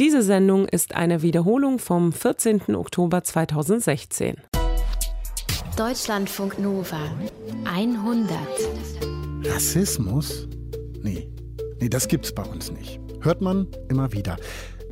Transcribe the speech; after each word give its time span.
Diese 0.00 0.22
Sendung 0.22 0.66
ist 0.66 0.96
eine 0.96 1.22
Wiederholung 1.22 1.78
vom 1.78 2.12
14. 2.12 2.74
Oktober 2.74 3.22
2016. 3.22 4.34
Deutschlandfunk 5.76 6.58
Nova 6.58 6.98
100. 7.64 8.36
Rassismus? 9.44 10.48
Nee. 11.00 11.28
Nee, 11.80 11.88
das 11.88 12.08
gibt's 12.08 12.34
bei 12.34 12.42
uns 12.42 12.72
nicht. 12.72 12.98
Hört 13.20 13.40
man 13.40 13.68
immer 13.88 14.10
wieder. 14.12 14.36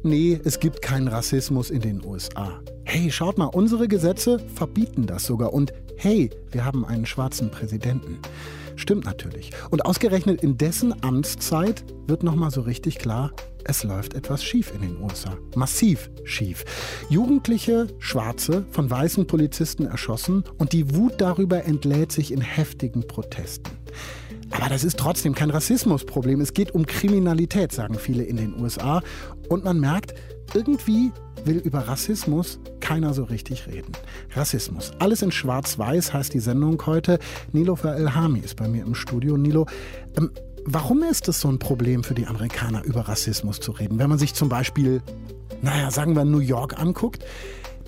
Nee, 0.04 0.40
es 0.44 0.60
gibt 0.60 0.82
keinen 0.82 1.08
Rassismus 1.08 1.70
in 1.70 1.80
den 1.80 2.04
USA. 2.04 2.60
Hey, 2.84 3.10
schaut 3.10 3.38
mal, 3.38 3.46
unsere 3.46 3.88
Gesetze 3.88 4.38
verbieten 4.54 5.06
das 5.06 5.24
sogar. 5.24 5.52
Und 5.52 5.72
hey, 5.96 6.30
wir 6.52 6.64
haben 6.64 6.84
einen 6.84 7.06
schwarzen 7.06 7.50
Präsidenten. 7.50 8.20
Stimmt 8.76 9.04
natürlich. 9.04 9.50
Und 9.70 9.84
ausgerechnet 9.84 10.42
in 10.42 10.58
dessen 10.58 11.02
Amtszeit 11.02 11.84
wird 12.06 12.22
nochmal 12.22 12.50
so 12.50 12.62
richtig 12.62 12.98
klar, 12.98 13.32
es 13.64 13.84
läuft 13.84 14.14
etwas 14.14 14.42
schief 14.42 14.72
in 14.74 14.82
den 14.82 15.00
USA. 15.00 15.36
Massiv 15.54 16.10
schief. 16.24 16.64
Jugendliche 17.08 17.86
Schwarze 17.98 18.64
von 18.70 18.90
weißen 18.90 19.26
Polizisten 19.26 19.86
erschossen 19.86 20.44
und 20.58 20.72
die 20.72 20.94
Wut 20.94 21.14
darüber 21.18 21.64
entlädt 21.64 22.12
sich 22.12 22.32
in 22.32 22.40
heftigen 22.40 23.06
Protesten. 23.06 23.70
Aber 24.50 24.68
das 24.68 24.84
ist 24.84 24.98
trotzdem 24.98 25.34
kein 25.34 25.50
Rassismusproblem. 25.50 26.40
Es 26.40 26.52
geht 26.52 26.72
um 26.72 26.86
Kriminalität, 26.86 27.72
sagen 27.72 27.94
viele 27.94 28.24
in 28.24 28.36
den 28.36 28.60
USA. 28.60 29.02
Und 29.48 29.64
man 29.64 29.80
merkt, 29.80 30.14
irgendwie 30.54 31.12
will 31.44 31.58
über 31.58 31.80
Rassismus 31.80 32.60
keiner 32.80 33.14
so 33.14 33.24
richtig 33.24 33.66
reden. 33.66 33.92
Rassismus. 34.34 34.92
Alles 34.98 35.22
in 35.22 35.32
Schwarz-Weiß 35.32 36.12
heißt 36.12 36.34
die 36.34 36.40
Sendung 36.40 36.84
heute. 36.86 37.18
Nilofer 37.52 37.96
Elhami 37.96 38.40
ist 38.40 38.56
bei 38.56 38.68
mir 38.68 38.84
im 38.84 38.94
Studio. 38.94 39.36
Nilo, 39.36 39.66
ähm, 40.16 40.30
warum 40.64 41.02
ist 41.02 41.28
es 41.28 41.40
so 41.40 41.48
ein 41.48 41.58
Problem 41.58 42.04
für 42.04 42.14
die 42.14 42.26
Amerikaner, 42.26 42.84
über 42.84 43.02
Rassismus 43.02 43.60
zu 43.60 43.72
reden? 43.72 43.98
Wenn 43.98 44.08
man 44.08 44.18
sich 44.18 44.34
zum 44.34 44.48
Beispiel, 44.48 45.02
naja, 45.62 45.90
sagen 45.90 46.14
wir 46.14 46.24
New 46.24 46.38
York 46.38 46.78
anguckt, 46.78 47.24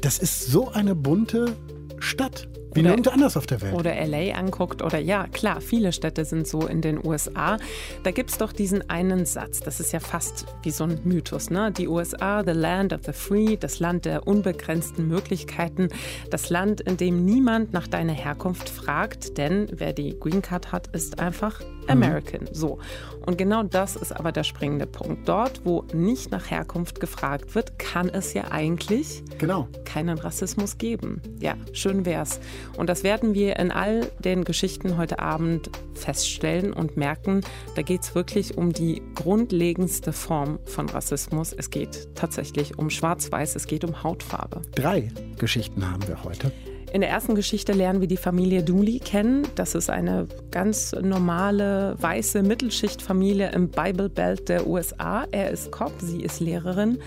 das 0.01 0.19
ist 0.19 0.47
so 0.47 0.71
eine 0.71 0.95
bunte 0.95 1.57
Stadt. 1.99 2.49
Wie 2.75 2.81
oder, 2.81 2.91
nirgendwo 2.91 3.11
anders 3.11 3.37
auf 3.37 3.47
der 3.47 3.63
Welt. 3.63 3.75
Oder 3.75 3.95
LA 4.07 4.35
anguckt 4.35 4.83
oder 4.83 4.99
ja, 4.99 5.27
klar, 5.29 5.61
viele 5.61 5.93
Städte 5.93 6.25
sind 6.25 6.47
so 6.47 6.67
in 6.67 6.81
den 6.81 7.05
USA. 7.05 7.57
Da 8.03 8.11
gibt 8.11 8.31
es 8.31 8.39
doch 8.39 8.53
diesen 8.53 8.91
einen 8.91 9.27
Satz, 9.27 9.61
das 9.61 9.81
ist 9.81 9.93
ja 9.93 10.01
fast 10.01 10.47
wie 10.63 10.71
so 10.71 10.85
ein 10.85 11.01
Mythos, 11.05 11.51
ne? 11.51 11.71
Die 11.71 11.89
USA, 11.89 12.43
the 12.45 12.53
land 12.53 12.93
of 12.93 13.01
the 13.05 13.13
free, 13.13 13.57
das 13.57 13.79
Land 13.79 14.05
der 14.05 14.27
unbegrenzten 14.27 15.07
Möglichkeiten, 15.07 15.89
das 16.31 16.51
Land, 16.51 16.81
in 16.81 16.97
dem 16.97 17.25
niemand 17.25 17.73
nach 17.73 17.87
deiner 17.87 18.13
Herkunft 18.13 18.69
fragt, 18.69 19.39
denn 19.39 19.69
wer 19.71 19.93
die 19.93 20.19
Green 20.19 20.43
Card 20.43 20.73
hat, 20.73 20.89
ist 20.89 21.21
einfach 21.21 21.61
American. 21.89 22.43
Mhm. 22.43 22.55
So. 22.55 22.79
Und 23.27 23.39
genau 23.39 23.63
das 23.63 23.97
ist 23.97 24.13
aber 24.13 24.33
der 24.33 24.45
springende 24.45 24.87
Punkt. 24.87 25.29
Dort, 25.29 25.63
wo 25.65 25.85
nicht 25.93 26.31
nach 26.31 26.51
Herkunft 26.51 27.01
gefragt 27.01 27.55
wird, 27.55 27.79
kann 27.79 28.09
es 28.09 28.35
ja 28.35 28.51
eigentlich 28.51 29.23
genau. 29.39 29.69
keinen 29.85 30.19
Rassismus 30.19 30.79
geben. 30.79 31.23
Ja, 31.41 31.55
schön 31.73 32.05
wär's. 32.05 32.41
Und 32.77 32.89
das 32.89 33.03
werden 33.03 33.35
wir 33.35 33.57
in 33.59 33.71
all 33.71 34.11
den 34.19 34.45
Geschichten 34.45 34.97
heute 34.97 35.19
Abend 35.21 35.71
feststellen 35.95 36.73
und 36.73 36.97
merken, 36.97 37.41
da 37.77 37.83
geht 37.83 38.03
es 38.03 38.15
wirklich 38.15 38.59
um 38.59 38.73
die 38.73 39.03
grundlegendste 39.15 40.13
Form 40.13 40.59
von 40.65 40.89
Rassismus. 40.89 41.53
Es 41.53 41.71
geht 41.71 42.09
tatsächlich 42.15 42.79
um 42.79 42.91
Schwarz-Weiß, 42.91 43.57
es 43.57 43.67
geht 43.67 43.85
um 43.85 44.03
Hautfarbe. 44.03 44.63
Drei 44.75 45.11
Geschichten 45.39 45.91
haben 45.91 46.07
wir 46.07 46.25
heute. 46.25 46.53
In 46.95 47.01
der 47.01 47.11
ersten 47.11 47.35
Geschichte 47.35 47.73
lernen 47.73 48.01
wir 48.01 48.07
die 48.07 48.17
Familie 48.17 48.63
Dooley 48.63 49.01
kennen. 49.01 49.49
Das 49.57 49.75
ist 49.75 49.91
eine 49.91 50.29
ganz 50.53 50.93
normale 50.93 51.97
weiße 51.99 52.45
Mittelschichtfamilie 52.45 53.51
im 53.51 53.69
Bible 53.69 54.09
Belt 54.09 54.49
der 54.49 54.69
USA. 54.69 55.27
Er 55.33 55.51
ist 55.51 55.73
Cop, 55.73 55.91
sie 55.99 56.21
ist 56.21 56.39
Lehrerin 56.39 57.01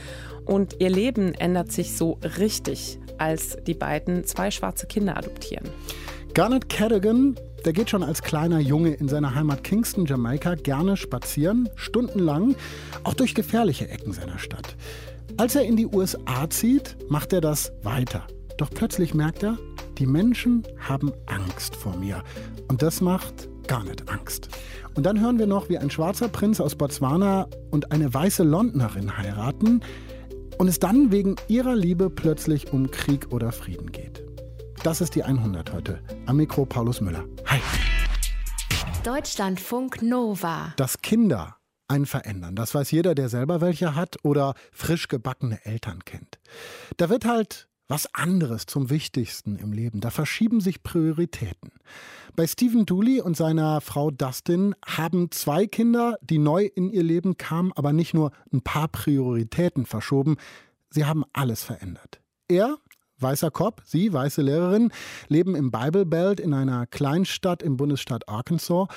und 0.43 0.75
ihr 0.80 0.89
Leben 0.89 1.33
ändert 1.35 1.71
sich 1.71 1.95
so 1.95 2.19
richtig, 2.38 2.99
als 3.17 3.55
die 3.65 3.75
beiden 3.75 4.25
zwei 4.25 4.52
schwarze 4.52 4.88
Kinder 4.88 5.15
adoptieren. 5.15 5.69
Garnet 6.33 6.67
Cadogan, 6.67 7.39
der 7.63 7.71
geht 7.71 7.89
schon 7.89 8.04
als 8.04 8.21
kleiner 8.21 8.59
Junge 8.59 8.93
in 8.93 9.08
seiner 9.08 9.36
Heimat 9.36 9.64
Kingston, 9.64 10.05
Jamaika, 10.05 10.55
gerne 10.55 10.98
spazieren, 10.98 11.69
stundenlang, 11.75 12.58
auch 13.05 13.14
durch 13.14 13.33
gefährliche 13.33 13.87
Ecken 13.87 14.11
seiner 14.11 14.37
Stadt. 14.37 14.75
Als 15.37 15.55
er 15.55 15.64
in 15.64 15.77
die 15.77 15.87
USA 15.87 16.49
zieht, 16.49 16.98
macht 17.08 17.31
er 17.31 17.39
das 17.39 17.71
weiter. 17.83 18.27
Doch 18.58 18.71
plötzlich 18.71 19.14
merkt 19.14 19.43
er, 19.43 19.58
die 19.97 20.05
Menschen 20.05 20.63
haben 20.80 21.11
Angst 21.25 21.75
vor 21.75 21.95
mir. 21.97 22.23
Und 22.67 22.81
das 22.81 23.02
macht 23.02 23.49
gar 23.67 23.83
nicht 23.83 24.09
Angst. 24.09 24.49
Und 24.95 25.05
dann 25.05 25.19
hören 25.19 25.39
wir 25.39 25.47
noch, 25.47 25.69
wie 25.69 25.77
ein 25.77 25.89
schwarzer 25.89 26.30
Prinz 26.30 26.59
aus 26.59 26.75
Botswana 26.75 27.47
und 27.71 27.91
eine 27.91 28.13
weiße 28.13 28.43
Londnerin 28.43 29.17
heiraten 29.17 29.81
und 30.57 30.67
es 30.67 30.80
dann 30.80 31.11
wegen 31.11 31.36
ihrer 31.47 31.75
Liebe 31.75 32.09
plötzlich 32.09 32.71
um 32.71 32.91
Krieg 32.91 33.31
oder 33.31 33.52
Frieden 33.52 33.91
geht. 33.91 34.23
Das 34.83 35.02
ist 35.02 35.15
die 35.15 35.23
100 35.23 35.73
heute. 35.73 35.99
Am 36.27 36.37
Mikro 36.37 36.65
Paulus 36.65 37.02
Müller. 37.02 37.25
Hi. 37.47 37.59
Deutschlandfunk 39.03 40.02
Nova. 40.02 40.73
Dass 40.77 41.02
Kinder 41.02 41.57
einen 41.87 42.05
verändern, 42.05 42.55
das 42.55 42.75
weiß 42.75 42.91
jeder, 42.91 43.15
der 43.15 43.30
selber 43.30 43.61
welche 43.61 43.95
hat 43.95 44.17
oder 44.23 44.53
frisch 44.71 45.07
gebackene 45.07 45.65
Eltern 45.65 46.03
kennt. 46.03 46.39
Da 46.97 47.09
wird 47.09 47.25
halt 47.25 47.67
was 47.87 48.14
anderes 48.14 48.65
zum 48.65 48.89
Wichtigsten 48.89 49.58
im 49.58 49.71
Leben. 49.71 50.02
Da 50.02 50.09
verschieben 50.09 50.61
sich 50.61 50.83
Prioritäten. 50.83 51.71
Bei 52.36 52.45
Stephen 52.45 52.86
Dooley 52.86 53.21
und 53.21 53.37
seiner 53.37 53.81
Frau 53.81 54.11
Dustin 54.11 54.75
haben 54.86 55.31
zwei 55.31 55.67
Kinder, 55.67 56.17
die 56.21 56.37
neu 56.37 56.65
in 56.65 56.89
ihr 56.89 57.03
Leben 57.03 57.37
kamen, 57.37 57.71
aber 57.75 57.93
nicht 57.93 58.14
nur 58.14 58.31
ein 58.52 58.61
paar 58.61 58.89
Prioritäten 58.89 59.86
verschoben, 59.86 60.37
sie 60.89 61.05
haben 61.05 61.23
alles 61.33 61.64
verändert. 61.64 62.21
Er, 62.48 62.77
weißer 63.20 63.52
Cop, 63.52 63.81
sie, 63.86 64.11
weiße 64.14 64.42
Lehrerin, 64.42 64.92
leben 65.27 65.55
im 65.55 65.71
Bible 65.71 66.05
Belt 66.05 66.39
in 66.39 66.54
einer 66.54 66.86
Kleinstadt 66.86 67.64
im 67.64 67.77
Bundesstaat 67.77 68.27
Arkansas, 68.27 68.87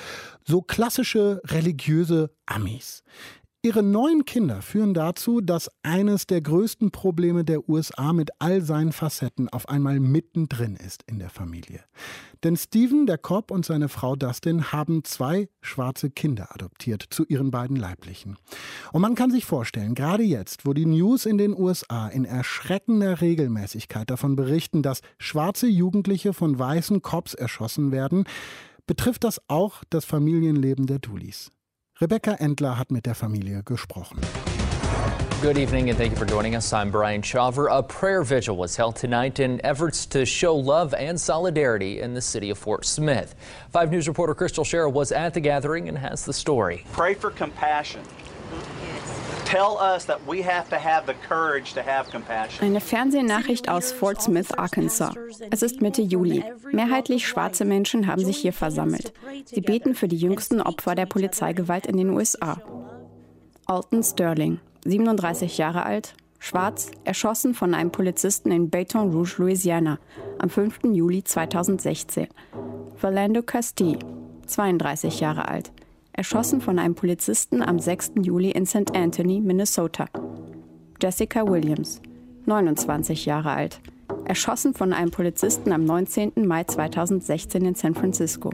so 0.43 0.61
klassische 0.61 1.41
religiöse 1.45 2.31
Amis. 2.45 3.03
Ihre 3.63 3.83
neun 3.83 4.25
Kinder 4.25 4.63
führen 4.63 4.95
dazu, 4.95 5.39
dass 5.39 5.69
eines 5.83 6.25
der 6.25 6.41
größten 6.41 6.89
Probleme 6.89 7.43
der 7.43 7.69
USA 7.69 8.11
mit 8.11 8.31
all 8.39 8.61
seinen 8.61 8.91
Facetten 8.91 9.49
auf 9.49 9.69
einmal 9.69 9.99
mittendrin 9.99 10.75
ist 10.75 11.03
in 11.05 11.19
der 11.19 11.29
Familie. 11.29 11.83
Denn 12.43 12.57
Stephen, 12.57 13.05
der 13.05 13.19
Cop 13.19 13.51
und 13.51 13.63
seine 13.63 13.87
Frau 13.87 14.15
Dustin 14.15 14.71
haben 14.71 15.03
zwei 15.03 15.47
schwarze 15.61 16.09
Kinder 16.09 16.47
adoptiert 16.55 17.05
zu 17.11 17.23
ihren 17.25 17.51
beiden 17.51 17.75
Leiblichen. 17.75 18.35
Und 18.93 19.03
man 19.03 19.13
kann 19.13 19.29
sich 19.29 19.45
vorstellen, 19.45 19.93
gerade 19.93 20.23
jetzt, 20.23 20.65
wo 20.65 20.73
die 20.73 20.87
News 20.87 21.27
in 21.27 21.37
den 21.37 21.55
USA 21.55 22.07
in 22.07 22.25
erschreckender 22.25 23.21
Regelmäßigkeit 23.21 24.09
davon 24.09 24.35
berichten, 24.35 24.81
dass 24.81 25.01
schwarze 25.19 25.67
Jugendliche 25.67 26.33
von 26.33 26.57
weißen 26.57 27.03
Cops 27.03 27.35
erschossen 27.35 27.91
werden, 27.91 28.23
betrifft 28.87 29.23
das 29.23 29.39
auch 29.47 29.83
das 29.91 30.03
Familienleben 30.03 30.87
der 30.87 30.97
Dooleys. 30.97 31.51
Rebecca 32.01 32.35
Endler 32.39 32.79
hat 32.79 32.89
mit 32.89 33.05
der 33.05 33.13
Familie 33.13 33.61
gesprochen. 33.61 34.19
Good 35.39 35.55
evening 35.55 35.91
and 35.91 35.97
thank 35.99 36.09
you 36.09 36.17
for 36.17 36.25
joining 36.25 36.55
us. 36.55 36.73
I'm 36.73 36.89
Brian 36.89 37.21
Chauver. 37.21 37.67
A 37.67 37.83
prayer 37.83 38.23
vigil 38.23 38.57
was 38.57 38.75
held 38.75 38.95
tonight 38.95 39.39
in 39.39 39.63
efforts 39.63 40.07
to 40.07 40.25
show 40.25 40.55
love 40.55 40.95
and 40.95 41.21
solidarity 41.21 42.01
in 42.01 42.15
the 42.15 42.21
city 42.21 42.49
of 42.49 42.57
Fort 42.57 42.87
Smith. 42.87 43.35
5 43.69 43.91
News 43.91 44.07
reporter 44.07 44.33
Crystal 44.33 44.63
Sherrill 44.63 44.91
was 44.91 45.11
at 45.11 45.35
the 45.35 45.39
gathering 45.39 45.89
and 45.89 45.95
has 45.95 46.25
the 46.25 46.33
story. 46.33 46.85
Pray 46.91 47.13
for 47.13 47.29
compassion. 47.29 48.01
tell 48.01 49.20
Eine 52.61 52.79
Fernsehnachricht 52.79 53.67
aus 53.67 53.91
Fort 53.91 54.21
Smith, 54.21 54.53
Arkansas. 54.53 55.13
Es 55.49 55.61
ist 55.61 55.81
Mitte 55.81 56.01
Juli. 56.01 56.41
Mehrheitlich 56.71 57.27
schwarze 57.27 57.65
Menschen 57.65 58.07
haben 58.07 58.23
sich 58.23 58.37
hier 58.37 58.53
versammelt. 58.53 59.11
Sie 59.43 59.59
beten 59.59 59.93
für 59.93 60.07
die 60.07 60.15
jüngsten 60.15 60.61
Opfer 60.61 60.95
der 60.95 61.05
Polizeigewalt 61.05 61.85
in 61.85 61.97
den 61.97 62.11
USA. 62.11 62.61
Alton 63.65 64.03
Sterling, 64.03 64.61
37 64.85 65.57
Jahre 65.57 65.83
alt, 65.85 66.13
schwarz, 66.39 66.89
erschossen 67.03 67.53
von 67.53 67.73
einem 67.73 67.91
Polizisten 67.91 68.51
in 68.51 68.69
Baton 68.69 69.11
Rouge, 69.11 69.35
Louisiana, 69.37 69.99
am 70.39 70.49
5. 70.49 70.79
Juli 70.93 71.25
2016. 71.25 72.27
Philando 72.95 73.41
Castille, 73.41 73.99
32 74.47 75.19
Jahre 75.19 75.49
alt, 75.49 75.73
erschossen 76.13 76.61
von 76.61 76.79
einem 76.79 76.95
Polizisten 76.95 77.61
am 77.61 77.79
6. 77.79 78.13
Juli 78.21 78.51
in 78.51 78.65
St. 78.65 78.95
Anthony, 78.95 79.39
Minnesota. 79.39 80.05
Jessica 81.01 81.47
Williams, 81.47 82.01
29 82.45 83.25
Jahre 83.25 83.51
alt, 83.51 83.79
erschossen 84.25 84.73
von 84.73 84.93
einem 84.93 85.11
Polizisten 85.11 85.71
am 85.71 85.85
19. 85.85 86.33
Mai 86.45 86.63
2016 86.63 87.65
in 87.65 87.75
San 87.75 87.95
Francisco. 87.95 88.51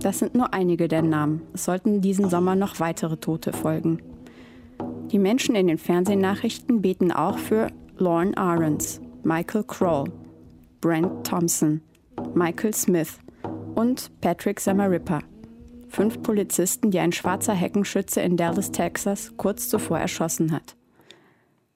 Das 0.00 0.18
sind 0.18 0.34
nur 0.34 0.54
einige 0.54 0.88
der 0.88 1.02
Namen. 1.02 1.42
Es 1.52 1.64
sollten 1.64 2.00
diesen 2.00 2.30
Sommer 2.30 2.56
noch 2.56 2.80
weitere 2.80 3.16
Tote 3.16 3.52
folgen. 3.52 4.00
Die 5.10 5.18
Menschen 5.18 5.54
in 5.54 5.66
den 5.66 5.78
Fernsehnachrichten 5.78 6.80
beten 6.80 7.12
auch 7.12 7.38
für 7.38 7.68
Lauren 7.98 8.34
Ahrens, 8.34 9.00
Michael 9.22 9.64
Kroll, 9.64 10.04
Brent 10.80 11.26
Thompson, 11.26 11.82
Michael 12.34 12.74
Smith 12.74 13.18
und 13.74 14.10
Patrick 14.20 14.58
Samarippa 14.58 15.20
fünf 15.92 16.22
Polizisten, 16.22 16.90
die 16.90 16.98
ein 16.98 17.12
schwarzer 17.12 17.52
Heckenschütze 17.52 18.20
in 18.22 18.36
Dallas, 18.36 18.72
Texas, 18.72 19.32
kurz 19.36 19.68
zuvor 19.68 19.98
erschossen 19.98 20.52
hat. 20.52 20.74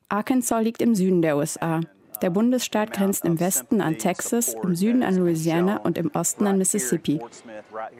Arkansas 0.09 0.63
liegt 0.63 0.83
im 0.83 0.95
Süden 0.95 1.21
der 1.23 1.37
USA. 1.37 1.81
Der 2.23 2.31
Bundesstaat 2.31 2.93
grenzt 2.93 3.27
im 3.27 3.39
Westen 3.41 3.83
an 3.83 3.99
Texas, 3.99 4.55
im 4.63 4.75
Süden 4.75 5.03
an 5.03 5.17
Louisiana 5.17 5.79
und 5.79 5.99
im 5.99 6.11
Osten 6.15 6.47
an 6.47 6.57
Mississippi. 6.57 7.21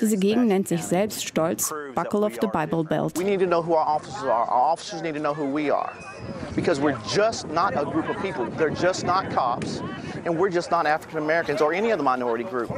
Diese 0.01 0.17
Gegend 0.17 0.49
nennt 0.49 0.69
sich 0.69 0.83
selbst 0.83 1.27
stolz 1.27 1.75
Buckle 1.95 2.25
of 2.25 2.33
the 2.41 2.47
Bible 2.47 2.83
Belt. 2.83 3.19
We 3.19 3.25
need 3.25 3.41
to 3.41 3.47
know 3.47 3.63
who 3.63 3.75
our 3.75 3.87
officers 3.87 4.23
are. 4.23 4.49
Our 4.49 4.73
officers 4.73 5.03
need 5.03 5.15
to 5.15 5.21
know 5.21 5.35
who 5.35 5.45
we 5.45 5.71
are. 5.71 5.93
Because 6.55 6.81
we're 6.81 6.99
just 7.15 7.47
not 7.53 7.77
a 7.77 7.85
group 7.85 8.09
of 8.09 8.17
people. 8.23 8.47
They're 8.57 8.71
just 8.71 9.05
not 9.05 9.31
cops. 9.31 9.83
And 10.27 10.39
we're 10.39 10.51
just 10.51 10.71
not 10.71 10.87
African 10.87 11.19
Americans 11.19 11.63
or 11.63 11.73
any 11.73 11.93
other 11.93 12.03
minority 12.03 12.45
group. 12.45 12.71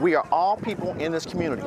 We 0.00 0.14
are 0.16 0.26
all 0.30 0.56
people 0.56 0.94
in 0.98 1.12
this 1.12 1.24
community. 1.24 1.62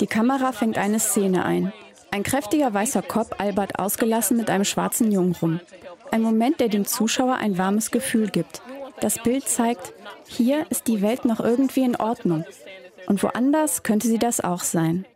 Die 0.00 0.06
Kamera 0.06 0.52
fängt 0.52 0.76
eine 0.76 1.00
Szene 1.00 1.44
ein. 1.44 1.72
Ein 2.10 2.22
kräftiger 2.22 2.74
weißer 2.74 3.02
Cop 3.02 3.40
albert 3.40 3.78
ausgelassen 3.78 4.36
mit 4.36 4.50
einem 4.50 4.64
schwarzen 4.64 5.10
Jungen 5.12 5.34
rum. 5.40 5.60
Ein 6.10 6.22
Moment, 6.22 6.60
der 6.60 6.68
dem 6.68 6.84
Zuschauer 6.84 7.36
ein 7.36 7.56
warmes 7.56 7.90
Gefühl 7.90 8.28
gibt. 8.28 8.60
Das 9.00 9.22
Bild 9.22 9.48
zeigt, 9.48 9.94
hier 10.26 10.66
ist 10.70 10.86
die 10.86 11.00
Welt 11.00 11.24
noch 11.24 11.40
irgendwie 11.40 11.84
in 11.84 11.96
Ordnung. 11.96 12.44
Und 13.06 13.22
woanders 13.22 13.82
könnte 13.82 14.08
sie 14.08 14.18
das 14.18 14.40
auch 14.40 14.60
sein. 14.60 15.06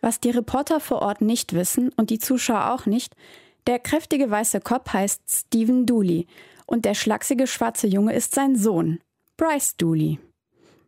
Was 0.00 0.20
die 0.20 0.30
Reporter 0.30 0.80
vor 0.80 1.00
Ort 1.00 1.22
nicht 1.22 1.54
wissen 1.54 1.90
und 1.96 2.10
die 2.10 2.18
Zuschauer 2.18 2.72
auch 2.72 2.84
nicht, 2.84 3.14
der 3.66 3.78
kräftige 3.78 4.30
weiße 4.30 4.60
Cop 4.60 4.92
heißt 4.92 5.22
Stephen 5.26 5.86
Dooley 5.86 6.26
und 6.66 6.84
der 6.84 6.94
schlachsige 6.94 7.46
schwarze 7.46 7.86
Junge 7.86 8.14
ist 8.14 8.34
sein 8.34 8.56
Sohn, 8.56 9.00
Bryce 9.36 9.76
Dooley. 9.76 10.18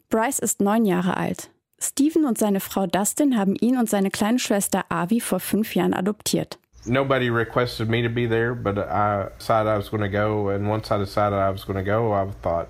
Bryce 0.08 0.38
ist 0.38 0.60
neun 0.60 0.84
Jahre 0.84 1.16
alt. 1.16 1.50
Stephen 1.78 2.24
und 2.24 2.38
seine 2.38 2.60
Frau 2.60 2.86
Dustin 2.86 3.36
haben 3.36 3.56
ihn 3.56 3.76
und 3.76 3.90
seine 3.90 4.10
kleine 4.10 4.38
Schwester 4.38 4.84
Avi 4.88 5.20
vor 5.20 5.40
fünf 5.40 5.74
Jahren 5.74 5.94
adoptiert. 5.94 6.58
Nobody 6.86 7.28
requested 7.28 7.88
me 7.88 8.02
to 8.02 8.08
be 8.08 8.28
there, 8.28 8.54
but 8.54 8.78
I 8.78 9.26
decided 9.38 9.68
I 9.68 9.76
was 9.76 9.90
going 9.90 10.02
to 10.02 10.08
go. 10.08 10.50
And 10.50 10.68
once 10.68 10.90
I 10.92 10.98
decided 10.98 11.36
I 11.36 11.50
was 11.50 11.66
going 11.66 11.76
to 11.76 11.84
go, 11.84 12.12
I 12.12 12.30
thought, 12.42 12.68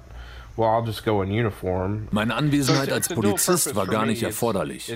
meine 2.11 2.35
Anwesenheit 2.35 2.93
als 2.93 3.09
Polizist 3.09 3.75
war 3.75 3.87
gar 3.87 4.07
nicht 4.07 4.23
erforderlich. 4.23 4.91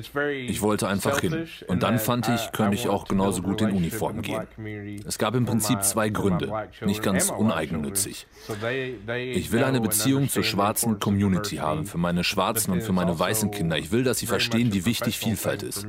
Ich 0.46 0.62
wollte 0.62 0.88
einfach 0.88 1.20
hin. 1.20 1.46
Und 1.66 1.82
dann 1.82 1.98
fand 1.98 2.28
ich, 2.28 2.52
könnte 2.52 2.74
ich 2.74 2.88
auch 2.88 3.06
genauso 3.06 3.42
gut 3.42 3.60
in 3.62 3.70
Uniform 3.70 4.22
gehen. 4.22 4.46
Es 5.06 5.18
gab 5.18 5.34
im 5.34 5.46
Prinzip 5.46 5.82
zwei 5.82 6.08
Gründe, 6.08 6.52
nicht 6.84 7.02
ganz 7.02 7.30
uneigennützig. 7.30 8.26
Ich 9.16 9.52
will 9.52 9.64
eine 9.64 9.80
Beziehung 9.80 10.28
zur 10.28 10.44
schwarzen 10.44 10.98
Community 10.98 11.56
haben, 11.56 11.86
für 11.86 11.98
meine 11.98 12.24
schwarzen 12.24 12.72
und 12.72 12.82
für 12.82 12.92
meine 12.92 13.18
weißen 13.18 13.50
Kinder. 13.50 13.76
Ich 13.76 13.92
will, 13.92 14.04
dass 14.04 14.18
sie 14.18 14.26
verstehen, 14.26 14.72
wie 14.72 14.84
wichtig 14.84 15.18
Vielfalt 15.18 15.62
ist. 15.62 15.86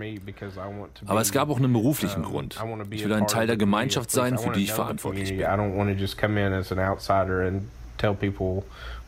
Aber 1.06 1.22
es 1.22 1.32
gab 1.32 1.50
auch 1.50 1.58
einen 1.58 1.74
beruflichen 1.74 2.24
Grund. 2.24 2.60
Ich 2.90 3.06
will 3.06 3.14
ein 3.14 3.28
Teil 3.28 3.48
der 3.48 3.58
Gemeinschaft 3.58 4.12
sein, 4.12 4.38
für 4.38 4.52
die 4.52 4.64
ich 4.64 4.74
verantwortlich 4.74 5.30
bin 5.30 5.42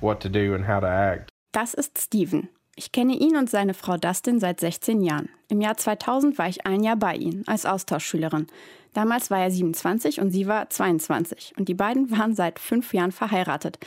what 0.03 0.19
to 0.19 0.29
do 0.29 0.53
and 0.53 0.67
how 0.67 0.79
to 0.79 0.87
act. 0.87 1.29
Das 1.53 1.73
ist 1.73 1.97
Steven. 1.97 2.49
Ich 2.75 2.91
kenne 2.91 3.13
ihn 3.13 3.35
und 3.35 3.49
seine 3.49 3.75
Frau 3.75 3.97
Dustin 3.97 4.39
seit 4.39 4.59
16 4.59 5.01
Jahren. 5.01 5.29
Im 5.47 5.61
Jahr 5.61 5.77
2000 5.77 6.37
war 6.39 6.47
ich 6.47 6.65
ein 6.65 6.83
Jahr 6.83 6.95
bei 6.95 7.15
ihnen 7.15 7.43
als 7.47 7.65
Austauschschülerin. 7.65 8.47
Damals 8.93 9.29
war 9.29 9.39
er 9.39 9.51
27 9.51 10.19
und 10.19 10.31
sie 10.31 10.47
war 10.47 10.69
22. 10.69 11.53
Und 11.57 11.67
die 11.67 11.75
beiden 11.75 12.11
waren 12.11 12.35
seit 12.35 12.59
fünf 12.59 12.93
Jahren 12.93 13.11
verheiratet, 13.11 13.79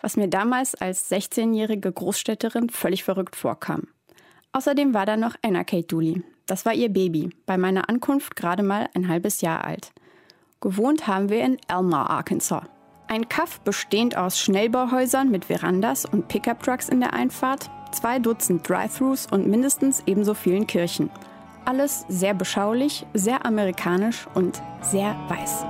was 0.00 0.16
mir 0.16 0.28
damals 0.28 0.74
als 0.74 1.10
16-jährige 1.10 1.90
Großstädterin 1.90 2.68
völlig 2.68 3.04
verrückt 3.04 3.36
vorkam. 3.36 3.88
Außerdem 4.52 4.94
war 4.94 5.06
da 5.06 5.16
noch 5.16 5.34
Anna 5.42 5.64
Kate 5.64 5.86
Dooley. 5.86 6.22
Das 6.46 6.66
war 6.66 6.74
ihr 6.74 6.90
Baby, 6.90 7.30
bei 7.46 7.56
meiner 7.56 7.88
Ankunft 7.88 8.36
gerade 8.36 8.62
mal 8.62 8.88
ein 8.94 9.08
halbes 9.08 9.40
Jahr 9.40 9.64
alt. 9.64 9.92
Gewohnt 10.60 11.06
haben 11.06 11.30
wir 11.30 11.42
in 11.42 11.58
Elmar, 11.68 12.10
Arkansas. 12.10 12.64
Ein 13.14 13.28
Kaff 13.28 13.60
bestehend 13.60 14.16
aus 14.16 14.40
Schnellbauhäusern 14.40 15.30
mit 15.30 15.44
Verandas 15.44 16.04
und 16.04 16.26
Pickup-Trucks 16.26 16.88
in 16.88 16.98
der 16.98 17.12
Einfahrt, 17.12 17.70
zwei 17.92 18.18
Dutzend 18.18 18.68
Drive-Thrus 18.68 19.28
und 19.30 19.46
mindestens 19.46 20.02
ebenso 20.06 20.34
vielen 20.34 20.66
Kirchen. 20.66 21.10
Alles 21.64 22.04
sehr 22.08 22.34
beschaulich, 22.34 23.06
sehr 23.14 23.46
amerikanisch 23.46 24.26
und 24.34 24.60
sehr 24.80 25.14
weiß. 25.28 25.64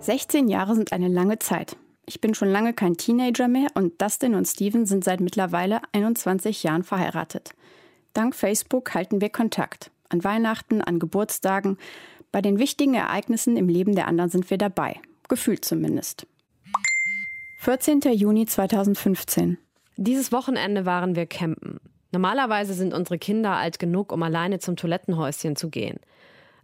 Sechzehn 0.00 0.48
Jahre 0.48 0.74
sind 0.74 0.92
eine 0.92 1.06
lange 1.06 1.38
Zeit. 1.38 1.76
Ich 2.04 2.20
bin 2.20 2.34
schon 2.34 2.48
lange 2.48 2.74
kein 2.74 2.96
Teenager 2.96 3.46
mehr 3.46 3.68
und 3.74 4.02
Dustin 4.02 4.34
und 4.34 4.48
Steven 4.48 4.86
sind 4.86 5.04
seit 5.04 5.20
mittlerweile 5.20 5.82
21 5.92 6.64
Jahren 6.64 6.82
verheiratet. 6.82 7.50
Dank 8.12 8.34
Facebook 8.34 8.92
halten 8.92 9.20
wir 9.20 9.28
Kontakt. 9.28 9.92
An 10.08 10.24
Weihnachten, 10.24 10.80
an 10.82 10.98
Geburtstagen. 10.98 11.78
Bei 12.32 12.40
den 12.42 12.58
wichtigen 12.58 12.94
Ereignissen 12.94 13.56
im 13.56 13.68
Leben 13.68 13.94
der 13.94 14.06
anderen 14.06 14.30
sind 14.30 14.50
wir 14.50 14.58
dabei. 14.58 15.00
Gefühlt 15.28 15.64
zumindest. 15.64 16.26
14. 17.58 18.00
Juni 18.12 18.46
2015. 18.46 19.58
Dieses 19.96 20.32
Wochenende 20.32 20.86
waren 20.86 21.16
wir 21.16 21.26
campen. 21.26 21.80
Normalerweise 22.12 22.72
sind 22.72 22.94
unsere 22.94 23.18
Kinder 23.18 23.52
alt 23.52 23.78
genug, 23.78 24.12
um 24.12 24.22
alleine 24.22 24.58
zum 24.58 24.76
Toilettenhäuschen 24.76 25.56
zu 25.56 25.68
gehen. 25.68 25.98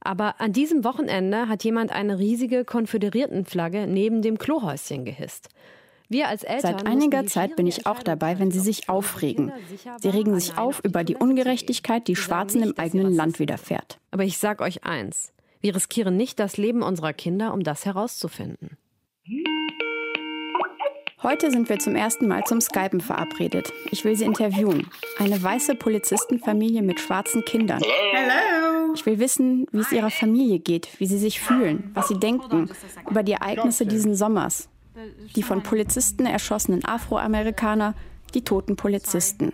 Aber 0.01 0.41
an 0.41 0.53
diesem 0.53 0.85
Wochenende 0.85 1.49
hat 1.49 1.65
jemand 1.65 1.91
eine 1.91 2.19
riesige 2.19 2.65
Konföderiertenflagge 2.65 3.87
neben 3.87 4.23
dem 4.23 4.39
Klohäuschen 4.39 5.05
gehisst. 5.05 5.49
Seit 6.11 6.87
einiger 6.87 7.27
Zeit 7.27 7.57
bin 7.57 7.67
ich 7.67 7.87
auch 7.87 8.03
dabei, 8.03 8.39
wenn 8.39 8.51
sie 8.51 8.61
sich 8.61 8.89
aufregen. 8.89 9.53
Sie 10.01 10.09
regen 10.09 10.39
sich 10.39 10.59
auf 10.59 10.81
über 10.85 11.03
die 11.03 11.17
Ungerechtigkeit, 11.17 12.07
die 12.09 12.17
Schwarzen 12.17 12.63
im 12.63 12.75
eigenen 12.77 13.13
Land 13.13 13.39
widerfährt. 13.39 13.99
Aber 14.11 14.25
ich 14.25 14.39
sag 14.39 14.61
euch 14.61 14.85
eins: 14.85 15.33
Wir 15.61 15.75
riskieren 15.75 16.17
nicht 16.17 16.39
das 16.39 16.57
Leben 16.57 16.83
unserer 16.83 17.13
Kinder, 17.13 17.53
um 17.55 17.63
das 17.63 17.85
herauszufinden. 17.85 18.77
Heute 21.23 21.51
sind 21.51 21.71
wir 21.71 21.79
zum 21.79 21.97
ersten 21.97 22.29
Mal 22.29 22.45
zum 22.45 22.61
Skypen 22.61 23.01
verabredet. 23.01 23.73
Ich 23.91 24.05
will 24.05 24.15
sie 24.15 24.27
interviewen. 24.27 24.91
Eine 25.19 25.43
weiße 25.43 25.75
Polizistenfamilie 25.75 26.83
mit 26.83 27.01
schwarzen 27.01 27.47
Kindern. 27.47 27.81
Hello. 28.13 28.93
Ich 28.95 29.07
will 29.07 29.19
wissen, 29.19 29.67
wie 29.73 29.81
es 29.81 29.91
ihrer 29.91 30.11
Familie 30.11 30.59
geht, 30.59 31.01
wie 31.01 31.07
sie 31.07 31.17
sich 31.17 31.41
fühlen, 31.41 31.91
was 31.95 32.09
sie 32.09 32.21
denken 32.21 32.71
über 33.09 33.23
die 33.23 33.33
Ereignisse 33.33 33.87
diesen 33.87 34.15
Sommers, 34.15 34.69
die 35.35 35.43
von 35.43 35.63
Polizisten 35.63 36.27
erschossenen 36.27 36.85
Afroamerikaner, 36.85 37.95
die 38.35 38.43
toten 38.45 38.77
Polizisten. 38.77 39.53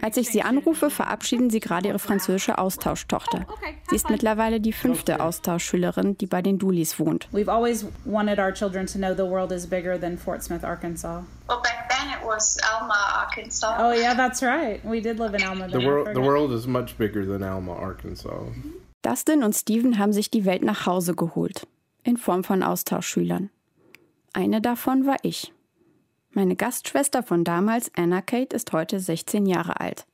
Als 0.00 0.16
ich 0.16 0.30
sie 0.30 0.42
anrufe, 0.42 0.90
verabschieden 0.90 1.50
sie 1.50 1.60
gerade 1.60 1.88
ihre 1.88 1.98
französische 1.98 2.58
Austauschtochter. 2.58 3.46
Sie 3.88 3.96
ist 3.96 4.08
mittlerweile 4.10 4.60
die 4.60 4.72
fünfte 4.72 5.20
Austauschschülerin, 5.20 6.16
die 6.16 6.26
bei 6.26 6.42
den 6.42 6.58
Dooleys 6.58 6.98
wohnt. 6.98 7.28
We've 7.32 7.50
always 7.50 7.86
wanted 8.04 8.38
our 8.38 8.52
children 8.52 8.86
to 8.86 8.98
know 8.98 9.14
the 9.14 9.30
world 9.30 9.52
is 9.52 9.66
bigger 9.66 10.00
than 10.00 10.16
Fort 10.16 10.42
Smith, 10.42 10.64
Arkansas. 10.64 11.22
Well, 11.48 11.60
back 11.62 11.88
then 11.90 12.08
it 12.10 12.26
was 12.26 12.58
Alma, 12.62 13.26
Arkansas. 13.26 13.76
Oh 13.78 13.92
yeah, 13.92 14.14
that's 14.14 14.42
right. 14.42 14.80
We 14.84 15.00
did 15.00 15.18
live 15.18 15.34
in 15.34 15.42
Alma. 15.42 15.68
The 15.68 15.84
world, 15.84 16.08
the 16.14 16.22
world 16.22 16.52
is 16.52 16.66
much 16.66 16.96
bigger 16.96 17.26
than 17.26 17.42
Alma, 17.42 17.74
Arkansas. 17.74 18.48
Dustin 19.02 19.44
und 19.44 19.54
Steven 19.54 19.98
haben 19.98 20.14
sich 20.14 20.30
die 20.30 20.46
Welt 20.46 20.62
nach 20.62 20.86
Hause 20.86 21.14
geholt. 21.14 21.66
In 22.04 22.16
Form 22.16 22.42
von 22.42 22.62
Austauschschülern. 22.62 23.50
Eine 24.34 24.60
davon 24.60 25.06
war 25.06 25.16
ich. 25.22 25.52
Meine 26.32 26.56
Gastschwester 26.56 27.22
von 27.22 27.44
damals, 27.44 27.92
Anna 27.96 28.20
Kate, 28.20 28.54
ist 28.54 28.72
heute 28.72 28.98
16 28.98 29.46
Jahre 29.46 29.78
alt. 29.78 30.06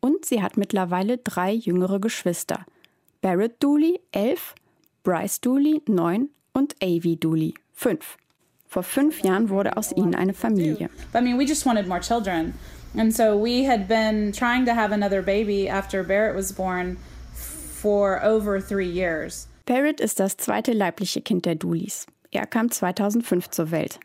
Und 0.00 0.26
sie 0.26 0.42
hat 0.42 0.58
mittlerweile 0.58 1.16
drei 1.16 1.52
jüngere 1.52 1.98
Geschwister. 1.98 2.66
Barrett 3.22 3.62
Dooley, 3.62 3.98
11, 4.12 4.54
Bryce 5.02 5.40
Dooley, 5.40 5.80
9 5.88 6.28
und 6.52 6.76
Avi 6.82 7.16
Dooley, 7.16 7.54
5. 7.72 8.18
Vor 8.68 8.82
fünf 8.82 9.22
Jahren 9.22 9.48
wurde 9.48 9.78
aus 9.78 9.90
ihnen 9.90 10.14
eine 10.14 10.34
Familie. 10.34 10.90
I 11.14 11.22
mean, 11.22 11.38
we 11.38 11.44
just 11.44 11.64
wanted 11.64 11.88
more 11.88 12.00
children. 12.00 12.52
And 12.94 13.14
so 13.14 13.42
we 13.42 13.66
had 13.66 13.88
been 13.88 14.32
trying 14.32 14.66
to 14.66 14.74
have 14.74 14.92
another 14.92 15.22
baby 15.22 15.66
after 15.66 16.04
Barrett 16.04 16.36
was 16.36 16.52
born 16.52 16.98
for 17.32 18.22
over 18.22 18.60
three 18.60 18.88
years. 18.88 19.48
Barrett 19.64 20.00
ist 20.00 20.20
das 20.20 20.36
zweite 20.36 20.72
leibliche 20.72 21.22
Kind 21.22 21.46
der 21.46 21.54
Dooleys. 21.54 22.06
Er 22.36 22.46
kam 22.46 22.70
2005 22.70 23.50
zur 23.50 23.70
Welt. 23.70 23.98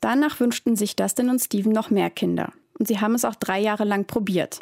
Danach 0.00 0.40
wünschten 0.40 0.76
sich 0.76 0.96
Dustin 0.96 1.30
und 1.30 1.40
Steven 1.40 1.72
noch 1.72 1.90
mehr 1.90 2.10
Kinder. 2.10 2.52
Und 2.78 2.88
sie 2.88 3.00
haben 3.00 3.14
es 3.14 3.24
auch 3.24 3.34
drei 3.34 3.58
Jahre 3.60 3.84
lang 3.84 4.06
probiert. 4.06 4.60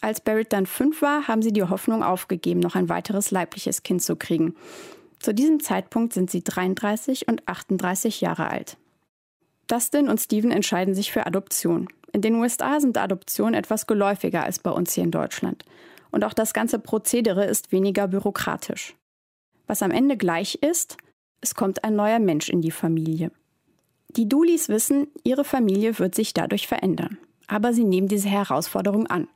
Als 0.00 0.20
Barrett 0.20 0.52
dann 0.52 0.66
fünf 0.66 1.02
war, 1.02 1.28
haben 1.28 1.42
sie 1.42 1.52
die 1.52 1.62
Hoffnung 1.62 2.02
aufgegeben, 2.02 2.60
noch 2.60 2.74
ein 2.74 2.88
weiteres 2.88 3.30
leibliches 3.30 3.82
Kind 3.84 4.02
zu 4.02 4.16
kriegen. 4.16 4.56
Zu 5.20 5.32
diesem 5.32 5.60
Zeitpunkt 5.60 6.12
sind 6.12 6.30
sie 6.30 6.42
33 6.42 7.28
und 7.28 7.46
38 7.46 8.20
Jahre 8.20 8.48
alt. 8.48 8.76
Dustin 9.68 10.08
und 10.08 10.20
Steven 10.20 10.50
entscheiden 10.50 10.94
sich 10.94 11.12
für 11.12 11.26
Adoption. 11.26 11.88
In 12.12 12.20
den 12.20 12.34
USA 12.34 12.80
sind 12.80 12.98
Adoptionen 12.98 13.54
etwas 13.54 13.86
geläufiger 13.86 14.42
als 14.42 14.58
bei 14.58 14.70
uns 14.70 14.92
hier 14.92 15.04
in 15.04 15.12
Deutschland. 15.12 15.64
Und 16.10 16.24
auch 16.24 16.34
das 16.34 16.52
ganze 16.52 16.80
Prozedere 16.80 17.44
ist 17.44 17.70
weniger 17.70 18.08
bürokratisch. 18.08 18.96
Was 19.66 19.82
am 19.82 19.92
Ende 19.92 20.16
gleich 20.16 20.56
ist, 20.56 20.96
es 21.42 21.54
kommt 21.54 21.84
ein 21.84 21.96
neuer 21.96 22.20
Mensch 22.20 22.48
in 22.48 22.62
die 22.62 22.70
Familie. 22.70 23.32
Die 24.16 24.28
Dooleys 24.28 24.68
wissen, 24.68 25.08
ihre 25.24 25.44
Familie 25.44 25.98
wird 25.98 26.14
sich 26.14 26.32
dadurch 26.32 26.68
verändern. 26.68 27.18
Aber 27.48 27.72
sie 27.72 27.84
nehmen 27.84 28.08
diese 28.08 28.28
Herausforderung 28.28 29.08
an. 29.08 29.28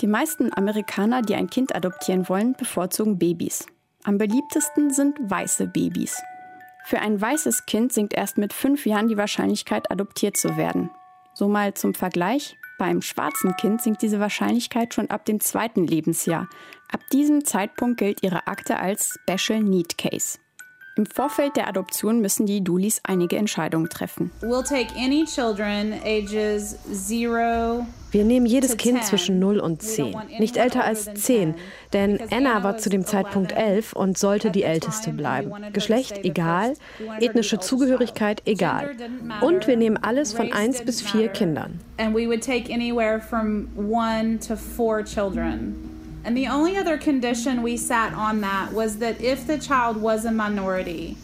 Die 0.00 0.06
meisten 0.06 0.50
Amerikaner, 0.56 1.22
die 1.22 1.34
ein 1.34 1.50
Kind 1.50 1.76
adoptieren 1.76 2.28
wollen, 2.28 2.54
bevorzugen 2.54 3.18
Babys. 3.18 3.66
Am 4.02 4.18
beliebtesten 4.18 4.90
sind 4.92 5.18
weiße 5.20 5.68
Babys. 5.68 6.20
Für 6.84 6.98
ein 7.00 7.20
weißes 7.20 7.66
Kind 7.66 7.92
sinkt 7.92 8.14
erst 8.14 8.38
mit 8.38 8.52
fünf 8.52 8.86
Jahren 8.86 9.08
die 9.08 9.16
Wahrscheinlichkeit, 9.16 9.90
adoptiert 9.90 10.36
zu 10.36 10.56
werden. 10.56 10.90
So 11.34 11.48
mal 11.48 11.74
zum 11.74 11.94
Vergleich. 11.94 12.56
Beim 12.78 13.02
schwarzen 13.02 13.56
Kind 13.56 13.82
sinkt 13.82 14.02
diese 14.02 14.20
Wahrscheinlichkeit 14.20 14.94
schon 14.94 15.10
ab 15.10 15.24
dem 15.24 15.40
zweiten 15.40 15.86
Lebensjahr. 15.86 16.48
Ab 16.90 17.00
diesem 17.12 17.44
Zeitpunkt 17.44 17.98
gilt 17.98 18.22
ihre 18.22 18.46
Akte 18.46 18.78
als 18.78 19.18
Special 19.28 19.62
Need 19.62 19.96
Case. 19.96 20.38
Im 20.96 21.06
Vorfeld 21.06 21.56
der 21.56 21.66
Adoption 21.66 22.20
müssen 22.20 22.46
die 22.46 22.62
Dulis 22.62 23.00
einige 23.02 23.36
Entscheidungen 23.36 23.88
treffen. 23.88 24.30
Wir 28.12 28.24
nehmen 28.24 28.46
jedes 28.46 28.76
Kind 28.76 29.02
zwischen 29.02 29.40
0 29.40 29.58
und 29.58 29.82
10, 29.82 30.14
nicht 30.38 30.56
älter 30.56 30.84
als 30.84 31.12
10, 31.12 31.56
denn 31.92 32.20
Anna 32.30 32.62
war 32.62 32.78
zu 32.78 32.90
dem 32.90 33.04
Zeitpunkt 33.04 33.50
11 33.50 33.92
und 33.94 34.16
sollte 34.16 34.52
die 34.52 34.62
älteste 34.62 35.10
bleiben. 35.10 35.50
Geschlecht 35.72 36.24
egal, 36.24 36.74
ethnische 37.18 37.58
Zugehörigkeit 37.58 38.42
egal. 38.46 38.94
Und 39.40 39.66
wir 39.66 39.76
nehmen 39.76 39.96
alles 39.96 40.32
von 40.32 40.52
1 40.52 40.84
bis 40.84 41.02
4 41.02 41.26
Kindern. 41.30 41.80
And 41.98 42.14
we 42.14 42.28
would 42.28 42.44
take 42.44 42.72
anywhere 42.72 43.20
from 43.20 43.66
1 43.76 44.46
to 44.46 44.54
4 44.54 45.04
children. 45.04 45.93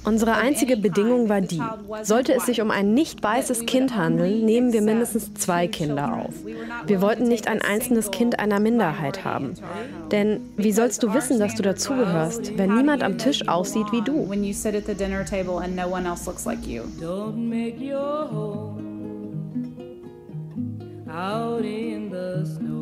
Unsere 0.05 0.35
einzige 0.35 0.77
Bedingung 0.77 1.29
war 1.29 1.41
die, 1.41 1.63
sollte 2.03 2.35
es 2.35 2.45
sich 2.45 2.61
um 2.61 2.71
ein 2.71 2.93
nicht 2.93 3.23
weißes 3.23 3.65
Kind 3.65 3.97
handeln, 3.97 4.45
nehmen 4.45 4.73
wir 4.75 4.83
mindestens 4.83 5.33
zwei 5.35 5.69
Kinder 5.69 6.15
auf. 6.15 6.35
Wir 6.87 7.01
wollten 7.01 7.25
nicht 7.25 7.49
ein 7.49 7.63
einzelnes 7.63 8.11
Kind 8.11 8.39
einer 8.39 8.61
Minderheit 8.61 9.25
haben. 9.25 9.55
Denn 10.11 10.41
wie 10.57 10.73
sollst 10.73 11.03
du 11.03 11.15
wissen, 11.15 11.39
dass 11.39 11.55
du 11.55 11.63
dazugehörst, 11.63 12.59
wenn 12.59 12.75
niemand 12.75 13.03
am 13.03 13.17
Tisch 13.17 13.49
aussieht 13.49 13.87
wie 13.93 14.03
du? 14.03 14.29
Out 21.13 21.65
in 21.65 22.09
the 22.09 22.47
snow. 22.47 22.80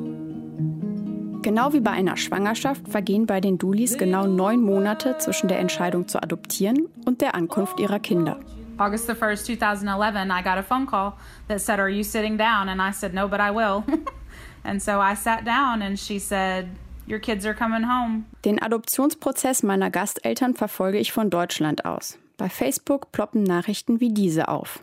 Genau 1.42 1.72
wie 1.72 1.80
bei 1.80 1.92
einer 1.92 2.16
Schwangerschaft 2.16 2.88
vergehen 2.88 3.26
bei 3.26 3.40
den 3.40 3.58
Dulis 3.58 3.96
genau 3.96 4.26
neun 4.26 4.60
Monate 4.60 5.18
zwischen 5.18 5.48
der 5.48 5.60
Entscheidung 5.60 6.08
zu 6.08 6.20
adoptieren 6.22 6.88
und 7.04 7.20
der 7.20 7.34
Ankunft 7.34 7.78
ihrer 7.78 8.00
Kinder. 8.00 8.40
August 8.78 9.06
the 9.06 9.12
1st, 9.12 9.44
2011, 9.44 10.30
I 10.30 10.42
got 10.42 10.58
a 10.58 10.62
phone 10.62 10.86
call 10.86 11.14
that 11.48 11.60
said, 11.60 11.80
Are 11.80 11.88
you 11.88 12.02
sitting 12.02 12.36
down? 12.36 12.68
And 12.68 12.80
I 12.80 12.92
said, 12.92 13.12
No, 13.14 13.28
but 13.28 13.40
I 13.40 13.50
will. 13.50 13.84
and 14.64 14.82
so 14.82 15.00
I 15.00 15.14
sat 15.14 15.44
down 15.44 15.82
and 15.82 15.98
she 15.98 16.18
said, 16.18 16.68
Your 17.06 17.18
kids 17.20 17.46
are 17.46 17.54
coming 17.54 17.84
home. 17.84 18.26
Den 18.44 18.60
Adoptionsprozess 18.60 19.62
meiner 19.62 19.90
Gasteltern 19.90 20.54
verfolge 20.54 20.98
ich 20.98 21.12
von 21.12 21.30
Deutschland 21.30 21.84
aus. 21.84 22.18
Bei 22.36 22.48
Facebook 22.48 23.10
ploppen 23.10 23.42
Nachrichten 23.42 24.00
wie 24.00 24.10
diese 24.10 24.48
auf. 24.48 24.80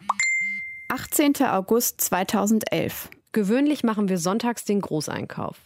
18. 0.90 1.36
August 1.48 2.02
2011. 2.02 3.10
Gewöhnlich 3.32 3.84
machen 3.84 4.10
wir 4.10 4.18
sonntags 4.18 4.66
den 4.66 4.82
Großeinkauf. 4.82 5.58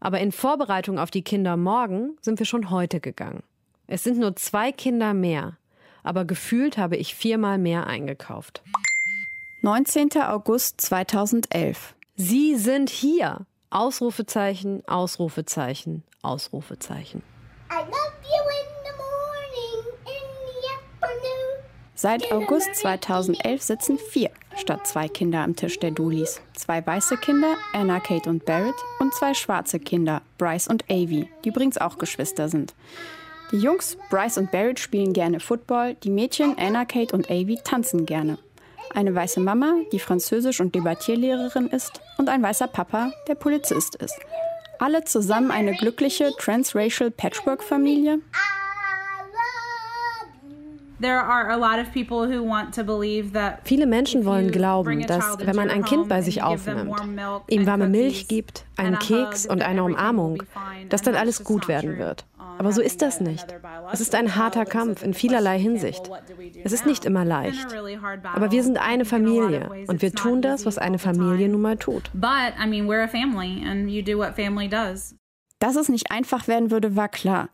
Aber 0.00 0.20
in 0.20 0.32
Vorbereitung 0.32 0.98
auf 0.98 1.10
die 1.10 1.22
Kinder 1.22 1.56
morgen 1.56 2.16
sind 2.20 2.38
wir 2.38 2.46
schon 2.46 2.70
heute 2.70 3.00
gegangen. 3.00 3.42
Es 3.86 4.04
sind 4.04 4.18
nur 4.18 4.36
zwei 4.36 4.70
Kinder 4.70 5.14
mehr, 5.14 5.56
aber 6.02 6.24
gefühlt 6.24 6.78
habe 6.78 6.96
ich 6.96 7.14
viermal 7.14 7.58
mehr 7.58 7.86
eingekauft. 7.86 8.62
19. 9.62 10.22
August 10.22 10.80
2011. 10.80 11.94
Sie 12.16 12.56
sind 12.56 12.90
hier. 12.90 13.46
Ausrufezeichen, 13.70 14.82
Ausrufezeichen, 14.88 16.02
Ausrufezeichen. 16.22 17.22
I 17.70 17.80
love 17.80 18.16
you 18.24 18.42
in 18.48 18.68
the 18.84 18.94
morning, 18.96 19.84
in 20.06 20.24
the 20.46 20.58
afternoon. 20.74 21.47
Seit 22.00 22.30
August 22.30 22.76
2011 22.76 23.60
sitzen 23.60 23.98
vier 23.98 24.30
statt 24.54 24.86
zwei 24.86 25.08
Kinder 25.08 25.40
am 25.40 25.56
Tisch 25.56 25.80
der 25.80 25.90
Dulis. 25.90 26.40
Zwei 26.54 26.86
weiße 26.86 27.16
Kinder, 27.16 27.56
Anna, 27.72 27.98
Kate 27.98 28.30
und 28.30 28.44
Barrett, 28.44 28.76
und 29.00 29.12
zwei 29.14 29.34
schwarze 29.34 29.80
Kinder, 29.80 30.22
Bryce 30.38 30.68
und 30.68 30.84
Avi, 30.88 31.28
die 31.42 31.48
übrigens 31.48 31.76
auch 31.76 31.98
Geschwister 31.98 32.48
sind. 32.48 32.72
Die 33.50 33.56
Jungs, 33.56 33.98
Bryce 34.10 34.38
und 34.38 34.52
Barrett, 34.52 34.78
spielen 34.78 35.12
gerne 35.12 35.40
Football, 35.40 35.96
die 35.96 36.10
Mädchen, 36.10 36.56
Anna, 36.56 36.84
Kate 36.84 37.12
und 37.16 37.32
Avi, 37.32 37.58
tanzen 37.64 38.06
gerne. 38.06 38.38
Eine 38.94 39.12
weiße 39.12 39.40
Mama, 39.40 39.74
die 39.90 39.98
Französisch- 39.98 40.60
und 40.60 40.76
Debattierlehrerin 40.76 41.66
ist, 41.66 42.00
und 42.16 42.28
ein 42.28 42.44
weißer 42.44 42.68
Papa, 42.68 43.10
der 43.26 43.34
Polizist 43.34 43.96
ist. 43.96 44.20
Alle 44.78 45.02
zusammen 45.02 45.50
eine 45.50 45.74
glückliche 45.74 46.30
transracial 46.38 47.10
Patchwork-Familie? 47.10 48.20
Viele 53.64 53.86
Menschen 53.86 54.24
wollen 54.24 54.50
glauben, 54.50 55.06
dass 55.06 55.38
wenn 55.38 55.56
man 55.56 55.70
ein 55.70 55.84
Kind 55.84 56.08
bei 56.08 56.22
sich 56.22 56.42
aufnimmt, 56.42 57.00
ihm 57.48 57.66
warme 57.66 57.88
Milch 57.88 58.28
gibt, 58.28 58.64
einen 58.76 58.98
Keks 58.98 59.46
und 59.46 59.62
eine 59.62 59.84
Umarmung, 59.84 60.42
dass 60.88 61.02
dann 61.02 61.14
alles 61.14 61.44
gut 61.44 61.68
werden 61.68 61.98
wird. 61.98 62.24
Aber 62.58 62.72
so 62.72 62.82
ist 62.82 63.02
das 63.02 63.20
nicht. 63.20 63.46
Es 63.92 64.00
ist 64.00 64.14
ein 64.16 64.34
harter 64.34 64.64
Kampf 64.64 65.04
in 65.04 65.14
vielerlei 65.14 65.58
Hinsicht. 65.60 66.10
Es 66.64 66.72
ist 66.72 66.86
nicht 66.86 67.04
immer 67.04 67.24
leicht. 67.24 67.68
Aber 68.34 68.50
wir 68.50 68.64
sind 68.64 68.78
eine 68.78 69.04
Familie 69.04 69.70
und 69.86 70.02
wir 70.02 70.12
tun 70.12 70.42
das, 70.42 70.66
was 70.66 70.76
eine 70.76 70.98
Familie 70.98 71.48
nun 71.48 71.60
mal 71.60 71.76
tut. 71.76 72.10
Dass 75.60 75.74
es 75.76 75.88
nicht 75.88 76.10
einfach 76.10 76.46
werden 76.46 76.70
würde, 76.70 76.94
war 76.96 77.08
klar. 77.08 77.48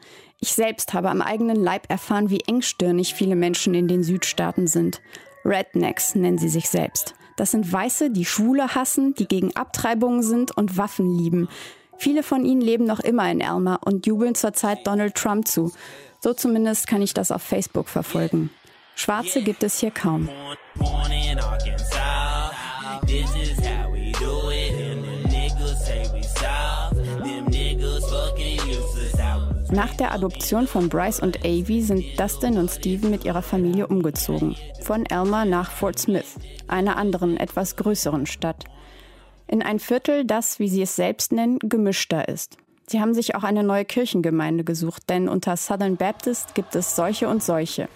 Ich 0.44 0.52
selbst 0.52 0.92
habe 0.92 1.08
am 1.08 1.22
eigenen 1.22 1.56
Leib 1.56 1.90
erfahren, 1.90 2.28
wie 2.28 2.42
engstirnig 2.46 3.14
viele 3.14 3.34
Menschen 3.34 3.72
in 3.72 3.88
den 3.88 4.02
Südstaaten 4.02 4.66
sind. 4.66 5.00
Rednecks 5.42 6.14
nennen 6.16 6.36
sie 6.36 6.50
sich 6.50 6.68
selbst. 6.68 7.14
Das 7.36 7.52
sind 7.52 7.72
Weiße, 7.72 8.10
die 8.10 8.26
Schwule 8.26 8.74
hassen, 8.74 9.14
die 9.14 9.26
gegen 9.26 9.56
Abtreibungen 9.56 10.22
sind 10.22 10.54
und 10.54 10.76
Waffen 10.76 11.08
lieben. 11.08 11.48
Viele 11.96 12.22
von 12.22 12.44
ihnen 12.44 12.60
leben 12.60 12.84
noch 12.84 13.00
immer 13.00 13.30
in 13.30 13.40
Elmer 13.40 13.80
und 13.86 14.04
jubeln 14.04 14.34
zurzeit 14.34 14.86
Donald 14.86 15.14
Trump 15.14 15.48
zu. 15.48 15.72
So 16.20 16.34
zumindest 16.34 16.88
kann 16.88 17.00
ich 17.00 17.14
das 17.14 17.30
auf 17.30 17.40
Facebook 17.40 17.88
verfolgen. 17.88 18.50
Schwarze 18.96 19.40
gibt 19.40 19.62
es 19.62 19.78
hier 19.80 19.92
kaum. 19.92 20.28
Nach 29.74 29.92
der 29.92 30.12
Adoption 30.12 30.68
von 30.68 30.88
Bryce 30.88 31.18
und 31.18 31.44
Avi 31.44 31.82
sind 31.82 32.04
Dustin 32.16 32.58
und 32.58 32.70
Steven 32.70 33.10
mit 33.10 33.24
ihrer 33.24 33.42
Familie 33.42 33.88
umgezogen. 33.88 34.54
Von 34.82 35.04
Elmer 35.04 35.44
nach 35.44 35.72
Fort 35.72 35.98
Smith, 35.98 36.36
einer 36.68 36.96
anderen, 36.96 37.36
etwas 37.36 37.74
größeren 37.74 38.26
Stadt. 38.26 38.66
In 39.48 39.62
ein 39.62 39.80
Viertel, 39.80 40.24
das, 40.24 40.60
wie 40.60 40.68
sie 40.68 40.82
es 40.82 40.94
selbst 40.94 41.32
nennen, 41.32 41.58
gemischter 41.58 42.28
ist. 42.28 42.56
Sie 42.86 43.00
haben 43.00 43.14
sich 43.14 43.34
auch 43.34 43.42
eine 43.42 43.64
neue 43.64 43.84
Kirchengemeinde 43.84 44.62
gesucht, 44.62 45.10
denn 45.10 45.28
unter 45.28 45.56
Southern 45.56 45.96
Baptist 45.96 46.54
gibt 46.54 46.76
es 46.76 46.94
solche 46.94 47.26
und 47.26 47.42
solche. 47.42 47.88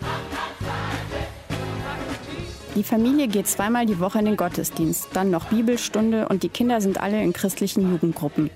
Die 2.75 2.83
Familie 2.83 3.29
geht 3.29 3.47
zweimal 3.47 3.87
die 3.87 4.01
Woche 4.01 4.19
in 4.19 4.25
den 4.25 4.37
Gottesdienst, 4.37 5.11
dann 5.13 5.31
noch 5.31 5.45
Bibelstunde 5.45 6.27
und 6.27 6.43
die 6.43 6.49
Kinder 6.49 6.81
sind 6.81 7.01
alle 7.01 7.23
in 7.23 7.33
christlichen 7.33 7.89
Jugendgruppen. 7.89 8.51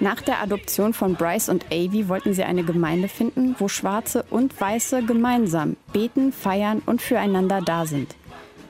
Nach 0.00 0.20
der 0.20 0.42
Adoption 0.42 0.92
von 0.92 1.14
Bryce 1.14 1.48
und 1.48 1.66
Avi 1.66 2.08
wollten 2.08 2.34
sie 2.34 2.42
eine 2.42 2.64
Gemeinde 2.64 3.08
finden, 3.08 3.54
wo 3.58 3.68
Schwarze 3.68 4.24
und 4.28 4.60
Weiße 4.60 5.04
gemeinsam 5.04 5.76
beten, 5.92 6.32
feiern 6.32 6.82
und 6.84 7.00
füreinander 7.00 7.60
da 7.60 7.86
sind. 7.86 8.14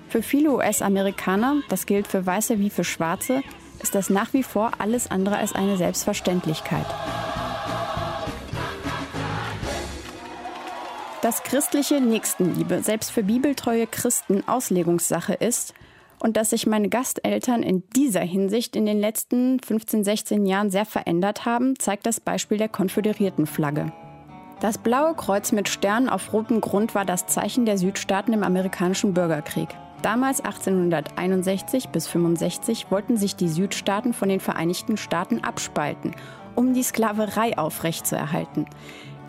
Für 0.08 0.22
viele 0.22 0.50
US-Amerikaner, 0.52 1.56
das 1.68 1.86
gilt 1.86 2.06
für 2.06 2.24
Weiße 2.24 2.58
wie 2.58 2.70
für 2.70 2.84
Schwarze, 2.84 3.42
ist 3.82 3.94
das 3.94 4.10
nach 4.10 4.32
wie 4.32 4.42
vor 4.42 4.72
alles 4.78 5.10
andere 5.10 5.38
als 5.38 5.54
eine 5.54 5.76
Selbstverständlichkeit. 5.76 6.86
Dass 11.22 11.42
christliche 11.42 12.02
Nächstenliebe 12.02 12.82
selbst 12.82 13.10
für 13.10 13.22
bibeltreue 13.22 13.86
Christen 13.86 14.46
Auslegungssache 14.46 15.32
ist, 15.32 15.72
und 16.24 16.38
dass 16.38 16.50
sich 16.50 16.66
meine 16.66 16.88
Gasteltern 16.88 17.62
in 17.62 17.82
dieser 17.94 18.22
Hinsicht 18.22 18.76
in 18.76 18.86
den 18.86 18.98
letzten 18.98 19.60
15, 19.60 20.04
16 20.04 20.46
Jahren 20.46 20.70
sehr 20.70 20.86
verändert 20.86 21.44
haben, 21.44 21.78
zeigt 21.78 22.06
das 22.06 22.18
Beispiel 22.18 22.56
der 22.56 22.70
konföderierten 22.70 23.44
Flagge. 23.46 23.92
Das 24.60 24.78
blaue 24.78 25.14
Kreuz 25.14 25.52
mit 25.52 25.68
Sternen 25.68 26.08
auf 26.08 26.32
rotem 26.32 26.62
Grund 26.62 26.94
war 26.94 27.04
das 27.04 27.26
Zeichen 27.26 27.66
der 27.66 27.76
Südstaaten 27.76 28.32
im 28.32 28.42
amerikanischen 28.42 29.12
Bürgerkrieg. 29.12 29.68
Damals 30.00 30.40
1861 30.40 31.90
bis 31.90 32.06
65 32.06 32.90
wollten 32.90 33.18
sich 33.18 33.36
die 33.36 33.48
Südstaaten 33.48 34.14
von 34.14 34.30
den 34.30 34.40
Vereinigten 34.40 34.96
Staaten 34.96 35.44
abspalten, 35.44 36.12
um 36.54 36.72
die 36.72 36.84
Sklaverei 36.84 37.58
aufrechtzuerhalten. 37.58 38.64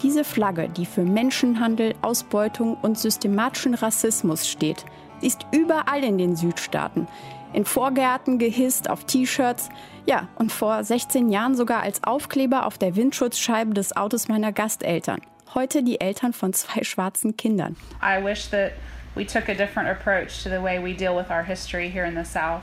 Diese 0.01 0.23
Flagge, 0.23 0.69
die 0.69 0.85
für 0.85 1.03
Menschenhandel, 1.03 1.93
Ausbeutung 2.01 2.77
und 2.81 2.97
systematischen 2.97 3.73
Rassismus 3.73 4.47
steht, 4.47 4.85
ist 5.21 5.45
überall 5.51 6.03
in 6.03 6.17
den 6.17 6.35
Südstaaten. 6.35 7.07
In 7.53 7.65
Vorgärten 7.65 8.37
gehisst 8.37 8.89
auf 8.89 9.05
T-Shirts. 9.05 9.69
Ja, 10.05 10.27
und 10.35 10.51
vor 10.51 10.83
16 10.83 11.29
Jahren 11.29 11.55
sogar 11.55 11.81
als 11.81 12.03
Aufkleber 12.03 12.65
auf 12.65 12.77
der 12.77 12.95
Windschutzscheibe 12.95 13.73
des 13.73 13.95
Autos 13.95 14.27
meiner 14.27 14.51
Gasteltern. 14.51 15.21
Heute 15.53 15.83
die 15.83 16.01
Eltern 16.01 16.33
von 16.33 16.51
zwei 16.53 16.83
schwarzen 16.83 17.37
Kindern. 17.37 17.77
I 18.01 18.23
wish 18.23 18.49
that 18.49 18.73
we 19.15 19.25
took 19.25 19.47
a 19.47 19.53
different 19.53 19.89
approach 19.89 20.43
to 20.43 20.49
the 20.49 20.61
way 20.61 20.77
we 20.77 20.93
deal 20.93 21.15
with 21.15 21.29
our 21.29 21.43
history 21.43 21.89
here 21.89 22.05
in 22.05 22.15
the 22.15 22.25
South. 22.25 22.61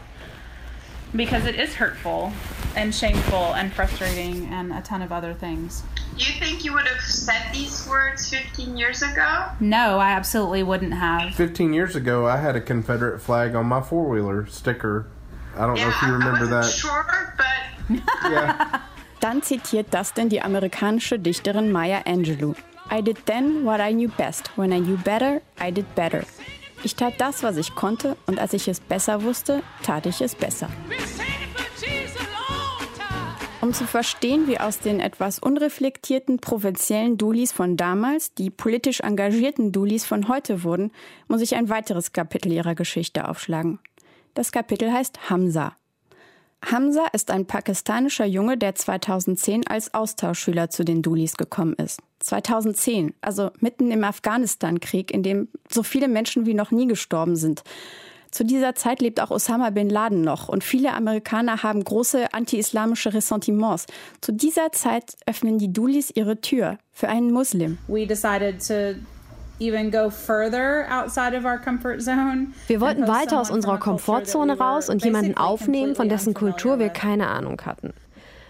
Because 1.14 1.46
it 1.46 1.56
is 1.56 1.74
hurtful 1.74 2.32
and 2.74 2.94
shameful 2.94 3.54
and 3.54 3.72
frustrating 3.72 4.46
and 4.46 4.72
a 4.72 4.80
ton 4.80 5.02
of 5.02 5.12
other 5.12 5.34
things. 5.34 5.82
Do 6.16 6.24
you 6.24 6.38
think 6.38 6.64
you 6.64 6.72
would 6.72 6.86
have 6.86 7.00
said 7.00 7.52
these 7.52 7.86
words 7.88 8.28
15 8.28 8.76
years 8.76 9.02
ago? 9.02 9.46
No, 9.60 9.98
I 9.98 10.10
absolutely 10.12 10.62
wouldn't 10.62 10.94
have. 10.94 11.34
15 11.34 11.72
years 11.72 11.96
ago, 11.96 12.26
I 12.26 12.36
had 12.36 12.56
a 12.56 12.60
Confederate 12.60 13.20
flag 13.20 13.54
on 13.54 13.66
my 13.66 13.80
four 13.80 14.08
wheeler 14.08 14.46
sticker. 14.46 15.06
I 15.56 15.66
don't 15.66 15.76
yeah, 15.76 15.84
know 15.84 15.90
if 15.90 16.02
you 16.02 16.12
remember 16.12 16.46
I 16.46 16.60
that. 16.60 16.70
Sure, 16.70 17.34
but 17.36 18.00
yeah. 18.30 18.80
Dann 19.20 19.40
zitiert 19.40 19.86
das 19.92 20.12
denn 20.14 20.28
die 20.28 20.42
amerikanische 20.42 21.18
Dichterin 21.18 21.70
Maya 21.70 22.02
Angelou. 22.04 22.56
I 22.90 23.00
did 23.00 23.24
then 23.26 23.64
what 23.64 23.80
I 23.80 23.92
knew 23.92 24.08
best. 24.08 24.48
When 24.56 24.72
I 24.72 24.80
knew 24.80 24.96
better, 24.96 25.40
I 25.58 25.70
did 25.70 25.86
better. 25.94 26.24
Ich 26.84 26.96
tat 26.96 27.14
das, 27.18 27.42
was 27.42 27.56
ich 27.56 27.74
konnte, 27.74 28.16
und 28.26 28.40
als 28.40 28.52
ich 28.52 28.66
es 28.66 28.80
besser 28.80 29.22
wusste, 29.22 29.62
tat 29.82 30.06
ich 30.06 30.20
es 30.20 30.34
besser. 30.34 30.68
Um 33.60 33.72
zu 33.72 33.86
verstehen, 33.86 34.48
wie 34.48 34.58
aus 34.58 34.80
den 34.80 34.98
etwas 34.98 35.38
unreflektierten 35.38 36.38
provinziellen 36.38 37.16
Dulis 37.16 37.52
von 37.52 37.76
damals 37.76 38.34
die 38.34 38.50
politisch 38.50 38.98
engagierten 39.00 39.70
Dulis 39.70 40.04
von 40.04 40.26
heute 40.26 40.64
wurden, 40.64 40.90
muss 41.28 41.40
ich 41.40 41.54
ein 41.54 41.68
weiteres 41.68 42.12
Kapitel 42.12 42.50
ihrer 42.50 42.74
Geschichte 42.74 43.28
aufschlagen. 43.28 43.78
Das 44.34 44.50
Kapitel 44.50 44.92
heißt 44.92 45.30
Hamza. 45.30 45.76
Hamza 46.64 47.06
ist 47.12 47.30
ein 47.30 47.46
pakistanischer 47.46 48.24
Junge, 48.24 48.56
der 48.56 48.74
2010 48.74 49.66
als 49.66 49.94
Austauschschüler 49.94 50.70
zu 50.70 50.84
den 50.84 51.02
Dulis 51.02 51.36
gekommen 51.36 51.74
ist. 51.74 52.00
2010, 52.20 53.14
also 53.20 53.50
mitten 53.58 53.90
im 53.90 54.04
Afghanistan-Krieg, 54.04 55.10
in 55.10 55.22
dem 55.22 55.48
so 55.68 55.82
viele 55.82 56.08
Menschen 56.08 56.46
wie 56.46 56.54
noch 56.54 56.70
nie 56.70 56.86
gestorben 56.86 57.36
sind. 57.36 57.62
Zu 58.30 58.44
dieser 58.44 58.74
Zeit 58.74 59.02
lebt 59.02 59.20
auch 59.20 59.30
Osama 59.30 59.68
bin 59.70 59.90
Laden 59.90 60.22
noch 60.22 60.48
und 60.48 60.64
viele 60.64 60.94
Amerikaner 60.94 61.62
haben 61.62 61.84
große 61.84 62.32
anti-islamische 62.32 63.12
Ressentiments. 63.12 63.86
Zu 64.22 64.32
dieser 64.32 64.72
Zeit 64.72 65.16
öffnen 65.26 65.58
die 65.58 65.70
Dulis 65.70 66.10
ihre 66.14 66.40
Tür 66.40 66.78
für 66.92 67.10
einen 67.10 67.30
Muslim. 67.30 67.76
We 67.88 68.06
decided 68.06 68.66
to 68.66 68.94
wir 72.66 72.80
wollten 72.80 73.08
weiter 73.08 73.40
aus 73.40 73.50
unserer 73.50 73.78
Komfortzone 73.78 74.58
raus 74.58 74.88
und 74.88 75.04
jemanden 75.04 75.36
aufnehmen, 75.36 75.94
von 75.94 76.08
dessen 76.08 76.34
Kultur 76.34 76.78
wir 76.78 76.88
keine 76.88 77.28
Ahnung 77.28 77.60
hatten. 77.64 77.92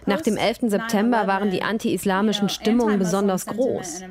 Nach 0.06 0.20
dem 0.20 0.36
11. 0.36 0.70
September 0.70 1.26
waren 1.26 1.50
die 1.50 1.62
anti-islamischen 1.62 2.48
Stimmungen 2.48 2.98
besonders 2.98 3.46
groß. 3.46 4.02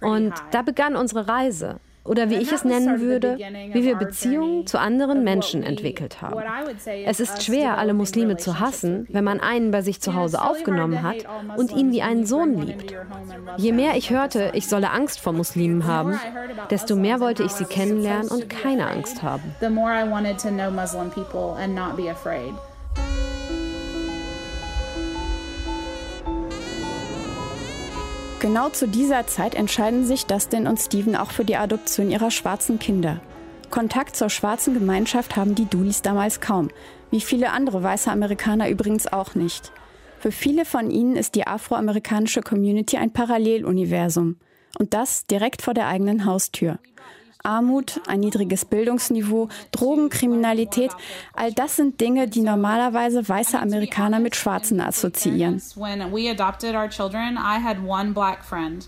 Und 0.00 0.34
da 0.50 0.62
begann 0.62 0.96
unsere 0.96 1.28
Reise 1.28 1.80
oder 2.04 2.30
wie 2.30 2.36
ich 2.36 2.52
es 2.52 2.64
nennen 2.64 3.00
würde, 3.00 3.38
wie 3.72 3.84
wir 3.84 3.96
Beziehungen 3.96 4.66
zu 4.66 4.78
anderen 4.78 5.22
Menschen 5.24 5.62
entwickelt 5.62 6.20
haben. 6.20 6.42
Es 7.04 7.20
ist 7.20 7.44
schwer, 7.44 7.78
alle 7.78 7.94
Muslime 7.94 8.36
zu 8.36 8.58
hassen, 8.58 9.06
wenn 9.10 9.24
man 9.24 9.40
einen 9.40 9.70
bei 9.70 9.82
sich 9.82 10.00
zu 10.00 10.14
Hause 10.14 10.42
aufgenommen 10.42 11.02
hat 11.02 11.24
und 11.56 11.72
ihn 11.72 11.92
wie 11.92 12.02
einen 12.02 12.26
Sohn 12.26 12.60
liebt. 12.60 12.94
Je 13.56 13.72
mehr 13.72 13.96
ich 13.96 14.10
hörte, 14.10 14.50
ich 14.54 14.66
solle 14.66 14.90
Angst 14.90 15.20
vor 15.20 15.32
Muslimen 15.32 15.86
haben, 15.86 16.18
desto 16.70 16.96
mehr 16.96 17.20
wollte 17.20 17.44
ich 17.44 17.52
sie 17.52 17.64
kennenlernen 17.64 18.28
und 18.28 18.48
keine 18.48 18.88
Angst 18.88 19.22
haben. 19.22 19.54
Genau 28.42 28.70
zu 28.70 28.88
dieser 28.88 29.28
Zeit 29.28 29.54
entscheiden 29.54 30.04
sich 30.04 30.26
Dustin 30.26 30.66
und 30.66 30.76
Steven 30.76 31.14
auch 31.14 31.30
für 31.30 31.44
die 31.44 31.54
Adoption 31.54 32.10
ihrer 32.10 32.32
schwarzen 32.32 32.80
Kinder. 32.80 33.20
Kontakt 33.70 34.16
zur 34.16 34.30
schwarzen 34.30 34.74
Gemeinschaft 34.74 35.36
haben 35.36 35.54
die 35.54 35.66
Dulis 35.66 36.02
damals 36.02 36.40
kaum, 36.40 36.68
wie 37.12 37.20
viele 37.20 37.52
andere 37.52 37.84
weiße 37.84 38.10
Amerikaner 38.10 38.68
übrigens 38.68 39.06
auch 39.06 39.36
nicht. 39.36 39.70
Für 40.18 40.32
viele 40.32 40.64
von 40.64 40.90
ihnen 40.90 41.14
ist 41.14 41.36
die 41.36 41.46
afroamerikanische 41.46 42.40
Community 42.40 42.96
ein 42.96 43.12
Paralleluniversum. 43.12 44.38
Und 44.76 44.92
das 44.92 45.24
direkt 45.26 45.62
vor 45.62 45.74
der 45.74 45.86
eigenen 45.86 46.24
Haustür. 46.24 46.80
Armut, 47.42 48.00
ein 48.06 48.20
niedriges 48.20 48.64
Bildungsniveau, 48.64 49.48
Drogenkriminalität, 49.72 50.90
all 51.34 51.52
das 51.52 51.76
sind 51.76 52.00
Dinge, 52.00 52.28
die 52.28 52.42
normalerweise 52.42 53.28
weiße 53.28 53.58
Amerikaner 53.58 54.20
mit 54.20 54.36
Schwarzen 54.36 54.80
assoziieren. 54.80 55.60
When 55.76 56.12
we 56.12 56.30
adopted 56.30 56.74
our 56.74 56.88
children, 56.88 57.36
I 57.36 57.58
had 57.58 57.78
one 57.84 58.12
black 58.12 58.44
friend. 58.44 58.86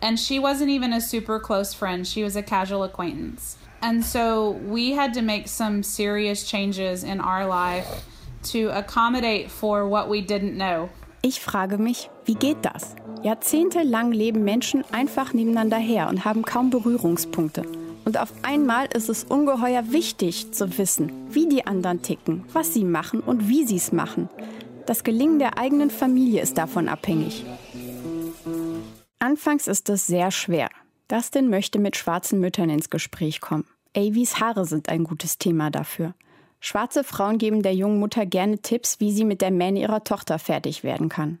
And 0.00 0.18
she 0.18 0.40
wasn't 0.40 0.68
even 0.68 0.92
a 0.92 1.00
super 1.00 1.38
close 1.38 1.72
friend. 1.72 2.06
She 2.06 2.24
was 2.24 2.34
a 2.34 2.42
casual 2.42 2.82
acquaintance. 2.82 3.56
And 3.80 4.04
so 4.04 4.50
we 4.50 4.96
had 4.96 5.14
to 5.14 5.22
make 5.22 5.48
some 5.48 5.82
serious 5.82 6.44
changes 6.44 7.04
in 7.04 7.20
our 7.20 7.46
life 7.46 8.04
to 8.50 8.70
accommodate 8.70 9.50
for 9.50 9.86
what 9.86 10.08
we 10.08 10.20
didn't 10.20 10.56
know. 10.56 10.90
Ich 11.24 11.40
frage 11.40 11.78
mich, 11.78 12.10
wie 12.24 12.34
geht 12.34 12.58
das? 12.62 12.96
Jahrzehntelang 13.22 14.10
leben 14.10 14.42
Menschen 14.42 14.84
einfach 14.90 15.32
nebeneinander 15.32 15.76
her 15.76 16.08
und 16.08 16.24
haben 16.24 16.42
kaum 16.42 16.70
Berührungspunkte. 16.70 17.62
Und 18.04 18.18
auf 18.18 18.32
einmal 18.42 18.88
ist 18.92 19.08
es 19.08 19.22
ungeheuer 19.22 19.92
wichtig 19.92 20.50
zu 20.52 20.76
wissen, 20.78 21.12
wie 21.30 21.48
die 21.48 21.64
anderen 21.64 22.02
ticken, 22.02 22.42
was 22.52 22.74
sie 22.74 22.82
machen 22.82 23.20
und 23.20 23.48
wie 23.48 23.64
sie 23.64 23.76
es 23.76 23.92
machen. 23.92 24.28
Das 24.86 25.04
Gelingen 25.04 25.38
der 25.38 25.58
eigenen 25.58 25.90
Familie 25.90 26.42
ist 26.42 26.58
davon 26.58 26.88
abhängig. 26.88 27.44
Anfangs 29.20 29.68
ist 29.68 29.88
es 29.90 30.08
sehr 30.08 30.32
schwer. 30.32 30.70
Dustin 31.06 31.48
möchte 31.50 31.78
mit 31.78 31.94
schwarzen 31.94 32.40
Müttern 32.40 32.68
ins 32.68 32.90
Gespräch 32.90 33.40
kommen. 33.40 33.66
Avys 33.96 34.40
Haare 34.40 34.64
sind 34.64 34.88
ein 34.88 35.04
gutes 35.04 35.38
Thema 35.38 35.70
dafür. 35.70 36.14
Schwarze 36.64 37.02
Frauen 37.02 37.38
geben 37.38 37.64
der 37.64 37.74
jungen 37.74 37.98
Mutter 37.98 38.24
gerne 38.24 38.56
Tipps, 38.58 39.00
wie 39.00 39.10
sie 39.10 39.24
mit 39.24 39.40
der 39.40 39.50
Mähne 39.50 39.80
ihrer 39.80 40.04
Tochter 40.04 40.38
fertig 40.38 40.84
werden 40.84 41.08
kann. 41.08 41.40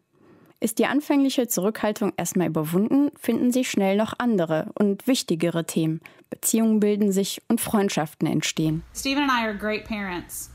Ist 0.58 0.80
die 0.80 0.86
anfängliche 0.86 1.46
Zurückhaltung 1.46 2.12
erstmal 2.16 2.48
überwunden, 2.48 3.12
finden 3.20 3.52
sich 3.52 3.70
schnell 3.70 3.96
noch 3.96 4.14
andere 4.18 4.72
und 4.74 5.06
wichtigere 5.06 5.64
Themen. 5.64 6.00
Beziehungen 6.28 6.80
bilden 6.80 7.12
sich 7.12 7.40
und 7.46 7.60
Freundschaften 7.60 8.26
entstehen. 8.26 8.82
Steven 8.96 9.22
and 9.22 9.30
I 9.30 9.44
are 9.44 9.56
great 9.56 9.84
parents. 9.84 10.50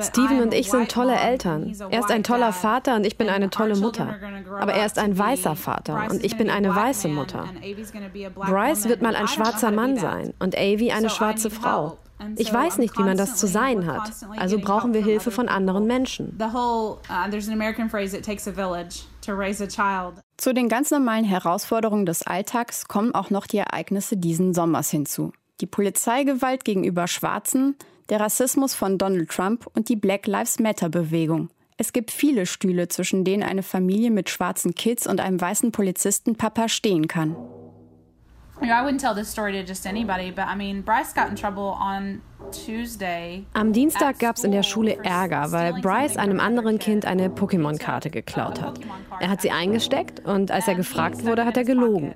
Steven 0.00 0.42
und 0.42 0.52
ich 0.52 0.70
sind 0.70 0.90
tolle 0.90 1.14
Eltern. 1.14 1.74
Er 1.90 2.00
ist 2.00 2.10
ein 2.10 2.24
toller 2.24 2.52
Vater 2.52 2.96
und 2.96 3.06
ich 3.06 3.16
bin 3.16 3.28
eine 3.30 3.50
tolle 3.50 3.76
Mutter. 3.76 4.16
Aber 4.60 4.74
er 4.74 4.84
ist 4.84 4.98
ein 4.98 5.16
weißer 5.16 5.54
Vater 5.54 6.08
und 6.10 6.24
ich 6.24 6.36
bin 6.36 6.50
eine 6.50 6.74
weiße 6.74 7.08
Mutter. 7.08 7.48
Bryce 8.34 8.88
wird 8.88 9.00
mal 9.00 9.14
ein 9.14 9.28
schwarzer 9.28 9.70
Mann 9.70 9.96
sein 9.96 10.34
und 10.40 10.56
Avi 10.58 10.90
eine 10.90 11.08
schwarze 11.08 11.50
Frau. 11.50 11.96
Ich 12.36 12.52
weiß 12.52 12.78
nicht, 12.78 12.98
wie 12.98 13.02
man 13.02 13.16
das 13.16 13.36
zu 13.36 13.46
sein 13.46 13.86
hat. 13.86 14.10
Also 14.36 14.58
brauchen 14.58 14.94
wir 14.94 15.02
Hilfe 15.02 15.30
von 15.30 15.48
anderen 15.48 15.86
Menschen. 15.86 16.38
Uh, 16.38 16.96
zu 20.36 20.54
den 20.54 20.68
ganz 20.68 20.90
normalen 20.90 21.24
Herausforderungen 21.24 22.06
des 22.06 22.22
Alltags 22.22 22.88
kommen 22.88 23.14
auch 23.14 23.30
noch 23.30 23.46
die 23.46 23.58
Ereignisse 23.58 24.16
diesen 24.16 24.54
Sommers 24.54 24.90
hinzu 24.90 25.32
die 25.60 25.66
Polizeigewalt 25.66 26.64
gegenüber 26.64 27.06
Schwarzen, 27.08 27.76
der 28.08 28.20
Rassismus 28.20 28.74
von 28.74 28.98
Donald 28.98 29.30
Trump 29.30 29.66
und 29.74 29.88
die 29.88 29.96
Black 29.96 30.26
Lives 30.26 30.58
Matter-Bewegung. 30.58 31.48
Es 31.78 31.92
gibt 31.92 32.10
viele 32.10 32.46
Stühle, 32.46 32.88
zwischen 32.88 33.24
denen 33.24 33.42
eine 33.42 33.62
Familie 33.62 34.10
mit 34.10 34.30
schwarzen 34.30 34.74
Kids 34.74 35.06
und 35.06 35.20
einem 35.20 35.40
weißen 35.40 35.72
Polizisten 35.72 36.36
Papa 36.36 36.68
stehen 36.68 37.08
kann. 37.08 37.36
Am 43.52 43.72
Dienstag 43.72 44.18
gab 44.18 44.36
es 44.36 44.44
in 44.44 44.52
der 44.52 44.62
Schule 44.62 44.96
Ärger, 45.04 45.52
weil 45.52 45.74
Bryce 45.74 46.16
einem 46.16 46.40
anderen 46.40 46.78
Kind 46.78 47.04
eine 47.04 47.28
Pokémon-Karte 47.28 48.08
geklaut 48.10 48.62
hat. 48.62 48.80
Er 49.20 49.28
hat 49.28 49.42
sie 49.42 49.50
eingesteckt 49.50 50.20
und 50.24 50.50
als 50.50 50.68
er 50.68 50.74
gefragt 50.74 51.24
wurde, 51.26 51.44
hat 51.44 51.56
er 51.56 51.64
gelogen. 51.64 52.14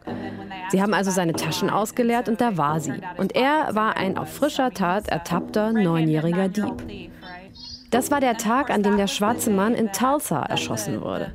Sie 0.71 0.81
haben 0.81 0.95
also 0.95 1.11
seine 1.11 1.35
Taschen 1.35 1.69
ausgeleert 1.69 2.29
und 2.29 2.41
da 2.41 2.57
war 2.57 2.81
sie. 2.81 3.01
Und 3.17 3.35
er 3.37 3.75
war 3.75 3.97
ein 3.97 4.17
auf 4.17 4.33
frischer 4.33 4.71
Tat 4.71 5.09
ertappter 5.09 5.73
neunjähriger 5.73 6.49
Dieb. 6.49 7.11
Das 7.91 8.11
war 8.11 8.21
der 8.21 8.37
Tag, 8.37 8.71
an 8.71 8.83
dem 8.83 8.97
der 8.97 9.09
schwarze 9.09 9.51
Mann 9.51 9.75
in 9.75 9.93
Tulsa 9.93 10.43
erschossen 10.43 11.01
wurde. 11.01 11.33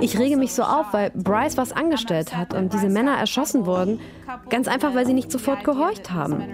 Ich 0.00 0.18
rege 0.18 0.36
mich 0.36 0.54
so 0.54 0.62
auf, 0.62 0.92
weil 0.92 1.10
Bryce 1.10 1.56
was 1.56 1.72
angestellt 1.72 2.34
hat 2.34 2.54
und 2.54 2.72
diese 2.72 2.88
Männer 2.88 3.16
erschossen 3.16 3.66
wurden, 3.66 4.00
ganz 4.48 4.68
einfach, 4.68 4.94
weil 4.94 5.06
sie 5.06 5.12
nicht 5.12 5.30
sofort 5.30 5.64
gehorcht 5.64 6.10
haben. 6.10 6.44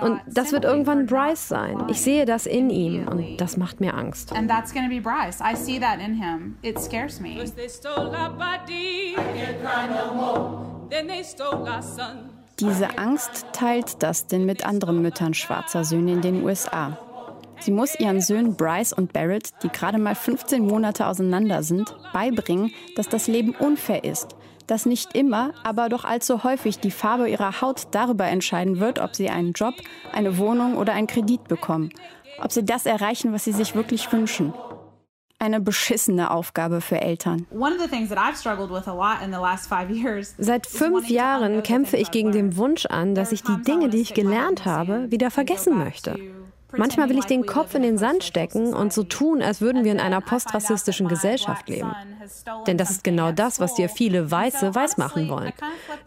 Und 0.00 0.20
das 0.26 0.52
wird 0.52 0.64
irgendwann 0.64 1.06
Bryce 1.06 1.48
sein. 1.48 1.84
Ich 1.88 2.00
sehe 2.00 2.24
das 2.24 2.46
in 2.46 2.70
ihm 2.70 3.06
und 3.08 3.36
das 3.38 3.56
macht 3.56 3.80
mir 3.80 3.94
Angst. 3.94 4.32
And 4.32 4.50
that's 4.50 4.74
gonna 4.74 4.88
be 4.88 5.00
Bryce. 5.00 5.40
I 5.40 5.54
see 5.54 5.78
that 5.78 6.00
in 6.00 6.14
him. 6.14 6.56
It 6.62 6.78
scares 6.80 7.20
me. 7.20 7.36
Then 10.88 11.08
they 11.08 11.24
stole 11.24 11.68
our 11.68 11.82
son. 11.82 12.30
Diese 12.58 12.98
Angst 12.98 13.44
teilt 13.52 14.02
Dustin 14.02 14.46
mit 14.46 14.64
anderen 14.64 15.02
Müttern 15.02 15.34
schwarzer 15.34 15.84
Söhne 15.84 16.12
in 16.12 16.22
den 16.22 16.42
USA. 16.42 16.96
Sie 17.60 17.70
muss 17.70 17.98
ihren 17.98 18.20
Söhnen 18.20 18.56
Bryce 18.56 18.92
und 18.92 19.12
Barrett, 19.12 19.50
die 19.62 19.68
gerade 19.68 19.98
mal 19.98 20.14
15 20.14 20.66
Monate 20.66 21.06
auseinander 21.06 21.62
sind, 21.62 21.94
beibringen, 22.12 22.72
dass 22.94 23.08
das 23.08 23.26
Leben 23.26 23.54
unfair 23.54 24.04
ist, 24.04 24.36
dass 24.66 24.86
nicht 24.86 25.14
immer, 25.14 25.52
aber 25.64 25.88
doch 25.88 26.04
allzu 26.04 26.44
häufig 26.44 26.78
die 26.78 26.90
Farbe 26.90 27.28
ihrer 27.28 27.60
Haut 27.60 27.88
darüber 27.92 28.26
entscheiden 28.26 28.78
wird, 28.80 28.98
ob 28.98 29.16
sie 29.16 29.30
einen 29.30 29.52
Job, 29.52 29.74
eine 30.12 30.38
Wohnung 30.38 30.76
oder 30.76 30.92
einen 30.92 31.06
Kredit 31.06 31.48
bekommen, 31.48 31.90
ob 32.42 32.52
sie 32.52 32.64
das 32.64 32.86
erreichen, 32.86 33.32
was 33.32 33.44
sie 33.44 33.52
sich 33.52 33.74
wirklich 33.74 34.10
wünschen. 34.12 34.52
Eine 35.38 35.60
beschissene 35.60 36.30
Aufgabe 36.30 36.80
für 36.80 36.98
Eltern. 37.02 37.46
Seit 40.38 40.66
fünf 40.66 41.10
Jahren 41.10 41.62
kämpfe 41.62 41.98
ich 41.98 42.10
gegen 42.10 42.32
den 42.32 42.56
Wunsch 42.56 42.86
an, 42.86 43.14
dass 43.14 43.32
ich 43.32 43.42
die 43.42 43.60
Dinge, 43.60 43.90
die 43.90 44.00
ich 44.00 44.14
gelernt 44.14 44.64
habe, 44.64 45.10
wieder 45.10 45.30
vergessen 45.30 45.76
möchte. 45.76 46.18
Manchmal 46.76 47.08
will 47.08 47.18
ich 47.18 47.24
den 47.24 47.46
Kopf 47.46 47.74
in 47.74 47.82
den 47.82 47.98
Sand 47.98 48.24
stecken 48.24 48.74
und 48.74 48.92
so 48.92 49.02
tun, 49.02 49.42
als 49.42 49.60
würden 49.60 49.84
wir 49.84 49.92
in 49.92 50.00
einer 50.00 50.20
postrassistischen 50.20 51.08
Gesellschaft 51.08 51.68
leben. 51.68 51.94
Denn 52.66 52.76
das 52.76 52.90
ist 52.90 53.04
genau 53.04 53.32
das, 53.32 53.60
was 53.60 53.74
dir 53.74 53.88
viele 53.88 54.30
Weiße 54.30 54.74
weismachen 54.74 55.28
wollen. 55.28 55.52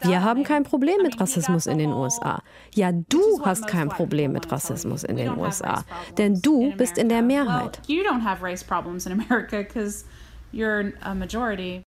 Wir 0.02 0.22
haben 0.22 0.44
kein 0.44 0.64
Problem 0.64 1.02
mit 1.02 1.20
Rassismus 1.20 1.66
in 1.66 1.78
den 1.78 1.92
USA. 1.92 2.42
Ja, 2.74 2.92
du 2.92 3.44
hast 3.44 3.66
kein 3.66 3.88
Problem 3.88 4.32
mit 4.32 4.50
Rassismus 4.50 5.04
in 5.04 5.16
den 5.16 5.36
USA. 5.38 5.84
Denn 6.18 6.40
du 6.40 6.72
bist 6.76 6.98
in 6.98 7.08
der 7.08 7.22
Mehrheit. 7.22 7.80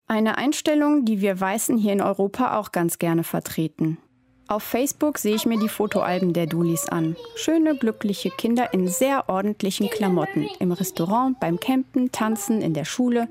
Eine 0.08 0.38
Einstellung, 0.38 1.06
die 1.06 1.22
wir 1.22 1.40
Weißen 1.40 1.78
hier 1.78 1.94
in 1.94 2.02
Europa 2.02 2.58
auch 2.58 2.72
ganz 2.72 3.00
gerne 3.00 3.24
vertreten. 3.24 3.98
Auf 4.52 4.64
Facebook 4.64 5.18
sehe 5.18 5.36
ich 5.36 5.46
mir 5.46 5.58
die 5.58 5.70
Fotoalben 5.70 6.34
der 6.34 6.46
Dulis 6.46 6.90
an. 6.90 7.16
Schöne, 7.38 7.74
glückliche 7.74 8.30
Kinder 8.30 8.74
in 8.74 8.90
sehr 8.90 9.30
ordentlichen 9.30 9.90
Klamotten. 9.90 10.50
Im 10.60 10.74
Restaurant, 10.74 11.40
beim 11.40 11.58
Campen, 11.58 12.12
Tanzen, 12.12 12.62
in 12.62 12.74
der 12.74 12.84
Schule. 12.84 13.30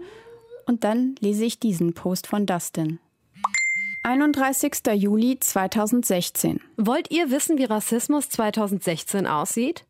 Und 0.65 0.83
dann 0.83 1.17
lese 1.21 1.45
ich 1.45 1.61
diesen 1.61 1.93
Post 1.93 2.27
von 2.27 2.47
Dustin. 2.47 3.01
31. 4.03 4.73
Juli 4.95 5.39
2016. 5.39 6.59
Wollt 6.79 7.11
ihr 7.11 7.31
wissen, 7.31 7.59
wie 7.59 7.65
Rassismus 7.65 8.31
2016 8.31 9.27
aussieht? 9.27 9.85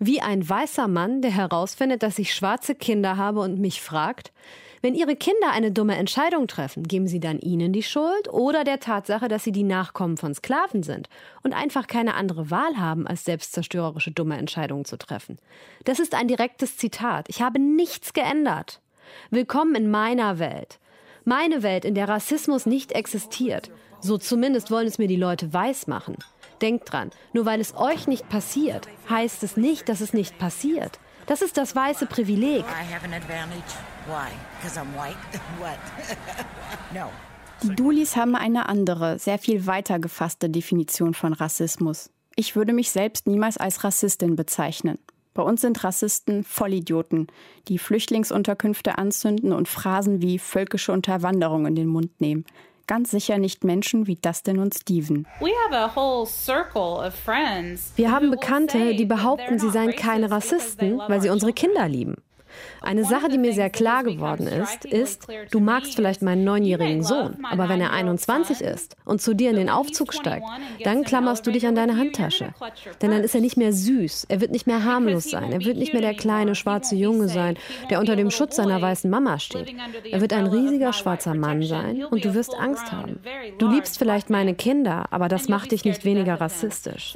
Wie 0.00 0.22
ein 0.22 0.48
weißer 0.48 0.88
Mann, 0.88 1.22
der 1.22 1.30
herausfindet, 1.30 2.02
dass 2.02 2.18
ich 2.18 2.34
schwarze 2.34 2.74
Kinder 2.74 3.16
habe 3.16 3.38
und 3.38 3.60
mich 3.60 3.80
fragt, 3.80 4.32
wenn 4.84 4.94
Ihre 4.94 5.16
Kinder 5.16 5.50
eine 5.50 5.72
dumme 5.72 5.96
Entscheidung 5.96 6.46
treffen, 6.46 6.86
geben 6.86 7.06
Sie 7.06 7.18
dann 7.18 7.38
ihnen 7.38 7.72
die 7.72 7.82
Schuld 7.82 8.28
oder 8.28 8.64
der 8.64 8.80
Tatsache, 8.80 9.28
dass 9.28 9.42
sie 9.42 9.50
die 9.50 9.62
Nachkommen 9.62 10.18
von 10.18 10.34
Sklaven 10.34 10.82
sind 10.82 11.08
und 11.42 11.54
einfach 11.54 11.86
keine 11.86 12.12
andere 12.12 12.50
Wahl 12.50 12.76
haben, 12.76 13.06
als 13.06 13.24
selbstzerstörerische 13.24 14.10
dumme 14.10 14.36
Entscheidungen 14.36 14.84
zu 14.84 14.98
treffen? 14.98 15.38
Das 15.84 16.00
ist 16.00 16.14
ein 16.14 16.28
direktes 16.28 16.76
Zitat. 16.76 17.30
Ich 17.30 17.40
habe 17.40 17.58
nichts 17.58 18.12
geändert. 18.12 18.82
Willkommen 19.30 19.74
in 19.74 19.90
meiner 19.90 20.38
Welt. 20.38 20.78
Meine 21.24 21.62
Welt, 21.62 21.86
in 21.86 21.94
der 21.94 22.10
Rassismus 22.10 22.66
nicht 22.66 22.92
existiert. 22.92 23.70
So 24.00 24.18
zumindest 24.18 24.70
wollen 24.70 24.86
es 24.86 24.98
mir 24.98 25.08
die 25.08 25.16
Leute 25.16 25.54
weismachen. 25.54 26.18
Denkt 26.60 26.92
dran, 26.92 27.10
nur 27.32 27.46
weil 27.46 27.62
es 27.62 27.74
euch 27.74 28.06
nicht 28.06 28.28
passiert, 28.28 28.86
heißt 29.08 29.44
es 29.44 29.56
nicht, 29.56 29.88
dass 29.88 30.02
es 30.02 30.12
nicht 30.12 30.36
passiert. 30.38 31.00
Das 31.24 31.40
ist 31.40 31.56
das 31.56 31.74
weiße 31.74 32.04
Privileg. 32.04 32.66
Die 32.66 32.74
Dulis 37.76 38.16
haben 38.16 38.36
eine 38.36 38.68
andere, 38.68 39.18
sehr 39.18 39.38
viel 39.38 39.66
weiter 39.66 39.98
gefasste 39.98 40.50
Definition 40.50 41.14
von 41.14 41.32
Rassismus. 41.32 42.10
Ich 42.36 42.56
würde 42.56 42.72
mich 42.72 42.90
selbst 42.90 43.26
niemals 43.26 43.56
als 43.56 43.84
Rassistin 43.84 44.36
bezeichnen. 44.36 44.98
Bei 45.34 45.42
uns 45.42 45.62
sind 45.62 45.82
Rassisten 45.82 46.44
Vollidioten, 46.44 47.26
die 47.68 47.78
Flüchtlingsunterkünfte 47.78 48.98
anzünden 48.98 49.52
und 49.52 49.68
Phrasen 49.68 50.22
wie 50.22 50.38
völkische 50.38 50.92
Unterwanderung 50.92 51.66
in 51.66 51.74
den 51.74 51.88
Mund 51.88 52.20
nehmen. 52.20 52.44
Ganz 52.86 53.10
sicher 53.10 53.38
nicht 53.38 53.64
Menschen 53.64 54.06
wie 54.06 54.16
Dustin 54.16 54.58
und 54.58 54.74
Steven. 54.74 55.26
Wir 57.96 58.12
haben 58.12 58.30
Bekannte, 58.30 58.94
die 58.94 59.06
behaupten, 59.06 59.58
sie 59.58 59.70
seien 59.70 59.96
keine 59.96 60.30
Rassisten, 60.30 60.98
weil 60.98 61.22
sie 61.22 61.30
unsere 61.30 61.54
Kinder 61.54 61.88
lieben. 61.88 62.16
Eine 62.80 63.04
Sache, 63.04 63.28
die 63.28 63.38
mir 63.38 63.52
sehr 63.52 63.70
klar 63.70 64.04
geworden 64.04 64.46
ist, 64.46 64.84
ist, 64.84 65.26
du 65.50 65.60
magst 65.60 65.94
vielleicht 65.94 66.22
meinen 66.22 66.44
neunjährigen 66.44 67.02
Sohn, 67.02 67.36
aber 67.50 67.68
wenn 67.68 67.80
er 67.80 67.92
21 67.92 68.60
ist 68.60 68.96
und 69.04 69.20
zu 69.20 69.34
dir 69.34 69.50
in 69.50 69.56
den 69.56 69.70
Aufzug 69.70 70.12
steigt, 70.12 70.46
dann 70.84 71.04
klammerst 71.04 71.46
du 71.46 71.50
dich 71.50 71.66
an 71.66 71.74
deine 71.74 71.96
Handtasche. 71.96 72.54
Denn 73.00 73.10
dann 73.10 73.22
ist 73.22 73.34
er 73.34 73.40
nicht 73.40 73.56
mehr 73.56 73.72
süß, 73.72 74.26
er 74.28 74.40
wird 74.40 74.52
nicht 74.52 74.66
mehr 74.66 74.84
harmlos 74.84 75.30
sein, 75.30 75.52
er 75.52 75.64
wird 75.64 75.76
nicht 75.76 75.92
mehr 75.92 76.02
der 76.02 76.14
kleine 76.14 76.54
schwarze 76.54 76.94
Junge 76.94 77.28
sein, 77.28 77.56
der 77.90 78.00
unter 78.00 78.16
dem 78.16 78.30
Schutz 78.30 78.56
seiner 78.56 78.80
weißen 78.80 79.10
Mama 79.10 79.38
steht. 79.38 79.74
Er 80.10 80.20
wird 80.20 80.32
ein 80.32 80.46
riesiger 80.46 80.92
schwarzer 80.92 81.34
Mann 81.34 81.62
sein 81.62 82.04
und 82.04 82.24
du 82.24 82.34
wirst 82.34 82.54
Angst 82.54 82.92
haben. 82.92 83.20
Du 83.58 83.68
liebst 83.68 83.98
vielleicht 83.98 84.30
meine 84.30 84.54
Kinder, 84.54 85.06
aber 85.10 85.28
das 85.28 85.48
macht 85.48 85.72
dich 85.72 85.84
nicht 85.84 86.04
weniger 86.04 86.40
rassistisch. 86.40 87.14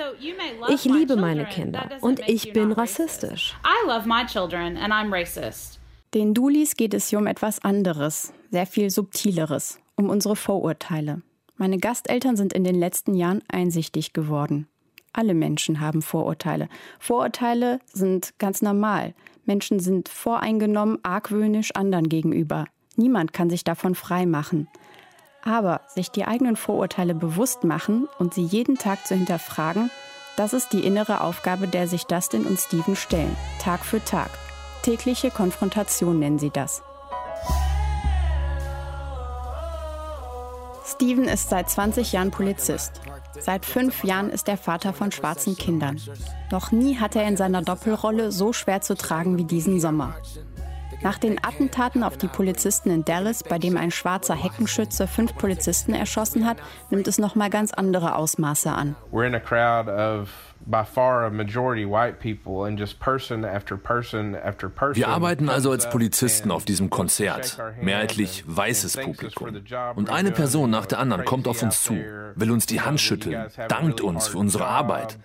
Ich 0.69 0.85
liebe 0.85 1.17
meine 1.17 1.45
Kinder 1.45 1.89
und 2.01 2.21
ich 2.27 2.53
bin 2.53 2.73
rassistisch. 2.73 3.57
I 3.65 3.87
love 3.87 4.09
my 4.09 4.25
children 4.27 4.77
and 4.77 4.93
I'm 4.93 5.13
racist 5.13 5.28
racist. 5.37 5.79
Den 6.15 6.33
Dulis 6.35 6.77
geht 6.77 6.95
es 6.95 7.09
hier 7.09 7.19
um 7.19 7.27
etwas 7.27 7.63
anderes, 7.63 8.33
sehr 8.51 8.67
viel 8.67 8.91
subtileres, 8.91 9.79
um 9.97 10.09
unsere 10.09 10.37
Vorurteile. 10.37 11.23
Meine 11.57 11.79
Gasteltern 11.79 12.37
sind 12.37 12.53
in 12.53 12.65
den 12.65 12.77
letzten 12.77 13.15
Jahren 13.15 13.43
einsichtig 13.49 14.13
geworden. 14.13 14.69
Alle 15.13 15.35
Menschen 15.35 15.81
haben 15.81 16.03
Vorurteile. 16.03 16.69
Vorurteile 16.99 17.81
sind 17.93 18.39
ganz 18.39 18.63
normal. 18.63 19.15
Menschen 19.45 19.81
sind 19.81 20.09
voreingenommen, 20.09 20.99
argwöhnisch 21.03 21.75
anderen 21.75 22.09
gegenüber. 22.09 22.67
Niemand 22.97 23.33
kann 23.33 23.51
sich 23.51 23.65
davon 23.65 23.95
frei 23.95 24.27
machen. 24.27 24.69
Aber 25.43 25.81
sich 25.89 26.11
die 26.11 26.25
eigenen 26.25 26.57
Vorurteile 26.57 27.15
bewusst 27.15 27.65
machen 27.65 28.09
und 28.19 28.35
sie 28.35 28.45
jeden 28.45 28.77
Tag 28.77 29.07
zu 29.07 29.15
hinterfragen, 29.15 29.91
das 30.37 30.53
ist 30.53 30.73
die 30.73 30.87
innere 30.87 31.23
Aufgabe, 31.23 31.67
der 31.67 31.89
sich 31.89 32.05
Dustin 32.05 32.47
und 32.47 32.61
Steven 32.61 32.95
stellen, 32.95 33.37
Tag 33.61 33.85
für 33.85 34.05
Tag. 34.05 34.31
Tägliche 34.89 35.31
Konfrontation 35.31 36.19
nennen 36.19 36.39
sie 36.39 36.49
das. 36.49 36.83
Steven 40.83 41.25
ist 41.25 41.51
seit 41.51 41.69
20 41.69 42.13
Jahren 42.13 42.31
Polizist. 42.31 43.03
Seit 43.39 43.67
fünf 43.67 44.03
Jahren 44.03 44.31
ist 44.31 44.49
er 44.49 44.57
Vater 44.57 44.95
von 44.95 45.13
schwarzen 45.13 45.59
Kindern. 45.59 46.01
Noch 46.51 46.73
nie 46.73 46.97
hat 46.97 47.17
er 47.17 47.29
in 47.29 47.37
seiner 47.37 47.61
Doppelrolle 47.61 48.33
so 48.33 48.55
schwer 48.55 48.81
zu 48.81 48.97
tragen 48.97 49.37
wie 49.37 49.45
diesen 49.45 49.79
Sommer. 49.79 50.15
Nach 51.03 51.19
den 51.19 51.37
Attentaten 51.45 52.03
auf 52.03 52.17
die 52.17 52.27
Polizisten 52.27 52.89
in 52.89 53.05
Dallas, 53.05 53.45
bei 53.45 53.59
dem 53.59 53.77
ein 53.77 53.91
schwarzer 53.91 54.35
Heckenschütze 54.35 55.07
fünf 55.07 55.37
Polizisten 55.37 55.93
erschossen 55.93 56.47
hat, 56.47 56.57
nimmt 56.89 57.09
es 57.09 57.19
noch 57.19 57.35
mal 57.35 57.51
ganz 57.51 57.75
andere 57.75 58.17
Ausmaße 58.17 58.73
an. 58.73 58.97
We're 59.13 59.27
in 59.27 59.35
a 59.35 59.39
crowd 59.39 59.91
of 59.91 60.48
wir 64.93 65.09
arbeiten 65.09 65.49
also 65.49 65.71
als 65.71 65.89
Polizisten 65.89 66.51
auf 66.51 66.65
diesem 66.67 66.91
Konzert, 66.91 67.59
mehrheitlich 67.81 68.45
weißes 68.47 68.99
Publikum. 68.99 69.63
Und 69.97 70.11
eine 70.11 70.31
Person 70.31 70.69
nach 70.71 70.85
der 70.85 70.99
anderen 70.99 71.25
kommt 71.25 71.49
auf 71.49 71.63
uns 71.63 71.83
zu, 71.83 71.95
will 72.35 72.51
uns 72.51 72.67
die 72.67 72.83
Hand 72.83 73.01
schütteln, 73.01 73.47
dankt 73.69 74.03
uns 74.03 74.29
für 74.29 74.39
unsere 74.39 74.67
Arbeit. 74.67 75.19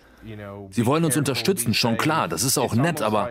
Sie 0.70 0.86
wollen 0.86 1.04
uns 1.04 1.18
unterstützen, 1.18 1.74
schon 1.74 1.98
klar, 1.98 2.28
das 2.28 2.42
ist 2.42 2.56
auch 2.56 2.74
nett, 2.74 3.02
aber 3.02 3.30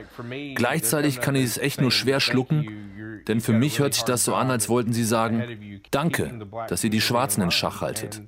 gleichzeitig 0.54 1.20
kann 1.20 1.34
ich 1.34 1.46
es 1.46 1.58
echt 1.58 1.82
nur 1.82 1.92
schwer 1.92 2.20
schlucken, 2.20 3.24
denn 3.28 3.42
für 3.42 3.54
mich 3.54 3.80
hört 3.80 3.96
sich 3.96 4.04
das 4.04 4.24
so 4.24 4.36
an, 4.36 4.52
als 4.52 4.70
wollten 4.70 4.94
sie 4.94 5.04
sagen, 5.04 5.82
danke, 5.90 6.48
dass 6.68 6.84
ihr 6.84 6.92
die 6.92 7.02
Schwarzen 7.02 7.42
in 7.42 7.50
Schach 7.50 7.82
haltet. 7.82 8.22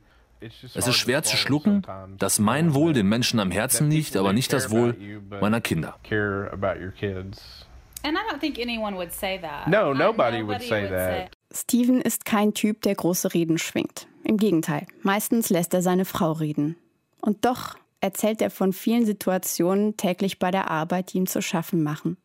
Es 0.73 0.87
ist 0.87 0.95
schwer 0.95 1.23
zu 1.23 1.37
schlucken, 1.37 1.81
dass 2.17 2.39
mein 2.39 2.73
Wohl 2.73 2.93
den 2.93 3.07
Menschen 3.07 3.39
am 3.39 3.51
Herzen 3.51 3.89
liegt, 3.89 4.15
aber 4.17 4.33
nicht 4.33 4.53
das 4.53 4.71
Wohl 4.71 4.95
meiner 5.41 5.61
Kinder. 5.61 5.97
No, 9.67 9.93
nobody 9.93 10.45
would 10.45 10.61
say 10.61 10.87
that. 10.89 11.31
Steven 11.51 12.01
ist 12.01 12.25
kein 12.25 12.53
Typ, 12.53 12.81
der 12.81 12.95
große 12.95 13.33
Reden 13.33 13.57
schwingt. 13.57 14.07
Im 14.23 14.37
Gegenteil, 14.37 14.85
meistens 15.01 15.49
lässt 15.49 15.73
er 15.73 15.81
seine 15.81 16.05
Frau 16.05 16.33
reden. 16.33 16.75
Und 17.21 17.45
doch 17.45 17.77
erzählt 18.01 18.41
er 18.41 18.51
von 18.51 18.73
vielen 18.73 19.05
Situationen 19.05 19.97
täglich 19.97 20.37
bei 20.37 20.51
der 20.51 20.69
Arbeit, 20.69 21.13
die 21.13 21.17
ihm 21.17 21.27
zu 21.27 21.41
schaffen 21.41 21.81
machen. 21.81 22.17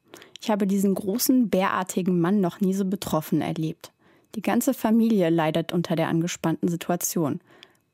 Ich 0.43 0.51
habe 0.51 0.67
diesen 0.67 0.95
großen, 0.95 1.49
bärartigen 1.49 2.21
Mann 2.21 2.41
noch 2.41 2.61
nie 2.61 2.75
so 2.75 2.85
betroffen 2.85 3.41
erlebt. 3.41 3.93
Die 4.35 4.43
ganze 4.43 4.75
Familie 4.75 5.31
leidet 5.31 5.73
unter 5.73 5.97
der 5.97 6.09
angespannten 6.09 6.69
Situation. 6.69 7.41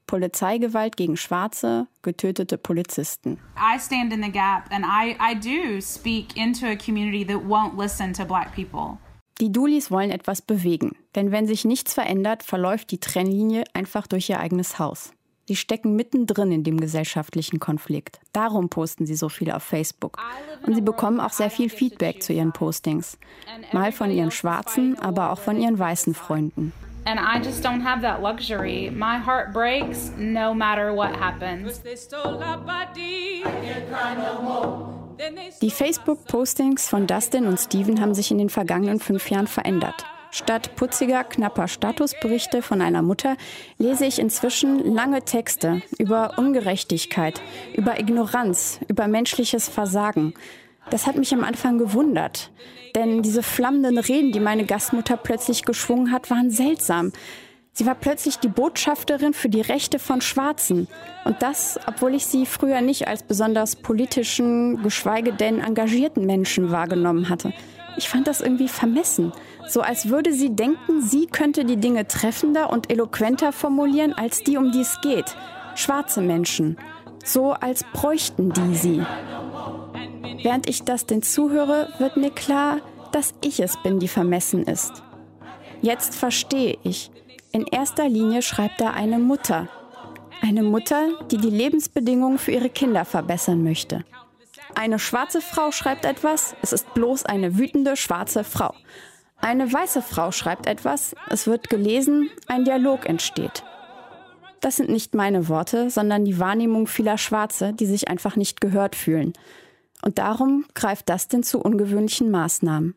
Polizeigewalt 0.06 0.96
gegen 0.96 1.16
Schwarze, 1.16 1.88
getötete 2.02 2.58
Polizisten. 2.58 3.38
I 3.56 3.78
stand 3.78 4.12
in 4.12 4.22
the 4.22 4.30
gap 4.30 4.70
and 4.70 4.84
I, 4.84 5.16
I 5.20 5.34
do 5.34 5.80
speak 5.80 6.36
into 6.36 6.66
a 6.66 6.76
community 6.76 7.24
that 7.26 7.42
won't 7.46 7.80
listen 7.80 8.12
to 8.14 8.24
black 8.24 8.54
people. 8.54 8.98
Die 9.40 9.52
Dulis 9.52 9.90
wollen 9.90 10.10
etwas 10.10 10.40
bewegen, 10.40 10.96
denn 11.14 11.30
wenn 11.30 11.46
sich 11.46 11.66
nichts 11.66 11.92
verändert, 11.92 12.42
verläuft 12.42 12.90
die 12.90 13.00
Trennlinie 13.00 13.64
einfach 13.74 14.06
durch 14.06 14.30
ihr 14.30 14.40
eigenes 14.40 14.78
Haus. 14.78 15.12
Sie 15.48 15.56
stecken 15.56 15.94
mittendrin 15.94 16.50
in 16.50 16.64
dem 16.64 16.80
gesellschaftlichen 16.80 17.60
Konflikt. 17.60 18.18
Darum 18.32 18.68
posten 18.68 19.06
sie 19.06 19.14
so 19.14 19.28
viel 19.28 19.52
auf 19.52 19.62
Facebook. 19.62 20.18
Und 20.66 20.74
sie 20.74 20.80
bekommen 20.80 21.20
auch 21.20 21.32
sehr 21.32 21.50
viel 21.50 21.68
Feedback 21.68 22.20
zu 22.22 22.32
ihren 22.32 22.52
Postings. 22.52 23.16
Mal 23.72 23.92
von 23.92 24.10
ihren 24.10 24.32
schwarzen, 24.32 24.98
aber 24.98 25.30
auch 25.30 25.38
von 25.38 25.60
ihren 25.60 25.78
weißen 25.78 26.14
Freunden. 26.14 26.72
And 27.06 27.20
I 27.20 27.38
just 27.38 27.62
don't 27.62 27.82
have 27.82 28.02
that 28.02 28.20
luxury. 28.20 28.90
My 28.90 29.18
heart 29.18 29.52
breaks 29.52 30.10
no 30.18 30.52
matter 30.52 30.92
what 30.92 31.14
happens. 31.14 31.80
Die 35.62 35.70
Facebook-Postings 35.70 36.88
von 36.88 37.06
Dustin 37.06 37.46
und 37.46 37.58
Steven 37.58 38.00
haben 38.00 38.12
sich 38.12 38.32
in 38.32 38.38
den 38.38 38.50
vergangenen 38.50 38.98
fünf 38.98 39.30
Jahren 39.30 39.46
verändert. 39.46 40.04
Statt 40.32 40.74
putziger, 40.74 41.22
knapper 41.22 41.68
Statusberichte 41.68 42.60
von 42.60 42.82
einer 42.82 43.02
Mutter 43.02 43.36
lese 43.78 44.04
ich 44.04 44.18
inzwischen 44.18 44.92
lange 44.92 45.22
Texte 45.22 45.82
über 45.98 46.36
Ungerechtigkeit, 46.38 47.40
über 47.74 48.00
Ignoranz, 48.00 48.80
über 48.88 49.06
menschliches 49.06 49.68
Versagen. 49.68 50.34
Das 50.90 51.06
hat 51.06 51.16
mich 51.16 51.32
am 51.32 51.44
Anfang 51.44 51.78
gewundert, 51.78 52.50
denn 52.96 53.22
diese 53.22 53.42
flammenden 53.42 53.98
Reden, 53.98 54.32
die 54.32 54.40
meine 54.40 54.64
Gastmutter 54.64 55.16
plötzlich 55.16 55.64
geschwungen 55.64 56.10
hat, 56.10 56.30
waren 56.30 56.50
seltsam. 56.50 57.12
Sie 57.72 57.84
war 57.84 57.94
plötzlich 57.94 58.38
die 58.38 58.48
Botschafterin 58.48 59.34
für 59.34 59.50
die 59.50 59.60
Rechte 59.60 59.98
von 59.98 60.22
Schwarzen. 60.22 60.88
Und 61.26 61.42
das, 61.42 61.78
obwohl 61.86 62.14
ich 62.14 62.24
sie 62.24 62.46
früher 62.46 62.80
nicht 62.80 63.06
als 63.06 63.22
besonders 63.22 63.76
politischen, 63.76 64.82
geschweige 64.82 65.34
denn 65.34 65.60
engagierten 65.60 66.24
Menschen 66.24 66.70
wahrgenommen 66.70 67.28
hatte. 67.28 67.52
Ich 67.98 68.08
fand 68.08 68.26
das 68.26 68.40
irgendwie 68.40 68.68
vermessen. 68.68 69.32
So 69.68 69.82
als 69.82 70.08
würde 70.08 70.32
sie 70.32 70.56
denken, 70.56 71.02
sie 71.02 71.26
könnte 71.26 71.66
die 71.66 71.76
Dinge 71.76 72.08
treffender 72.08 72.70
und 72.70 72.90
eloquenter 72.90 73.52
formulieren 73.52 74.14
als 74.14 74.42
die, 74.42 74.56
um 74.56 74.72
die 74.72 74.80
es 74.80 74.98
geht. 75.02 75.36
Schwarze 75.74 76.22
Menschen. 76.22 76.78
So 77.26 77.52
als 77.52 77.82
bräuchten 77.92 78.52
die 78.52 78.76
sie. 78.76 79.06
Während 80.44 80.68
ich 80.68 80.84
das 80.84 81.06
denn 81.06 81.22
zuhöre, 81.22 81.92
wird 81.98 82.16
mir 82.16 82.30
klar, 82.30 82.78
dass 83.10 83.34
ich 83.42 83.58
es 83.58 83.76
bin, 83.82 83.98
die 83.98 84.06
vermessen 84.06 84.62
ist. 84.62 85.02
Jetzt 85.82 86.14
verstehe 86.14 86.78
ich. 86.84 87.10
In 87.50 87.66
erster 87.66 88.08
Linie 88.08 88.42
schreibt 88.42 88.80
da 88.80 88.90
eine 88.90 89.18
Mutter. 89.18 89.68
Eine 90.40 90.62
Mutter, 90.62 91.08
die 91.32 91.38
die 91.38 91.50
Lebensbedingungen 91.50 92.38
für 92.38 92.52
ihre 92.52 92.70
Kinder 92.70 93.04
verbessern 93.04 93.64
möchte. 93.64 94.04
Eine 94.76 95.00
schwarze 95.00 95.40
Frau 95.40 95.72
schreibt 95.72 96.04
etwas, 96.04 96.54
es 96.62 96.72
ist 96.72 96.94
bloß 96.94 97.24
eine 97.24 97.58
wütende 97.58 97.96
schwarze 97.96 98.44
Frau. 98.44 98.72
Eine 99.40 99.72
weiße 99.72 100.00
Frau 100.00 100.30
schreibt 100.30 100.66
etwas, 100.66 101.16
es 101.28 101.48
wird 101.48 101.70
gelesen, 101.70 102.30
ein 102.46 102.64
Dialog 102.64 103.06
entsteht. 103.06 103.64
Das 104.60 104.76
sind 104.76 104.88
nicht 104.88 105.14
meine 105.14 105.48
Worte, 105.48 105.90
sondern 105.90 106.24
die 106.24 106.38
Wahrnehmung 106.38 106.86
vieler 106.86 107.18
Schwarze, 107.18 107.72
die 107.72 107.86
sich 107.86 108.08
einfach 108.08 108.36
nicht 108.36 108.60
gehört 108.60 108.96
fühlen. 108.96 109.32
Und 110.02 110.18
darum 110.18 110.64
greift 110.74 111.08
Dustin 111.08 111.42
zu 111.42 111.60
ungewöhnlichen 111.60 112.30
Maßnahmen. 112.30 112.94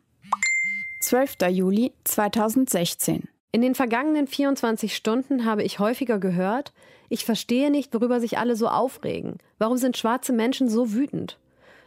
12. 1.02 1.36
Juli 1.50 1.92
2016. 2.04 3.28
In 3.52 3.62
den 3.62 3.74
vergangenen 3.74 4.26
24 4.26 4.94
Stunden 4.94 5.44
habe 5.44 5.62
ich 5.62 5.78
häufiger 5.78 6.18
gehört, 6.18 6.72
ich 7.08 7.24
verstehe 7.24 7.70
nicht, 7.70 7.92
worüber 7.92 8.20
sich 8.20 8.38
alle 8.38 8.54
so 8.54 8.68
aufregen. 8.68 9.38
Warum 9.58 9.76
sind 9.76 9.96
schwarze 9.96 10.32
Menschen 10.32 10.68
so 10.68 10.92
wütend? 10.92 11.38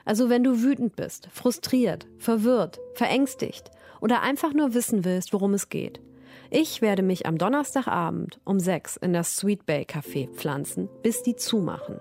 Also 0.03 0.29
wenn 0.29 0.43
du 0.43 0.61
wütend 0.61 0.97
bist, 0.97 1.29
frustriert, 1.31 2.05
verwirrt, 2.19 2.79
verängstigt 2.93 3.71
oder 4.01 4.21
einfach 4.21 4.53
nur 4.53 4.73
wissen 4.73 5.05
willst, 5.05 5.31
worum 5.31 5.53
es 5.53 5.69
geht. 5.69 6.01
Ich 6.55 6.83
werde 6.83 7.01
mich 7.01 7.25
am 7.25 7.39
Donnerstagabend 7.39 8.39
um 8.43 8.59
sechs 8.59 8.95
in 8.95 9.11
das 9.11 9.37
Sweet 9.37 9.65
Bay 9.65 9.87
Café 9.89 10.29
pflanzen, 10.29 10.87
bis 11.01 11.23
die 11.23 11.35
zumachen. 11.35 11.95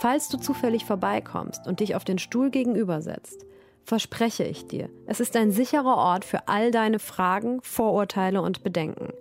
Falls 0.00 0.28
du 0.28 0.38
zufällig 0.38 0.84
vorbeikommst 0.84 1.68
und 1.68 1.78
dich 1.78 1.94
auf 1.94 2.02
den 2.02 2.18
Stuhl 2.18 2.50
gegenübersetzt, 2.50 3.46
verspreche 3.84 4.42
ich 4.42 4.66
dir, 4.66 4.90
es 5.06 5.20
ist 5.20 5.36
ein 5.36 5.52
sicherer 5.52 5.96
Ort 5.98 6.24
für 6.24 6.48
all 6.48 6.72
deine 6.72 6.98
Fragen, 6.98 7.60
Vorurteile 7.62 8.42
und 8.42 8.64
Bedenken. 8.64 9.12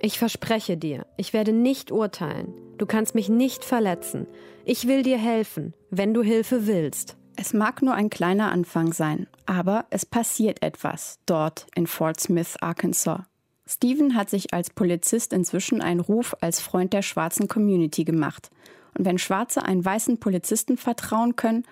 Ich 0.00 0.16
verspreche 0.16 0.76
dir, 0.76 1.06
ich 1.16 1.32
werde 1.32 1.52
nicht 1.52 1.90
urteilen. 1.90 2.54
Du 2.78 2.86
kannst 2.86 3.16
mich 3.16 3.28
nicht 3.28 3.64
verletzen. 3.64 4.28
Ich 4.64 4.86
will 4.86 5.02
dir 5.02 5.18
helfen, 5.18 5.74
wenn 5.90 6.14
du 6.14 6.22
Hilfe 6.22 6.68
willst. 6.68 7.16
Es 7.34 7.52
mag 7.52 7.82
nur 7.82 7.94
ein 7.94 8.10
kleiner 8.10 8.52
Anfang 8.52 8.92
sein, 8.92 9.26
aber 9.44 9.86
es 9.90 10.06
passiert 10.06 10.62
etwas 10.62 11.18
dort 11.26 11.66
in 11.74 11.88
Fort 11.88 12.20
Smith, 12.20 12.56
Arkansas. 12.60 13.22
Steven 13.66 14.14
hat 14.14 14.28
sich 14.28 14.52
als 14.52 14.70
Polizist 14.70 15.32
inzwischen 15.32 15.80
einen 15.80 16.00
Ruf 16.00 16.36
als 16.40 16.60
Freund 16.60 16.92
der 16.92 17.02
schwarzen 17.02 17.48
Community 17.48 18.04
gemacht. 18.04 18.50
Und 18.96 19.06
wenn 19.06 19.18
Schwarze 19.18 19.64
einen 19.64 19.84
weißen 19.84 20.20
Polizisten 20.20 20.76
vertrauen 20.76 21.36
können, 21.36 21.64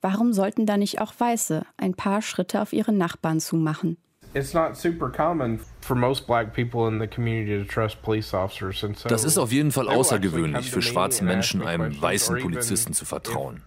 warum 0.00 0.32
sollten 0.32 0.66
da 0.66 0.76
nicht 0.76 1.00
auch 1.00 1.14
Weiße 1.16 1.64
ein 1.76 1.94
paar 1.94 2.20
Schritte 2.20 2.60
auf 2.60 2.72
ihre 2.72 2.92
Nachbarn 2.92 3.40
zumachen? 3.40 3.96
Das 4.34 4.52
ist 9.24 9.38
auf 9.38 9.52
jeden 9.52 9.72
Fall 9.72 9.88
außergewöhnlich 9.88 10.70
für 10.70 10.82
schwarze 10.82 11.24
Menschen, 11.24 11.62
einem 11.62 12.02
weißen 12.02 12.38
Polizisten 12.40 12.92
zu 12.92 13.06
vertrauen. 13.06 13.62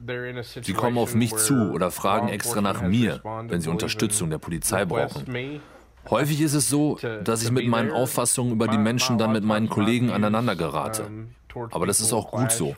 Sie 0.62 0.74
kommen 0.74 1.00
auf 1.00 1.16
mich 1.16 1.36
zu 1.38 1.72
oder 1.72 1.90
fragen 1.90 2.28
extra 2.28 2.62
nach 2.62 2.84
mir, 2.84 3.22
wenn 3.48 3.62
sie 3.62 3.70
Unterstützung 3.70 4.30
der 4.30 4.38
Polizei 4.38 4.86
brauchen. 4.86 5.62
Häufig 6.10 6.42
ist 6.42 6.54
es 6.54 6.70
so, 6.70 6.98
dass 7.24 7.44
ich 7.44 7.52
mit 7.52 7.68
meinen 7.68 7.92
Auffassungen 7.92 8.54
über 8.54 8.68
die 8.68 8.78
Menschen 8.78 9.18
dann 9.18 9.32
mit 9.32 9.44
meinen 9.44 9.70
Kollegen 9.70 10.10
aneinander 10.10 10.56
gerate. 10.56 11.06
Aber 11.72 11.86
das 11.88 12.00
ist 12.00 12.14
auch 12.14 12.32
gut 12.32 12.52
so. 12.52 12.76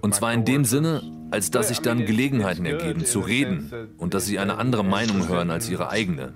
Und 0.00 0.14
zwar 0.14 0.32
in 0.32 0.44
dem 0.44 0.64
Sinne, 0.64 1.02
als 1.30 1.50
dass 1.50 1.68
sich 1.68 1.80
dann 1.80 2.06
Gelegenheiten 2.06 2.64
ergeben, 2.64 3.04
zu 3.04 3.20
reden 3.20 3.72
und 3.98 4.14
dass 4.14 4.26
sie 4.26 4.38
eine 4.38 4.58
andere 4.58 4.84
Meinung 4.84 5.28
hören 5.28 5.50
als 5.50 5.68
ihre 5.68 5.90
eigene. 5.90 6.32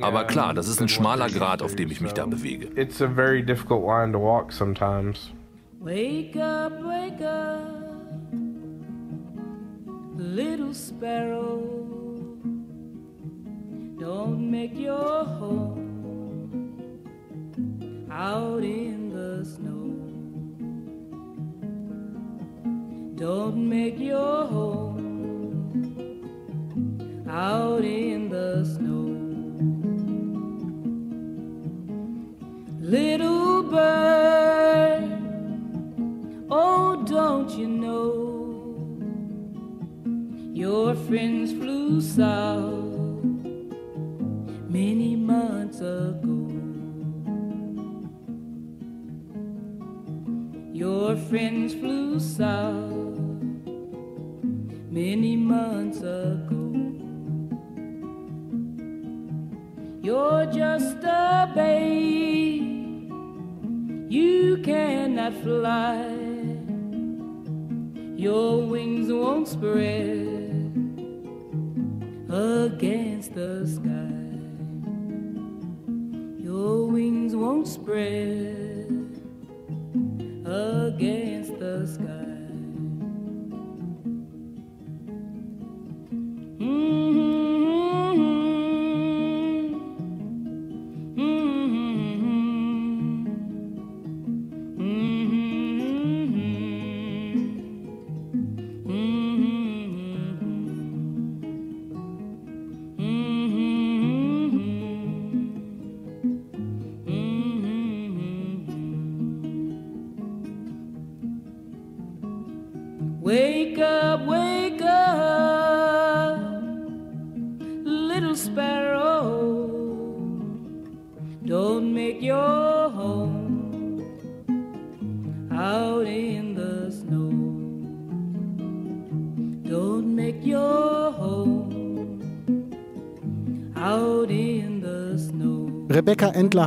Aber 0.00 0.24
klar, 0.24 0.54
das 0.54 0.68
ist 0.68 0.80
ein 0.80 0.88
schmaler 0.88 1.28
Grad, 1.28 1.62
auf 1.62 1.76
dem 1.76 1.90
ich 1.90 2.00
mich 2.00 2.12
da 2.12 2.26
bewege. 2.26 2.68
It's 2.74 3.02
a 3.02 3.08
very 3.08 3.42
difficult 3.42 3.86
line 3.86 4.12
to 4.12 4.18
walk 4.18 4.52
sometimes. 4.52 5.32
Wake 5.80 6.36
up, 6.36 6.72
wake 6.82 7.22
up, 7.22 7.60
little 10.16 10.74
sparrow. 10.74 11.62
Don't 13.98 14.50
make 14.50 14.74
your 14.74 15.24
home 15.40 15.85
out 18.16 18.64
in 18.64 19.10
the 19.10 19.44
snow. 19.44 19.92
Don't 23.14 23.68
make 23.68 23.98
your 23.98 24.46
home 24.46 25.68
out 27.28 27.84
in 27.84 28.30
the 28.30 28.64
snow. 28.64 29.04
Little 32.80 33.64
bird, 33.64 35.10
oh, 36.50 37.04
don't 37.04 37.50
you 37.50 37.68
know 37.68 38.22
your 40.54 40.94
friends 40.94 41.52
flew 41.52 42.00
south 42.00 42.55
flew 51.86 52.18
south 52.18 53.20
many 54.90 55.36
months 55.36 55.98
ago. 55.98 56.64
You're 60.02 60.46
just 60.46 60.96
a 61.04 61.52
babe, 61.54 63.12
you 64.10 64.60
cannot 64.64 65.34
fly. 65.44 66.10
Your 68.16 68.66
wings 68.66 69.12
won't 69.12 69.46
spread 69.46 70.72
against 72.28 73.34
the 73.34 73.64
sky. 73.76 74.26
Your 76.48 76.88
wings 76.88 77.36
won't 77.36 77.68
spread 77.68 78.35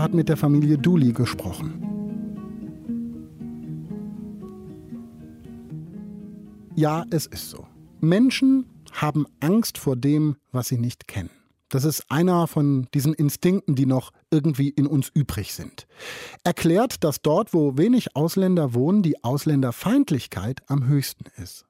hat 0.09 0.15
mit 0.15 0.27
der 0.27 0.37
Familie 0.37 0.75
Dooley 0.75 1.13
gesprochen. 1.13 1.83
Ja, 6.75 7.05
es 7.11 7.27
ist 7.27 7.51
so. 7.51 7.67
Menschen 7.99 8.65
haben 8.91 9.27
Angst 9.39 9.77
vor 9.77 9.95
dem, 9.95 10.37
was 10.51 10.69
sie 10.69 10.79
nicht 10.79 11.07
kennen. 11.07 11.29
Das 11.69 11.85
ist 11.85 12.09
einer 12.09 12.47
von 12.47 12.87
diesen 12.95 13.13
Instinkten, 13.13 13.75
die 13.75 13.85
noch 13.85 14.11
irgendwie 14.31 14.69
in 14.69 14.87
uns 14.87 15.11
übrig 15.13 15.53
sind. 15.53 15.85
Erklärt, 16.43 17.03
dass 17.03 17.21
dort, 17.21 17.53
wo 17.53 17.77
wenig 17.77 18.15
Ausländer 18.15 18.73
wohnen, 18.73 19.03
die 19.03 19.23
Ausländerfeindlichkeit 19.23 20.63
am 20.65 20.87
höchsten 20.87 21.25
ist. 21.39 21.68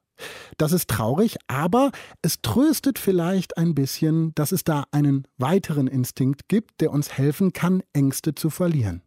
Das 0.58 0.72
ist 0.72 0.88
traurig, 0.88 1.36
aber 1.46 1.90
es 2.22 2.42
tröstet 2.42 2.98
vielleicht 2.98 3.56
ein 3.56 3.74
bisschen, 3.74 4.32
dass 4.34 4.52
es 4.52 4.64
da 4.64 4.84
einen 4.92 5.26
weiteren 5.38 5.86
Instinkt 5.86 6.48
gibt, 6.48 6.80
der 6.80 6.92
uns 6.92 7.16
helfen 7.16 7.52
kann, 7.52 7.82
Ängste 7.92 8.34
zu 8.34 8.50
verlieren. 8.50 9.02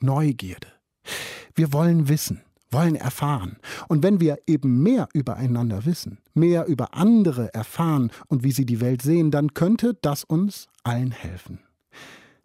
Neugierde. 0.00 0.68
Wir 1.54 1.72
wollen 1.72 2.08
wissen 2.08 2.42
wollen 2.72 2.96
erfahren. 2.96 3.56
Und 3.88 4.02
wenn 4.02 4.20
wir 4.20 4.38
eben 4.46 4.82
mehr 4.82 5.08
übereinander 5.12 5.84
wissen, 5.84 6.18
mehr 6.34 6.66
über 6.66 6.94
andere 6.94 7.52
erfahren 7.54 8.10
und 8.28 8.42
wie 8.42 8.52
sie 8.52 8.66
die 8.66 8.80
Welt 8.80 9.02
sehen, 9.02 9.30
dann 9.30 9.54
könnte 9.54 9.94
das 10.00 10.24
uns 10.24 10.68
allen 10.82 11.10
helfen. 11.10 11.60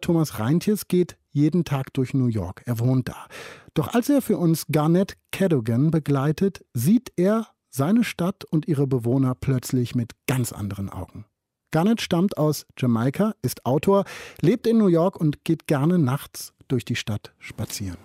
Thomas 0.00 0.38
Reintjes 0.38 0.86
geht 0.86 1.16
jeden 1.30 1.64
Tag 1.64 1.92
durch 1.94 2.14
New 2.14 2.26
York. 2.26 2.62
Er 2.66 2.78
wohnt 2.78 3.08
da. 3.08 3.26
Doch 3.74 3.94
als 3.94 4.08
er 4.08 4.22
für 4.22 4.38
uns 4.38 4.66
Garnett 4.70 5.16
Cadogan 5.32 5.90
begleitet, 5.90 6.64
sieht 6.72 7.12
er 7.16 7.48
seine 7.70 8.04
Stadt 8.04 8.44
und 8.44 8.68
ihre 8.68 8.86
Bewohner 8.86 9.34
plötzlich 9.34 9.94
mit 9.94 10.12
ganz 10.26 10.52
anderen 10.52 10.88
Augen. 10.88 11.24
Garnett 11.70 12.00
stammt 12.00 12.38
aus 12.38 12.66
Jamaika, 12.78 13.34
ist 13.42 13.66
Autor, 13.66 14.04
lebt 14.40 14.66
in 14.66 14.78
New 14.78 14.86
York 14.86 15.20
und 15.20 15.44
geht 15.44 15.66
gerne 15.66 15.98
nachts 15.98 16.54
durch 16.66 16.84
die 16.84 16.96
Stadt 16.96 17.32
spazieren. 17.38 17.98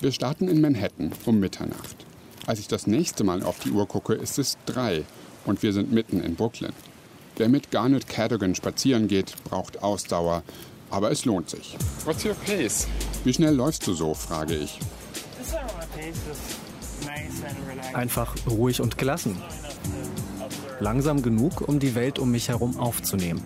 Wir 0.00 0.12
starten 0.12 0.48
in 0.48 0.60
Manhattan 0.60 1.12
um 1.26 1.40
Mitternacht. 1.40 2.06
Als 2.46 2.58
ich 2.58 2.68
das 2.68 2.86
nächste 2.86 3.24
Mal 3.24 3.42
auf 3.42 3.58
die 3.58 3.70
Uhr 3.70 3.86
gucke, 3.86 4.14
ist 4.14 4.38
es 4.38 4.56
drei 4.64 5.04
und 5.44 5.62
wir 5.62 5.72
sind 5.72 5.92
mitten 5.92 6.20
in 6.20 6.36
Brooklyn. 6.36 6.72
Wer 7.36 7.48
mit 7.48 7.70
Garnet 7.70 8.08
Cadogan 8.08 8.54
spazieren 8.54 9.08
geht, 9.08 9.34
braucht 9.44 9.82
Ausdauer, 9.82 10.42
aber 10.90 11.10
es 11.10 11.24
lohnt 11.24 11.50
sich. 11.50 11.76
What's 12.04 12.24
your 12.24 12.34
pace? 12.34 12.86
Wie 13.24 13.32
schnell 13.32 13.54
läufst 13.54 13.86
du 13.86 13.92
so, 13.92 14.14
frage 14.14 14.56
ich. 14.56 14.78
Einfach 17.94 18.34
ruhig 18.48 18.80
und 18.80 18.98
gelassen. 18.98 19.36
Langsam 20.80 21.22
genug, 21.22 21.68
um 21.68 21.78
die 21.78 21.94
Welt 21.94 22.18
um 22.18 22.30
mich 22.30 22.48
herum 22.48 22.78
aufzunehmen. 22.78 23.42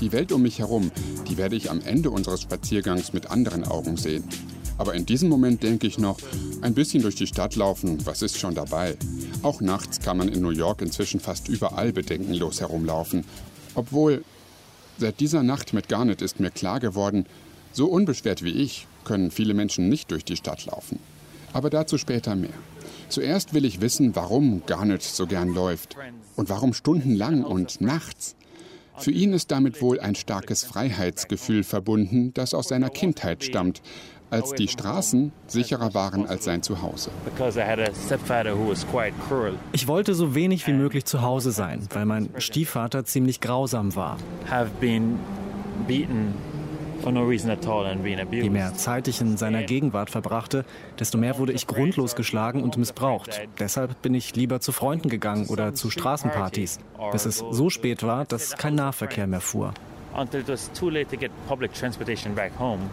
Die 0.00 0.12
Welt 0.12 0.32
um 0.32 0.42
mich 0.42 0.58
herum, 0.58 0.90
die 1.28 1.36
werde 1.36 1.56
ich 1.56 1.70
am 1.70 1.80
Ende 1.80 2.10
unseres 2.10 2.42
Spaziergangs 2.42 3.12
mit 3.12 3.30
anderen 3.30 3.64
Augen 3.64 3.96
sehen. 3.96 4.24
Aber 4.78 4.94
in 4.94 5.06
diesem 5.06 5.28
Moment 5.28 5.62
denke 5.62 5.86
ich 5.86 5.98
noch, 5.98 6.18
ein 6.60 6.74
bisschen 6.74 7.02
durch 7.02 7.14
die 7.14 7.26
Stadt 7.26 7.56
laufen, 7.56 8.04
was 8.04 8.22
ist 8.22 8.38
schon 8.38 8.54
dabei? 8.54 8.96
Auch 9.42 9.60
nachts 9.60 10.00
kann 10.00 10.18
man 10.18 10.28
in 10.28 10.42
New 10.42 10.50
York 10.50 10.82
inzwischen 10.82 11.20
fast 11.20 11.48
überall 11.48 11.92
bedenkenlos 11.92 12.60
herumlaufen. 12.60 13.24
Obwohl, 13.74 14.24
seit 14.98 15.20
dieser 15.20 15.42
Nacht 15.42 15.72
mit 15.72 15.88
Garnet 15.88 16.20
ist 16.20 16.40
mir 16.40 16.50
klar 16.50 16.80
geworden, 16.80 17.26
so 17.72 17.86
unbeschwert 17.86 18.42
wie 18.42 18.52
ich 18.52 18.86
können 19.04 19.30
viele 19.30 19.54
Menschen 19.54 19.88
nicht 19.88 20.10
durch 20.10 20.24
die 20.24 20.36
Stadt 20.36 20.66
laufen. 20.66 20.98
Aber 21.52 21.70
dazu 21.70 21.96
später 21.96 22.34
mehr. 22.34 22.50
Zuerst 23.08 23.54
will 23.54 23.64
ich 23.64 23.80
wissen, 23.80 24.16
warum 24.16 24.62
Garnet 24.66 25.02
so 25.02 25.26
gern 25.26 25.54
läuft 25.54 25.96
und 26.36 26.48
warum 26.48 26.72
stundenlang 26.72 27.44
und 27.44 27.80
nachts. 27.80 28.36
Für 28.98 29.10
ihn 29.10 29.32
ist 29.32 29.50
damit 29.50 29.82
wohl 29.82 30.00
ein 30.00 30.14
starkes 30.14 30.64
Freiheitsgefühl 30.64 31.64
verbunden, 31.64 32.32
das 32.34 32.54
aus 32.54 32.68
seiner 32.68 32.88
Kindheit 32.88 33.44
stammt, 33.44 33.82
als 34.30 34.52
die 34.52 34.68
Straßen 34.68 35.32
sicherer 35.46 35.94
waren 35.94 36.26
als 36.26 36.44
sein 36.44 36.62
Zuhause. 36.62 37.10
Ich 39.72 39.86
wollte 39.86 40.14
so 40.14 40.34
wenig 40.34 40.66
wie 40.66 40.72
möglich 40.72 41.04
zu 41.04 41.22
Hause 41.22 41.52
sein, 41.52 41.86
weil 41.92 42.06
mein 42.06 42.30
Stiefvater 42.38 43.04
ziemlich 43.04 43.40
grausam 43.40 43.94
war. 43.94 44.16
Je 47.06 48.50
mehr 48.50 48.74
Zeit 48.74 49.08
ich 49.08 49.20
in 49.20 49.36
seiner 49.36 49.62
Gegenwart 49.62 50.10
verbrachte, 50.10 50.64
desto 50.98 51.18
mehr 51.18 51.38
wurde 51.38 51.52
ich 51.52 51.66
grundlos 51.66 52.16
geschlagen 52.16 52.62
und 52.62 52.76
missbraucht. 52.76 53.40
Deshalb 53.58 54.02
bin 54.02 54.14
ich 54.14 54.34
lieber 54.34 54.60
zu 54.60 54.72
Freunden 54.72 55.08
gegangen 55.08 55.46
oder 55.46 55.74
zu 55.74 55.90
Straßenpartys, 55.90 56.78
bis 57.12 57.26
es 57.26 57.44
so 57.50 57.70
spät 57.70 58.02
war, 58.02 58.24
dass 58.24 58.56
kein 58.56 58.74
Nahverkehr 58.74 59.26
mehr 59.26 59.40
fuhr. 59.40 59.72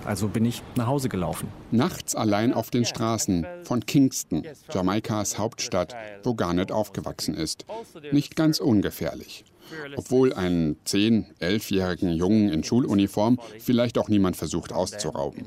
Also 0.06 0.28
bin 0.28 0.46
ich 0.46 0.62
nach 0.76 0.88
Hause 0.88 1.10
gelaufen. 1.10 1.48
Nachts 1.72 2.16
allein 2.16 2.54
auf 2.54 2.70
den 2.70 2.86
Straßen 2.86 3.48
von 3.64 3.86
Kingston, 3.86 4.44
Jamaikas 4.72 5.40
Hauptstadt, 5.40 5.96
wo 6.24 6.36
Garnet 6.36 6.72
aufgewachsen 6.72 7.34
ist. 7.34 7.66
Nicht 8.12 8.36
ganz 8.36 8.60
ungefährlich. 8.60 9.46
Obwohl 9.96 10.34
einen 10.34 10.76
10-, 10.86 11.26
11-jährigen 11.42 12.12
Jungen 12.12 12.50
in 12.50 12.64
Schuluniform 12.64 13.40
vielleicht 13.60 13.98
auch 13.98 14.10
niemand 14.10 14.36
versucht 14.36 14.74
auszurauben. 14.74 15.46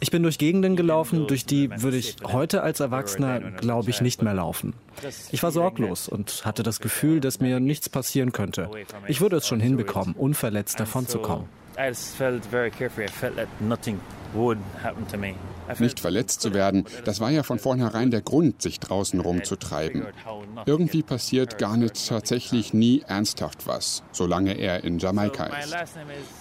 Ich 0.00 0.10
bin 0.10 0.22
durch 0.22 0.38
Gegenden 0.38 0.76
gelaufen, 0.76 1.26
durch 1.26 1.44
die 1.44 1.70
würde 1.82 1.96
ich 1.98 2.16
heute 2.24 2.62
als 2.62 2.80
Erwachsener, 2.80 3.40
glaube 3.52 3.90
ich, 3.90 4.00
nicht 4.00 4.22
mehr 4.22 4.32
laufen. 4.34 4.72
Ich 5.30 5.42
war 5.42 5.50
sorglos 5.52 6.08
und 6.08 6.44
hatte 6.44 6.62
das 6.62 6.80
Gefühl, 6.80 7.20
dass 7.20 7.40
mir 7.40 7.60
nichts 7.60 7.88
passieren 7.88 8.32
könnte. 8.32 8.70
Ich 9.08 9.20
würde 9.20 9.36
es 9.36 9.46
schon 9.46 9.60
hinbekommen, 9.60 10.14
unverletzt 10.14 10.80
davonzukommen. 10.80 11.46
Nicht 15.78 16.00
verletzt 16.00 16.40
zu 16.40 16.52
werden, 16.52 16.84
das 17.04 17.20
war 17.20 17.30
ja 17.30 17.42
von 17.42 17.58
vornherein 17.58 18.10
der 18.10 18.22
Grund, 18.22 18.60
sich 18.60 18.80
draußen 18.80 19.20
rumzutreiben. 19.20 20.06
Irgendwie 20.66 21.02
passiert 21.02 21.58
Garnet 21.58 22.08
tatsächlich 22.08 22.74
nie 22.74 23.02
ernsthaft 23.06 23.66
was, 23.66 24.02
solange 24.12 24.54
er 24.54 24.84
in 24.84 24.98
Jamaika 24.98 25.46
ist. 25.46 25.76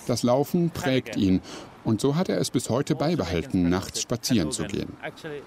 Das 0.08 0.24
Laufen 0.24 0.72
prägt 0.72 1.16
ihn 1.16 1.42
und 1.90 2.00
so 2.00 2.16
hat 2.16 2.30
er 2.30 2.38
es 2.38 2.52
bis 2.52 2.70
heute 2.70 2.96
beibehalten, 2.96 3.68
nachts 3.68 4.02
spazieren 4.02 4.52
zu 4.52 4.66
gehen. 4.66 4.94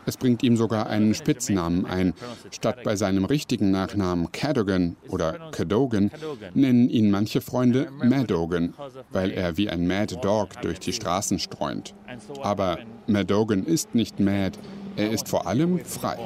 Es 0.07 0.17
bringt 0.17 0.43
ihm 0.43 0.57
sogar 0.57 0.89
einen 0.89 1.15
Spitznamen 1.15 1.87
ein. 1.87 2.15
Statt 2.51 2.83
bei 2.83 2.97
seinem 2.97 3.25
richtigen 3.25 3.71
Nachnamen 3.71 4.33
Cadogan 4.33 4.97
oder 5.09 5.51
Cadogan 5.53 6.11
nennen 6.53 6.89
ihn 6.89 7.13
manche 7.13 7.41
Freunde 7.41 7.91
Madogan, 8.03 8.75
weil 9.11 9.31
er 9.31 9.57
wie 9.57 9.71
ein 9.71 9.87
Mad 9.87 10.17
Dog 10.21 10.61
durch 10.63 10.81
die 10.81 10.93
Straßen 10.93 11.39
streunt. 11.39 11.95
Aber 12.43 12.79
Madogan 13.07 13.65
ist 13.65 13.95
nicht 13.95 14.19
mad, 14.19 14.59
er 14.97 15.11
ist 15.11 15.29
vor 15.29 15.47
allem 15.47 15.79
frei. 15.85 16.19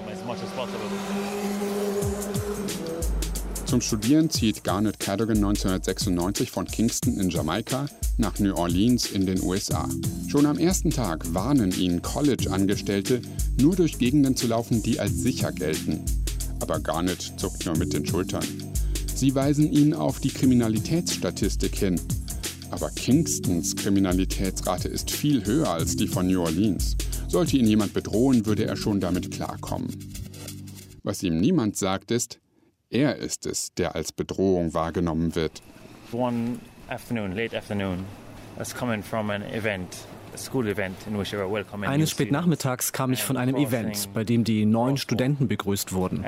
Zum 3.66 3.80
Studieren 3.80 4.30
zieht 4.30 4.62
Garnet 4.62 5.00
Cadogan 5.00 5.38
1996 5.38 6.52
von 6.52 6.66
Kingston 6.66 7.18
in 7.18 7.30
Jamaika 7.30 7.86
nach 8.16 8.38
New 8.38 8.54
Orleans 8.54 9.10
in 9.10 9.26
den 9.26 9.42
USA. 9.42 9.88
Schon 10.28 10.46
am 10.46 10.56
ersten 10.56 10.90
Tag 10.90 11.34
warnen 11.34 11.72
ihn 11.72 12.00
College-Angestellte, 12.00 13.20
nur 13.60 13.74
durch 13.74 13.98
Gegenden 13.98 14.36
zu 14.36 14.46
laufen, 14.46 14.84
die 14.84 15.00
als 15.00 15.18
sicher 15.18 15.50
gelten. 15.50 16.04
Aber 16.60 16.78
Garnet 16.78 17.32
zuckt 17.38 17.66
nur 17.66 17.76
mit 17.76 17.92
den 17.92 18.06
Schultern. 18.06 18.46
Sie 19.12 19.34
weisen 19.34 19.72
ihn 19.72 19.94
auf 19.94 20.20
die 20.20 20.30
Kriminalitätsstatistik 20.30 21.74
hin. 21.74 22.00
Aber 22.70 22.90
Kingstons 22.90 23.74
Kriminalitätsrate 23.74 24.86
ist 24.86 25.10
viel 25.10 25.44
höher 25.44 25.70
als 25.70 25.96
die 25.96 26.06
von 26.06 26.28
New 26.28 26.40
Orleans. 26.40 26.96
Sollte 27.26 27.56
ihn 27.56 27.66
jemand 27.66 27.94
bedrohen, 27.94 28.46
würde 28.46 28.64
er 28.64 28.76
schon 28.76 29.00
damit 29.00 29.32
klarkommen. 29.32 29.88
Was 31.02 31.24
ihm 31.24 31.38
niemand 31.38 31.76
sagt, 31.76 32.12
ist, 32.12 32.38
er 32.96 33.16
ist 33.16 33.46
es, 33.46 33.72
der 33.74 33.94
als 33.94 34.12
Bedrohung 34.12 34.72
wahrgenommen 34.74 35.34
wird. 35.34 35.62
One 36.12 36.58
afternoon, 36.88 37.32
late 37.32 37.56
afternoon, 37.56 38.04
was 38.56 38.74
coming 38.74 39.02
from 39.02 39.30
an 39.30 39.42
event. 39.52 40.06
Eines 41.86 42.10
spätnachmittags 42.10 42.92
kam 42.92 43.12
ich 43.14 43.22
von 43.22 43.38
einem 43.38 43.56
Event, 43.56 44.12
bei 44.12 44.22
dem 44.22 44.44
die 44.44 44.66
neuen 44.66 44.98
Studenten 44.98 45.48
begrüßt 45.48 45.94
wurden. 45.94 46.24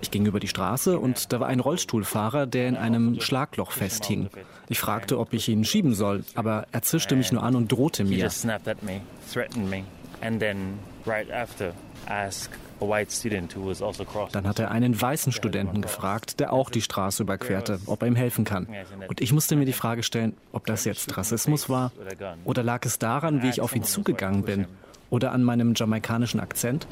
Ich 0.00 0.10
ging 0.10 0.26
über 0.26 0.40
die 0.40 0.48
Straße 0.48 0.98
und 0.98 1.32
da 1.32 1.38
war 1.38 1.46
ein 1.46 1.60
Rollstuhlfahrer, 1.60 2.46
der 2.46 2.68
in 2.68 2.76
einem 2.76 3.20
Schlagloch 3.20 3.70
festhing. 3.70 4.28
Ich 4.68 4.80
fragte, 4.80 5.20
ob 5.20 5.32
ich 5.32 5.48
ihn 5.48 5.64
schieben 5.64 5.94
soll, 5.94 6.24
aber 6.34 6.66
er 6.72 6.82
zischte 6.82 7.14
mich 7.14 7.30
nur 7.30 7.44
an 7.44 7.54
und 7.54 7.70
drohte 7.70 8.02
mir. 8.02 8.24
Also 8.24 8.48
Dann 14.32 14.46
hat 14.46 14.58
er 14.58 14.70
einen 14.70 15.00
weißen 15.00 15.32
Studenten 15.32 15.82
gefragt, 15.82 16.40
der 16.40 16.52
auch 16.52 16.70
die 16.70 16.82
Straße 16.82 17.22
überquerte, 17.22 17.80
ob 17.86 18.02
er 18.02 18.08
ihm 18.08 18.16
helfen 18.16 18.44
kann. 18.44 18.66
Und 19.08 19.20
ich 19.20 19.32
musste 19.32 19.56
mir 19.56 19.64
die 19.64 19.72
Frage 19.72 20.02
stellen, 20.02 20.34
ob 20.52 20.66
das 20.66 20.84
jetzt 20.84 21.16
Rassismus 21.16 21.68
war 21.68 21.92
oder 22.44 22.62
lag 22.62 22.84
es 22.84 22.98
daran, 22.98 23.42
wie 23.42 23.48
ich 23.48 23.60
auf 23.60 23.74
ihn 23.74 23.84
zugegangen 23.84 24.42
bin 24.42 24.66
oder 25.10 25.32
an 25.32 25.42
meinem 25.42 25.74
jamaikanischen 25.74 26.40
Akzent. 26.40 26.86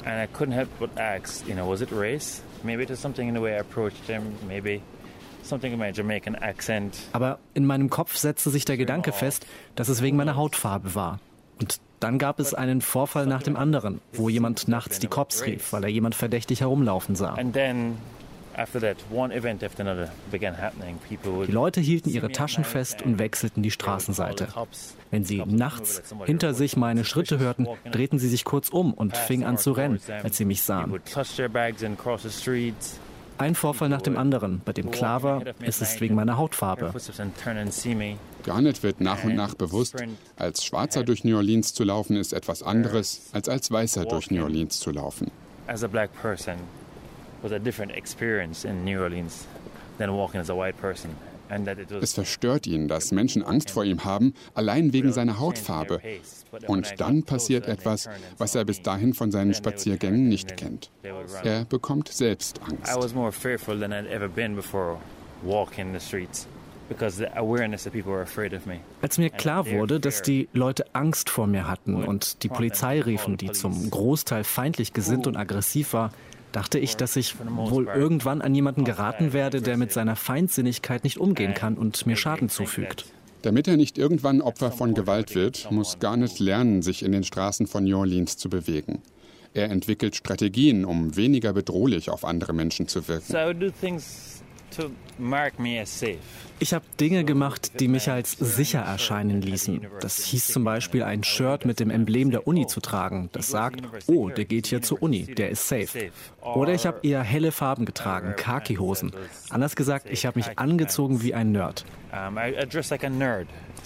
Aber 7.13 7.39
in 7.53 7.65
meinem 7.65 7.89
Kopf 7.89 8.15
setzte 8.15 8.51
sich 8.51 8.65
der 8.65 8.77
Gedanke 8.77 9.11
fest, 9.11 9.47
dass 9.75 9.89
es 9.89 10.01
wegen 10.01 10.17
meiner 10.17 10.35
Hautfarbe 10.35 10.93
war. 10.93 11.19
Und 11.59 11.79
dann 12.01 12.17
gab 12.17 12.39
es 12.39 12.53
einen 12.53 12.81
Vorfall 12.81 13.27
nach 13.27 13.43
dem 13.43 13.55
anderen, 13.55 14.01
wo 14.13 14.27
jemand 14.27 14.67
nachts 14.67 14.99
die 14.99 15.07
Cops 15.07 15.45
rief, 15.45 15.71
weil 15.71 15.83
er 15.83 15.89
jemand 15.89 16.15
verdächtig 16.15 16.61
herumlaufen 16.61 17.15
sah. 17.15 17.37
Die 21.47 21.51
Leute 21.51 21.79
hielten 21.79 22.09
ihre 22.09 22.31
Taschen 22.31 22.63
fest 22.63 23.01
und 23.01 23.19
wechselten 23.19 23.63
die 23.63 23.71
Straßenseite. 23.71 24.47
Wenn 25.09 25.23
sie 25.23 25.43
nachts 25.45 26.01
hinter 26.25 26.53
sich 26.53 26.75
meine 26.75 27.05
Schritte 27.05 27.39
hörten, 27.39 27.67
drehten 27.91 28.19
sie 28.19 28.27
sich 28.27 28.43
kurz 28.43 28.69
um 28.69 28.93
und 28.93 29.15
fingen 29.15 29.45
an 29.45 29.57
zu 29.57 29.71
rennen, 29.71 29.99
als 30.23 30.37
sie 30.37 30.45
mich 30.45 30.63
sahen. 30.63 30.99
Ein 33.37 33.55
Vorfall 33.55 33.89
nach 33.89 34.01
dem 34.01 34.17
anderen, 34.17 34.61
bei 34.63 34.73
dem 34.73 34.91
klar 34.91 35.23
war, 35.23 35.43
es 35.61 35.81
ist 35.81 35.99
wegen 36.01 36.15
meiner 36.15 36.37
Hautfarbe. 36.37 36.93
Garnett 38.43 38.83
wird 38.83 39.01
nach 39.01 39.23
und 39.23 39.35
nach 39.35 39.55
bewusst, 39.55 39.95
als 40.35 40.63
Schwarzer 40.63 41.03
durch 41.03 41.23
New 41.23 41.35
Orleans 41.35 41.73
zu 41.73 41.83
laufen, 41.83 42.15
ist 42.17 42.33
etwas 42.33 42.63
anderes, 42.63 43.29
als 43.33 43.49
als 43.49 43.71
Weißer 43.71 44.05
durch 44.05 44.31
New 44.31 44.43
Orleans 44.43 44.79
zu 44.79 44.91
laufen. 44.91 45.31
As 45.67 45.83
a 45.83 45.87
black 45.87 46.09
person 46.21 46.55
was 47.41 47.51
a 47.51 47.59
different 47.59 47.91
experience 47.91 48.65
in 48.65 48.85
New 48.85 49.01
Orleans 49.01 49.47
than 49.97 50.13
walking 50.13 50.39
as 50.39 50.49
a 50.49 50.55
white 50.55 50.79
person. 50.79 51.15
Es 52.01 52.13
verstört 52.13 52.67
ihn, 52.67 52.87
dass 52.87 53.11
Menschen 53.11 53.43
Angst 53.43 53.71
vor 53.71 53.83
ihm 53.83 54.03
haben, 54.03 54.33
allein 54.53 54.93
wegen 54.93 55.11
seiner 55.11 55.39
Hautfarbe. 55.39 56.01
Und 56.67 56.99
dann 56.99 57.23
passiert 57.23 57.67
etwas, 57.67 58.09
was 58.37 58.55
er 58.55 58.65
bis 58.65 58.81
dahin 58.81 59.13
von 59.13 59.31
seinen 59.31 59.53
Spaziergängen 59.53 60.27
nicht 60.29 60.57
kennt. 60.57 60.91
Er 61.43 61.65
bekommt 61.65 62.07
selbst 62.09 62.61
Angst. 62.63 62.89
Als 69.01 69.17
mir 69.17 69.29
klar 69.29 69.69
wurde, 69.69 69.99
dass 69.99 70.21
die 70.21 70.49
Leute 70.53 70.85
Angst 70.93 71.29
vor 71.29 71.47
mir 71.47 71.67
hatten 71.67 72.03
und 72.03 72.43
die 72.43 72.49
Polizei 72.49 73.01
riefen, 73.01 73.37
die 73.37 73.51
zum 73.51 73.89
Großteil 73.89 74.43
feindlich 74.43 74.91
gesinnt 74.91 75.25
und 75.27 75.37
aggressiv 75.37 75.93
war, 75.93 76.11
dachte 76.51 76.79
ich, 76.79 76.97
dass 76.97 77.15
ich 77.15 77.35
wohl 77.39 77.87
irgendwann 77.87 78.41
an 78.41 78.53
jemanden 78.53 78.85
geraten 78.85 79.33
werde, 79.33 79.61
der 79.61 79.77
mit 79.77 79.91
seiner 79.91 80.15
Feindsinnigkeit 80.15 81.03
nicht 81.03 81.17
umgehen 81.17 81.53
kann 81.53 81.77
und 81.77 82.05
mir 82.05 82.15
Schaden 82.15 82.49
zufügt. 82.49 83.05
Damit 83.41 83.67
er 83.67 83.77
nicht 83.77 83.97
irgendwann 83.97 84.41
Opfer 84.41 84.71
von 84.71 84.93
Gewalt 84.93 85.33
wird, 85.33 85.71
muss 85.71 85.99
Garnet 85.99 86.39
lernen, 86.39 86.81
sich 86.83 87.03
in 87.03 87.11
den 87.11 87.23
Straßen 87.23 87.65
von 87.65 87.83
New 87.83 87.97
Orleans 87.97 88.37
zu 88.37 88.49
bewegen. 88.49 89.01
Er 89.53 89.69
entwickelt 89.69 90.15
Strategien, 90.15 90.85
um 90.85 91.15
weniger 91.15 91.51
bedrohlich 91.51 92.09
auf 92.09 92.23
andere 92.23 92.53
Menschen 92.53 92.87
zu 92.87 93.07
wirken. 93.07 93.33
Ich 96.59 96.73
habe 96.73 96.85
Dinge 96.99 97.23
gemacht, 97.23 97.79
die 97.79 97.87
mich 97.87 98.09
als 98.09 98.31
sicher 98.31 98.79
erscheinen 98.79 99.41
ließen. 99.41 99.87
Das 99.99 100.23
hieß 100.23 100.47
zum 100.47 100.63
Beispiel, 100.63 101.03
ein 101.03 101.23
Shirt 101.23 101.65
mit 101.65 101.79
dem 101.79 101.89
Emblem 101.89 102.31
der 102.31 102.47
Uni 102.47 102.67
zu 102.67 102.79
tragen, 102.79 103.29
das 103.31 103.49
sagt, 103.49 103.81
oh, 104.07 104.29
der 104.29 104.45
geht 104.45 104.67
hier 104.67 104.81
zur 104.81 105.01
Uni, 105.01 105.25
der 105.25 105.49
ist 105.49 105.67
safe. 105.67 106.11
Oder 106.41 106.73
ich 106.73 106.85
habe 106.85 106.99
eher 107.03 107.23
helle 107.23 107.51
Farben 107.51 107.85
getragen, 107.85 108.35
Khaki-Hosen. 108.35 109.11
Anders 109.49 109.75
gesagt, 109.75 110.07
ich 110.09 110.25
habe 110.25 110.39
mich 110.39 110.57
angezogen 110.57 111.21
wie 111.21 111.33
ein 111.33 111.51
Nerd. 111.51 111.85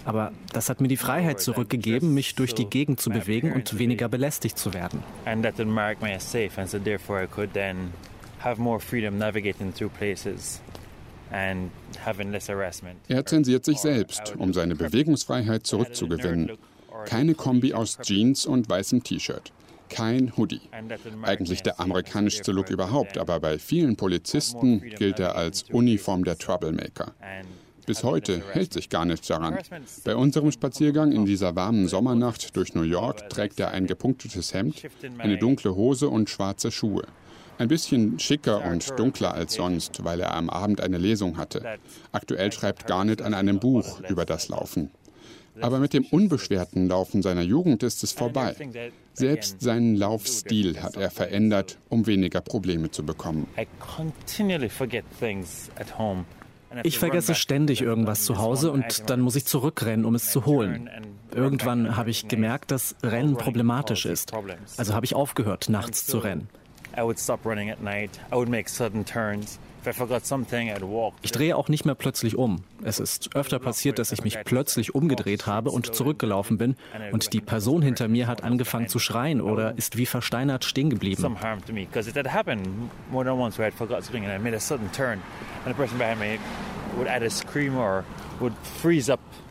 Aber 0.05 0.31
das 0.53 0.69
hat 0.69 0.81
mir 0.81 0.87
die 0.87 0.97
Freiheit 0.97 1.39
zurückgegeben, 1.39 2.13
mich 2.13 2.35
durch 2.35 2.53
die 2.53 2.65
Gegend 2.65 2.99
zu 2.99 3.09
bewegen 3.09 3.53
und 3.53 3.79
weniger 3.79 4.07
belästigt 4.07 4.57
zu 4.57 4.73
werden. 4.73 5.03
And 5.25 5.43
that 5.43 5.55
didn't 5.57 5.73
mark 5.73 6.01
me 6.01 6.15
as 6.15 6.29
safe, 6.29 6.51
and 6.57 6.69
so 6.69 6.77
therefore 6.77 7.23
I 7.23 7.27
could 7.27 7.53
then 7.53 7.93
have 8.39 8.61
more 8.61 8.79
freedom 8.79 9.17
navigating 9.17 9.73
through 9.73 9.91
places. 9.97 10.61
Er 13.07 13.25
zensiert 13.25 13.65
sich 13.65 13.79
selbst, 13.79 14.35
um 14.37 14.53
seine 14.53 14.75
Bewegungsfreiheit 14.75 15.67
zurückzugewinnen. 15.67 16.51
Keine 17.05 17.35
Kombi 17.35 17.73
aus 17.73 17.97
Jeans 18.01 18.45
und 18.45 18.69
weißem 18.69 19.03
T-Shirt. 19.03 19.51
Kein 19.89 20.35
Hoodie. 20.37 20.61
Eigentlich 21.21 21.61
der 21.61 21.79
amerikanischste 21.79 22.51
Look 22.51 22.69
überhaupt, 22.69 23.17
aber 23.17 23.39
bei 23.39 23.59
vielen 23.59 23.95
Polizisten 23.95 24.81
gilt 24.81 25.19
er 25.19 25.35
als 25.35 25.63
Uniform 25.63 26.23
der 26.23 26.37
Troublemaker. 26.37 27.13
Bis 27.85 28.03
heute 28.03 28.41
hält 28.53 28.73
sich 28.73 28.89
gar 28.89 29.05
nichts 29.05 29.27
daran. 29.27 29.59
Bei 30.03 30.15
unserem 30.15 30.51
Spaziergang 30.51 31.11
in 31.11 31.25
dieser 31.25 31.55
warmen 31.55 31.87
Sommernacht 31.87 32.55
durch 32.55 32.73
New 32.73 32.81
York 32.81 33.29
trägt 33.29 33.59
er 33.59 33.71
ein 33.71 33.85
gepunktetes 33.85 34.53
Hemd, 34.53 34.81
eine 35.19 35.37
dunkle 35.37 35.75
Hose 35.75 36.09
und 36.09 36.29
schwarze 36.29 36.71
Schuhe. 36.71 37.03
Ein 37.57 37.67
bisschen 37.67 38.19
schicker 38.19 38.65
und 38.65 38.97
dunkler 38.99 39.33
als 39.33 39.53
sonst, 39.53 40.03
weil 40.03 40.19
er 40.19 40.35
am 40.35 40.49
Abend 40.49 40.81
eine 40.81 40.97
Lesung 40.97 41.37
hatte. 41.37 41.77
Aktuell 42.11 42.51
schreibt 42.51 42.87
Garnett 42.87 43.21
an 43.21 43.33
einem 43.33 43.59
Buch 43.59 44.01
über 44.09 44.25
das 44.25 44.49
Laufen. 44.49 44.91
Aber 45.61 45.79
mit 45.79 45.93
dem 45.93 46.05
unbeschwerten 46.05 46.87
Laufen 46.87 47.21
seiner 47.21 47.41
Jugend 47.41 47.83
ist 47.83 48.03
es 48.03 48.11
vorbei. 48.11 48.55
Selbst 49.13 49.61
seinen 49.61 49.95
Laufstil 49.95 50.81
hat 50.81 50.97
er 50.97 51.09
verändert, 51.09 51.77
um 51.87 52.05
weniger 52.07 52.41
Probleme 52.41 52.91
zu 52.91 53.05
bekommen. 53.05 53.47
Ich 56.83 56.99
vergesse 56.99 57.35
ständig 57.35 57.81
irgendwas 57.81 58.25
zu 58.25 58.37
Hause 58.37 58.71
und 58.71 59.09
dann 59.09 59.21
muss 59.21 59.37
ich 59.37 59.45
zurückrennen, 59.45 60.03
um 60.03 60.15
es 60.15 60.29
zu 60.29 60.45
holen. 60.45 60.89
Irgendwann 61.33 61.95
habe 61.95 62.09
ich 62.09 62.27
gemerkt, 62.27 62.71
dass 62.71 62.95
Rennen 63.01 63.37
problematisch 63.37 64.05
ist. 64.05 64.33
Also 64.75 64.93
habe 64.93 65.05
ich 65.05 65.15
aufgehört, 65.15 65.69
nachts 65.69 66.05
zu 66.05 66.17
rennen. 66.17 66.49
Ich 71.21 71.31
drehe 71.31 71.55
auch 71.55 71.69
nicht 71.69 71.85
mehr 71.85 71.95
plötzlich 71.95 72.35
um. 72.35 72.63
Es 72.83 72.99
ist 72.99 73.35
öfter 73.35 73.59
passiert, 73.59 73.99
dass 73.99 74.11
ich 74.11 74.23
mich 74.23 74.37
plötzlich 74.43 74.95
umgedreht 74.95 75.45
habe 75.45 75.69
und 75.69 75.93
zurückgelaufen 75.93 76.57
bin 76.57 76.75
und 77.11 77.33
die 77.33 77.41
Person 77.41 77.81
hinter 77.81 78.07
mir 78.07 78.27
hat 78.27 78.43
angefangen 78.43 78.87
zu 78.87 78.99
schreien 78.99 79.41
oder 79.41 79.77
ist 79.77 79.95
wie 79.97 80.05
versteinert 80.05 80.65
stehen 80.65 80.89
geblieben. 80.89 81.37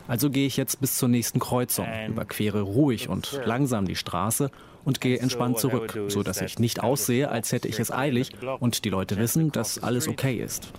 Also 0.07 0.29
gehe 0.29 0.45
ich 0.45 0.57
jetzt 0.57 0.79
bis 0.81 0.97
zur 0.97 1.09
nächsten 1.09 1.39
Kreuzung, 1.39 1.87
überquere 2.07 2.61
ruhig 2.61 3.09
und 3.09 3.41
langsam 3.45 3.87
die 3.87 3.95
Straße 3.95 4.51
und 4.83 5.01
gehe 5.01 5.17
entspannt 5.17 5.57
zurück, 5.59 5.97
so 6.09 6.21
dass 6.21 6.41
ich 6.41 6.59
nicht 6.59 6.83
aussehe, 6.83 7.29
als 7.29 7.51
hätte 7.51 7.67
ich 7.67 7.79
es 7.79 7.91
eilig 7.91 8.31
und 8.59 8.85
die 8.85 8.89
Leute 8.89 9.17
wissen, 9.17 9.51
dass 9.51 9.81
alles 9.81 10.07
okay 10.07 10.37
ist. 10.37 10.71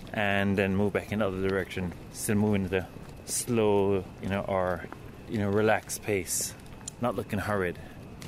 Slow, 3.27 4.05
you 4.21 4.29
know, 4.29 4.45
or 4.47 4.83
you 5.29 5.37
know, 5.37 5.49
relaxed 5.49 6.01
pace, 6.01 6.55
not 7.01 7.17
looking 7.17 7.45
hurried, 7.45 7.75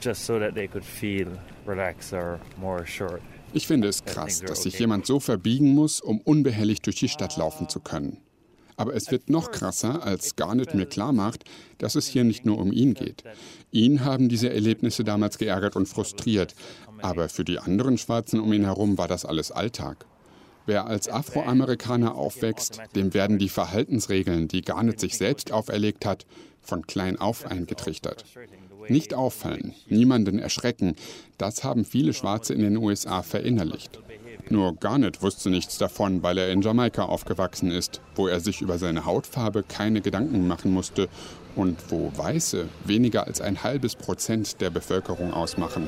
just 0.01 0.25
so 0.25 0.37
that 0.37 0.53
they 0.55 0.67
could 0.67 0.83
feel 0.83 1.27
relaxed 1.65 2.11
or 2.11 2.37
more 2.57 2.81
assured. 2.81 3.21
Ich 3.53 3.65
finde 3.65 3.87
es 3.87 4.03
krass, 4.03 4.41
dass 4.41 4.63
sich 4.63 4.77
jemand 4.77 5.05
so 5.05 5.19
verbiegen 5.21 5.73
muss, 5.73 6.01
um 6.01 6.19
unbehelligt 6.19 6.85
durch 6.85 6.97
die 6.97 7.07
Stadt 7.07 7.37
laufen 7.37 7.69
zu 7.69 7.79
können. 7.79 8.17
Aber 8.79 8.95
es 8.95 9.11
wird 9.11 9.29
noch 9.29 9.51
krasser, 9.51 10.03
als 10.03 10.37
Garnet 10.37 10.73
mir 10.73 10.85
klar 10.85 11.11
macht, 11.11 11.43
dass 11.79 11.95
es 11.95 12.07
hier 12.07 12.23
nicht 12.23 12.45
nur 12.45 12.57
um 12.57 12.71
ihn 12.71 12.93
geht. 12.93 13.25
Ihn 13.73 14.05
haben 14.05 14.29
diese 14.29 14.49
Erlebnisse 14.53 15.03
damals 15.03 15.37
geärgert 15.37 15.75
und 15.75 15.85
frustriert, 15.85 16.55
aber 17.01 17.27
für 17.27 17.43
die 17.43 17.59
anderen 17.59 17.97
Schwarzen 17.97 18.39
um 18.39 18.53
ihn 18.53 18.63
herum 18.63 18.97
war 18.97 19.09
das 19.09 19.25
alles 19.25 19.51
Alltag. 19.51 20.05
Wer 20.65 20.87
als 20.87 21.09
Afroamerikaner 21.09 22.15
aufwächst, 22.15 22.79
dem 22.95 23.13
werden 23.13 23.37
die 23.37 23.49
Verhaltensregeln, 23.49 24.47
die 24.47 24.61
Garnet 24.61 25.01
sich 25.01 25.17
selbst 25.17 25.51
auferlegt 25.51 26.05
hat, 26.05 26.25
von 26.61 26.87
klein 26.87 27.19
auf 27.19 27.45
eingetrichtert. 27.45 28.23
Nicht 28.87 29.13
auffallen, 29.13 29.73
niemanden 29.89 30.39
erschrecken, 30.39 30.95
das 31.37 31.65
haben 31.65 31.83
viele 31.83 32.13
Schwarze 32.13 32.53
in 32.53 32.61
den 32.61 32.77
USA 32.77 33.23
verinnerlicht. 33.23 33.99
Nur 34.51 34.75
Garnet 34.75 35.21
wusste 35.21 35.51
nichts 35.51 35.77
davon, 35.77 36.23
weil 36.23 36.39
er 36.39 36.51
in 36.51 36.63
Jamaika 36.63 37.03
aufgewachsen 37.03 37.69
ist, 37.69 38.01
wo 38.15 38.27
er 38.27 38.39
sich 38.39 38.61
über 38.61 38.79
seine 38.79 39.05
Hautfarbe 39.05 39.63
keine 39.63 40.01
Gedanken 40.01 40.47
machen 40.47 40.73
musste 40.73 41.07
und 41.55 41.77
wo 41.89 42.11
Weiße 42.15 42.67
weniger 42.83 43.27
als 43.27 43.41
ein 43.41 43.63
halbes 43.63 43.95
Prozent 43.95 44.59
der 44.59 44.71
Bevölkerung 44.71 45.33
ausmachen. 45.33 45.87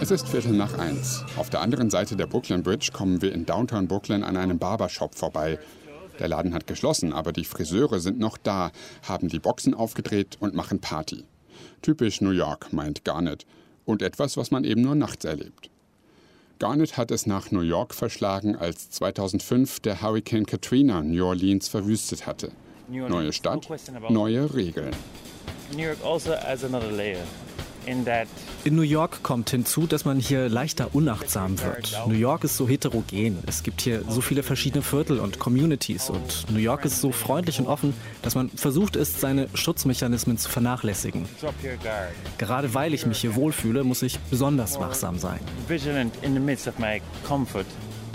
Es 0.00 0.10
ist 0.10 0.28
Viertel 0.28 0.52
nach 0.52 0.76
eins. 0.78 1.24
Auf 1.36 1.48
der 1.48 1.60
anderen 1.60 1.90
Seite 1.90 2.16
der 2.16 2.26
Brooklyn 2.26 2.62
Bridge 2.62 2.90
kommen 2.92 3.22
wir 3.22 3.32
in 3.32 3.46
Downtown 3.46 3.86
Brooklyn 3.86 4.24
an 4.24 4.36
einem 4.36 4.58
Barbershop 4.58 5.14
vorbei. 5.14 5.58
Der 6.18 6.28
Laden 6.28 6.54
hat 6.54 6.66
geschlossen, 6.66 7.12
aber 7.12 7.32
die 7.32 7.44
Friseure 7.44 8.00
sind 8.00 8.18
noch 8.18 8.38
da, 8.38 8.70
haben 9.02 9.28
die 9.28 9.38
Boxen 9.38 9.74
aufgedreht 9.74 10.36
und 10.40 10.54
machen 10.54 10.80
Party. 10.80 11.24
Typisch 11.82 12.20
New 12.20 12.30
York, 12.30 12.72
meint 12.72 13.04
Garnett. 13.04 13.46
Und 13.84 14.00
etwas, 14.00 14.36
was 14.36 14.50
man 14.50 14.64
eben 14.64 14.80
nur 14.80 14.94
nachts 14.94 15.24
erlebt. 15.24 15.70
Garnett 16.58 16.96
hat 16.96 17.10
es 17.10 17.26
nach 17.26 17.50
New 17.50 17.60
York 17.60 17.94
verschlagen, 17.94 18.56
als 18.56 18.88
2005 18.90 19.80
der 19.80 20.00
Hurricane 20.00 20.46
Katrina 20.46 21.02
New 21.02 21.24
Orleans 21.24 21.68
verwüstet 21.68 22.26
hatte. 22.26 22.52
Neue 22.88 23.32
Stadt, 23.32 23.68
neue 24.08 24.54
Regeln. 24.54 24.94
New 25.72 25.82
York 25.82 25.98
also 26.04 26.32
adds 26.32 26.64
another 26.64 26.92
layer. 26.92 27.24
In 28.64 28.76
New 28.76 28.82
York 28.82 29.22
kommt 29.22 29.50
hinzu, 29.50 29.86
dass 29.86 30.04
man 30.04 30.18
hier 30.18 30.48
leichter 30.48 30.94
unachtsam 30.94 31.60
wird. 31.60 31.98
New 32.06 32.14
York 32.14 32.44
ist 32.44 32.56
so 32.56 32.68
heterogen. 32.68 33.38
Es 33.46 33.62
gibt 33.62 33.80
hier 33.80 34.02
so 34.08 34.20
viele 34.20 34.42
verschiedene 34.42 34.82
Viertel 34.82 35.20
und 35.20 35.38
Communities. 35.38 36.10
Und 36.10 36.46
New 36.50 36.58
York 36.58 36.84
ist 36.84 37.00
so 37.00 37.12
freundlich 37.12 37.58
und 37.60 37.66
offen, 37.66 37.94
dass 38.22 38.34
man 38.34 38.48
versucht 38.50 38.96
ist, 38.96 39.20
seine 39.20 39.48
Schutzmechanismen 39.54 40.38
zu 40.38 40.48
vernachlässigen. 40.48 41.26
Gerade 42.38 42.74
weil 42.74 42.94
ich 42.94 43.06
mich 43.06 43.18
hier 43.18 43.34
wohlfühle, 43.34 43.84
muss 43.84 44.02
ich 44.02 44.18
besonders 44.30 44.80
wachsam 44.80 45.18
sein. 45.18 45.40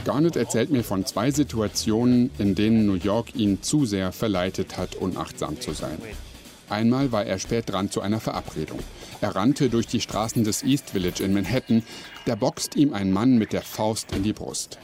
Garnett 0.05 0.35
erzählt 0.35 0.71
mir 0.71 0.83
von 0.83 1.05
zwei 1.05 1.29
Situationen, 1.31 2.31
in 2.37 2.55
denen 2.55 2.85
New 2.85 2.95
York 2.95 3.35
ihn 3.35 3.61
zu 3.61 3.85
sehr 3.85 4.11
verleitet 4.11 4.77
hat, 4.77 4.95
unachtsam 4.95 5.59
zu 5.59 5.73
sein. 5.73 5.97
Einmal 6.69 7.11
war 7.11 7.25
er 7.25 7.39
spät 7.39 7.69
dran 7.69 7.89
zu 7.89 8.01
einer 8.01 8.19
Verabredung. 8.19 8.79
Er 9.21 9.35
rannte 9.35 9.69
durch 9.69 9.87
die 9.87 10.01
Straßen 10.01 10.43
des 10.43 10.63
East 10.63 10.91
Village 10.91 11.23
in 11.23 11.33
Manhattan. 11.33 11.83
Da 12.25 12.35
boxt 12.35 12.75
ihm 12.75 12.93
ein 12.93 13.11
Mann 13.11 13.37
mit 13.37 13.53
der 13.53 13.61
Faust 13.61 14.11
in 14.13 14.23
die 14.23 14.33
Brust. 14.33 14.79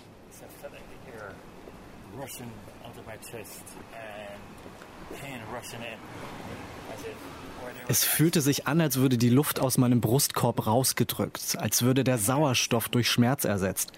Es 7.87 8.03
fühlte 8.03 8.41
sich 8.41 8.67
an, 8.67 8.81
als 8.81 8.97
würde 8.97 9.17
die 9.17 9.29
Luft 9.29 9.59
aus 9.59 9.77
meinem 9.77 10.01
Brustkorb 10.01 10.67
rausgedrückt, 10.67 11.57
als 11.59 11.83
würde 11.83 12.03
der 12.03 12.17
Sauerstoff 12.17 12.89
durch 12.89 13.09
Schmerz 13.09 13.45
ersetzt. 13.45 13.91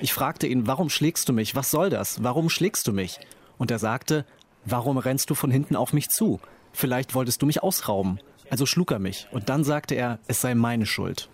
Ich 0.00 0.12
fragte 0.12 0.46
ihn, 0.46 0.66
warum 0.66 0.90
schlägst 0.90 1.28
du 1.28 1.32
mich? 1.32 1.54
Was 1.54 1.70
soll 1.70 1.90
das? 1.90 2.22
Warum 2.22 2.48
schlägst 2.50 2.86
du 2.86 2.92
mich? 2.92 3.18
Und 3.58 3.70
er 3.70 3.78
sagte, 3.78 4.24
Warum 4.68 4.98
rennst 4.98 5.30
du 5.30 5.36
von 5.36 5.52
hinten 5.52 5.76
auf 5.76 5.92
mich 5.92 6.08
zu? 6.08 6.40
Vielleicht 6.76 7.14
wolltest 7.14 7.40
du 7.40 7.46
mich 7.46 7.62
ausrauben. 7.62 8.20
Also 8.50 8.66
schlug 8.66 8.90
er 8.90 8.98
mich 8.98 9.28
und 9.32 9.48
dann 9.48 9.64
sagte 9.64 9.94
er, 9.94 10.18
es 10.28 10.42
sei 10.42 10.54
meine 10.54 10.84
Schuld. 10.84 11.30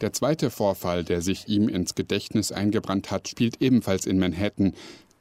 Der 0.00 0.12
zweite 0.12 0.48
Vorfall, 0.48 1.02
der 1.02 1.20
sich 1.20 1.48
ihm 1.48 1.68
ins 1.68 1.96
Gedächtnis 1.96 2.52
eingebrannt 2.52 3.10
hat, 3.10 3.26
spielt 3.26 3.60
ebenfalls 3.60 4.06
in 4.06 4.20
Manhattan 4.20 4.74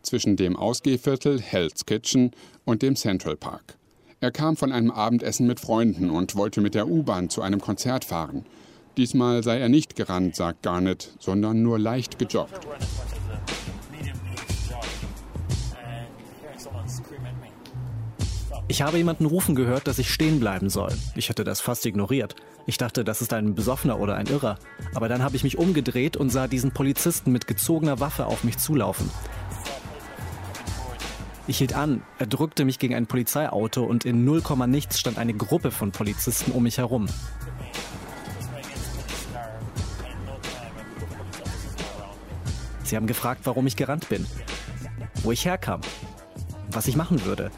zwischen 0.04 0.36
dem 0.36 0.56
Ausgehviertel 0.56 1.42
Hell's 1.42 1.88
Kitchen 1.88 2.30
und 2.64 2.84
dem 2.84 2.96
Central 2.96 3.36
Park. 3.36 3.76
Er 4.20 4.30
kam 4.30 4.56
von 4.56 4.72
einem 4.72 4.92
Abendessen 4.92 5.48
mit 5.48 5.60
Freunden 5.60 6.12
und 6.12 6.36
wollte 6.36 6.62
mit 6.62 6.76
der 6.76 6.88
U-Bahn 6.88 7.32
zu 7.32 7.42
einem 7.42 7.60
Konzert 7.60 8.06
fahren. 8.06 8.46
Diesmal 8.98 9.42
sei 9.42 9.58
er 9.58 9.70
nicht 9.70 9.96
gerannt, 9.96 10.36
sagt 10.36 10.62
Garnett, 10.62 11.10
sondern 11.20 11.64
nur 11.64 11.80
leicht 11.80 12.20
gejoggt. 12.20 12.68
Ich 18.70 18.82
habe 18.82 18.98
jemanden 18.98 19.26
rufen 19.26 19.56
gehört, 19.56 19.88
dass 19.88 19.98
ich 19.98 20.14
stehen 20.14 20.42
bleiben 20.42 20.70
soll. 20.70 20.92
Ich 21.16 21.30
hatte 21.30 21.46
das 21.46 21.62
fast 21.62 21.86
ignoriert. 21.86 22.36
Ich 22.66 22.78
dachte, 22.78 23.06
das 23.06 23.22
ist 23.22 23.32
ein 23.32 23.56
Besoffener 23.56 23.98
oder 23.98 24.16
ein 24.16 24.28
Irrer. 24.28 24.60
Aber 24.94 25.08
dann 25.08 25.24
habe 25.24 25.38
ich 25.38 25.44
mich 25.44 25.58
umgedreht 25.58 26.18
und 26.18 26.30
sah 26.30 26.48
diesen 26.48 26.72
Polizisten 26.72 27.32
mit 27.32 27.48
gezogener 27.48 28.02
Waffe 28.02 28.26
auf 28.26 28.44
mich 28.44 28.58
zulaufen. 28.58 29.10
Ich 31.48 31.60
hielt 31.60 31.74
an, 31.74 32.04
er 32.20 32.28
drückte 32.28 32.66
mich 32.66 32.78
gegen 32.78 32.94
ein 32.94 33.08
Polizeiauto 33.08 33.84
und 33.86 34.04
in 34.04 34.26
0, 34.26 34.44
nichts 34.68 35.00
stand 35.00 35.18
eine 35.18 35.34
Gruppe 35.34 35.72
von 35.72 35.94
Polizisten 35.94 36.52
um 36.52 36.64
mich 36.64 36.78
herum. 36.78 37.08
Sie 42.84 42.98
haben 42.98 43.08
gefragt, 43.08 43.42
warum 43.46 43.66
ich 43.66 43.78
gerannt 43.78 44.10
bin, 44.10 44.26
wo 45.24 45.32
ich 45.32 45.46
herkam, 45.46 45.80
was 46.70 46.88
ich 46.90 46.98
machen 46.98 47.24
würde. 47.24 47.50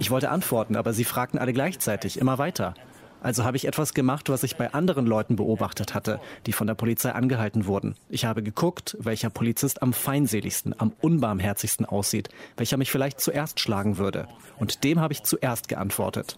Ich 0.00 0.10
wollte 0.10 0.30
antworten, 0.30 0.76
aber 0.76 0.92
sie 0.92 1.04
fragten 1.04 1.38
alle 1.38 1.52
gleichzeitig, 1.52 2.18
immer 2.18 2.38
weiter. 2.38 2.74
Also 3.20 3.44
habe 3.44 3.56
ich 3.56 3.66
etwas 3.66 3.94
gemacht, 3.94 4.28
was 4.28 4.44
ich 4.44 4.56
bei 4.56 4.72
anderen 4.72 5.06
Leuten 5.06 5.34
beobachtet 5.34 5.92
hatte, 5.92 6.20
die 6.46 6.52
von 6.52 6.68
der 6.68 6.74
Polizei 6.74 7.10
angehalten 7.10 7.66
wurden. 7.66 7.96
Ich 8.08 8.24
habe 8.24 8.44
geguckt, 8.44 8.96
welcher 9.00 9.28
Polizist 9.28 9.82
am 9.82 9.92
feindseligsten, 9.92 10.72
am 10.78 10.92
unbarmherzigsten 11.00 11.84
aussieht, 11.84 12.28
welcher 12.56 12.76
mich 12.76 12.92
vielleicht 12.92 13.20
zuerst 13.20 13.58
schlagen 13.58 13.98
würde. 13.98 14.28
Und 14.58 14.84
dem 14.84 15.00
habe 15.00 15.12
ich 15.12 15.24
zuerst 15.24 15.66
geantwortet. 15.66 16.36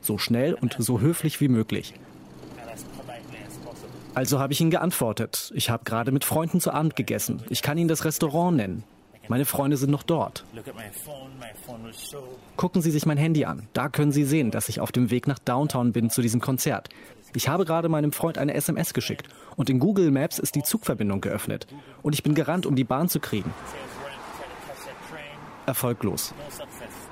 So 0.00 0.16
schnell 0.16 0.54
und 0.54 0.76
so 0.78 1.00
höflich 1.00 1.40
wie 1.40 1.48
möglich. 1.48 1.94
Also 4.14 4.38
habe 4.38 4.52
ich 4.52 4.60
ihn 4.60 4.70
geantwortet. 4.70 5.52
Ich 5.56 5.70
habe 5.70 5.84
gerade 5.84 6.12
mit 6.12 6.24
Freunden 6.24 6.60
zu 6.60 6.70
Abend 6.72 6.94
gegessen. 6.94 7.42
Ich 7.48 7.62
kann 7.62 7.78
Ihnen 7.78 7.88
das 7.88 8.04
Restaurant 8.04 8.56
nennen. 8.56 8.84
Meine 9.28 9.44
Freunde 9.44 9.76
sind 9.76 9.90
noch 9.90 10.02
dort. 10.02 10.44
Gucken 12.56 12.82
Sie 12.82 12.90
sich 12.90 13.06
mein 13.06 13.16
Handy 13.16 13.44
an. 13.44 13.68
Da 13.72 13.88
können 13.88 14.12
Sie 14.12 14.24
sehen, 14.24 14.50
dass 14.50 14.68
ich 14.68 14.80
auf 14.80 14.92
dem 14.92 15.10
Weg 15.10 15.26
nach 15.26 15.38
Downtown 15.38 15.92
bin 15.92 16.10
zu 16.10 16.22
diesem 16.22 16.40
Konzert. 16.40 16.88
Ich 17.34 17.48
habe 17.48 17.64
gerade 17.64 17.88
meinem 17.88 18.12
Freund 18.12 18.36
eine 18.36 18.54
SMS 18.54 18.92
geschickt 18.92 19.26
und 19.56 19.70
in 19.70 19.78
Google 19.78 20.10
Maps 20.10 20.38
ist 20.38 20.54
die 20.54 20.62
Zugverbindung 20.62 21.20
geöffnet. 21.20 21.66
Und 22.02 22.14
ich 22.14 22.22
bin 22.22 22.34
gerannt, 22.34 22.66
um 22.66 22.76
die 22.76 22.84
Bahn 22.84 23.08
zu 23.08 23.20
kriegen. 23.20 23.52
Erfolglos. 25.64 26.34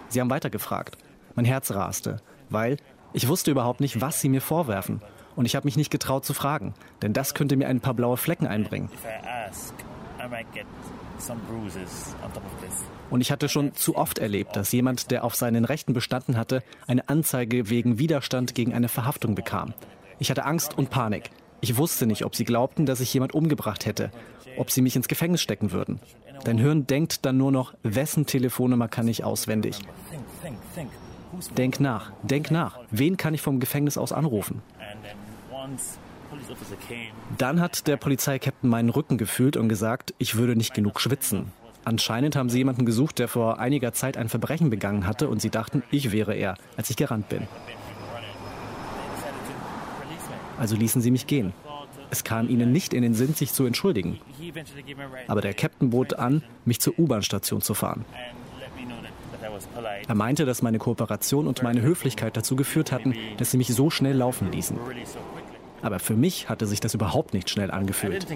Sie 0.09 0.21
haben 0.21 0.31
weitergefragt. 0.31 0.99
Mein 1.37 1.45
Herz 1.45 1.71
raste, 1.71 2.21
weil 2.51 2.77
ich 3.13 3.29
wusste 3.29 3.51
überhaupt 3.51 3.81
nicht, 3.81 4.01
was 4.01 4.21
sie 4.21 4.29
mir 4.29 4.41
vorwerfen. 4.41 5.01
Und 5.37 5.47
ich 5.47 5.57
habe 5.57 5.67
mich 5.67 5.77
nicht 5.77 5.91
getraut 5.91 6.25
zu 6.25 6.35
fragen, 6.35 6.75
denn 7.03 7.13
das 7.13 7.35
könnte 7.35 7.57
mir 7.57 7.69
ein 7.69 7.81
paar 7.81 7.95
blaue 7.95 8.17
Flecken 8.17 8.47
einbringen. 8.47 8.91
Und 13.11 13.21
ich 13.21 13.31
hatte 13.31 13.49
schon 13.49 13.75
zu 13.75 13.97
oft 13.97 14.19
erlebt, 14.19 14.57
dass 14.57 14.73
jemand, 14.73 15.11
der 15.11 15.25
auf 15.25 15.35
seinen 15.35 15.65
Rechten 15.65 15.93
bestanden 15.93 16.37
hatte, 16.37 16.63
eine 16.87 17.09
Anzeige 17.09 17.71
wegen 17.71 17.99
Widerstand 17.99 18.55
gegen 18.55 18.75
eine 18.75 18.89
Verhaftung 18.89 19.35
bekam. 19.35 19.75
Ich 20.19 20.31
hatte 20.31 20.45
Angst 20.45 20.77
und 20.77 20.91
Panik. 20.91 21.31
Ich 21.61 21.77
wusste 21.77 22.07
nicht, 22.07 22.25
ob 22.25 22.35
sie 22.35 22.45
glaubten, 22.45 22.87
dass 22.87 23.01
ich 23.01 23.13
jemand 23.13 23.35
umgebracht 23.35 23.85
hätte, 23.87 24.11
ob 24.57 24.71
sie 24.71 24.83
mich 24.83 24.97
ins 24.97 25.09
Gefängnis 25.09 25.43
stecken 25.43 25.73
würden. 25.73 26.01
Dein 26.45 26.59
Hirn 26.59 26.87
denkt 26.87 27.27
dann 27.27 27.37
nur 27.37 27.53
noch, 27.53 27.75
wessen 27.83 28.27
Telefonnummer 28.27 28.89
kann 28.89 29.09
ich 29.09 29.25
auswendig? 29.25 29.79
Denk 31.57 31.81
nach, 31.81 32.13
denk 32.23 32.51
nach. 32.51 32.79
Wen 32.91 33.17
kann 33.17 33.35
ich 33.35 33.43
vom 33.43 33.61
Gefängnis 33.61 33.99
aus 33.99 34.13
anrufen? 34.13 34.63
Dann 37.39 37.61
hat 37.61 37.87
der 37.87 37.97
Polizeikapitän 37.97 38.71
meinen 38.71 38.91
Rücken 38.91 39.19
gefühlt 39.19 39.57
und 39.57 39.69
gesagt, 39.69 40.15
ich 40.19 40.37
würde 40.37 40.57
nicht 40.57 40.75
genug 40.75 41.01
schwitzen. 41.01 41.53
Anscheinend 41.85 42.37
haben 42.37 42.51
sie 42.51 42.59
jemanden 42.59 42.85
gesucht, 42.85 43.19
der 43.19 43.29
vor 43.29 43.59
einiger 43.59 43.93
Zeit 43.93 44.17
ein 44.17 44.29
Verbrechen 44.29 44.71
begangen 44.71 45.07
hatte 45.07 45.29
und 45.29 45.41
sie 45.41 45.51
dachten, 45.51 45.83
ich 45.91 46.13
wäre 46.13 46.35
er, 46.35 46.57
als 46.77 46.91
ich 46.91 46.97
gerannt 46.97 47.29
bin. 47.29 47.49
Also 50.59 50.77
ließen 50.77 51.01
sie 51.01 51.11
mich 51.11 51.27
gehen. 51.27 51.55
Es 52.11 52.25
kam 52.25 52.49
ihnen 52.49 52.71
nicht 52.73 52.93
in 52.93 53.03
den 53.03 53.15
Sinn, 53.15 53.35
sich 53.35 53.53
zu 53.53 53.65
entschuldigen. 53.65 54.19
Aber 55.27 55.41
der 55.41 55.55
Captain 55.55 55.91
bot 55.91 56.15
an, 56.15 56.43
mich 56.65 56.81
zur 56.81 56.99
U-Bahn-Station 56.99 57.63
zu 57.63 57.73
fahren. 57.73 58.05
Er 60.07 60.15
meinte, 60.15 60.45
dass 60.45 60.63
meine 60.63 60.79
Kooperation 60.79 61.47
und 61.47 61.63
meine 61.63 61.83
Höflichkeit 61.83 62.37
dazu 62.37 62.57
geführt 62.57 62.93
hatten, 62.93 63.15
dass 63.39 63.51
sie 63.51 63.57
mich 63.57 63.69
so 63.69 63.91
schnell 63.91 64.17
laufen 64.17 64.51
ließen. 64.53 64.79
Aber 65.83 65.99
für 65.99 66.15
mich 66.15 66.49
hatte 66.49 66.67
sich 66.67 66.81
das 66.81 66.95
überhaupt 66.95 67.35
nicht 67.35 67.51
schnell 67.51 67.71
angefühlt. 67.71 68.27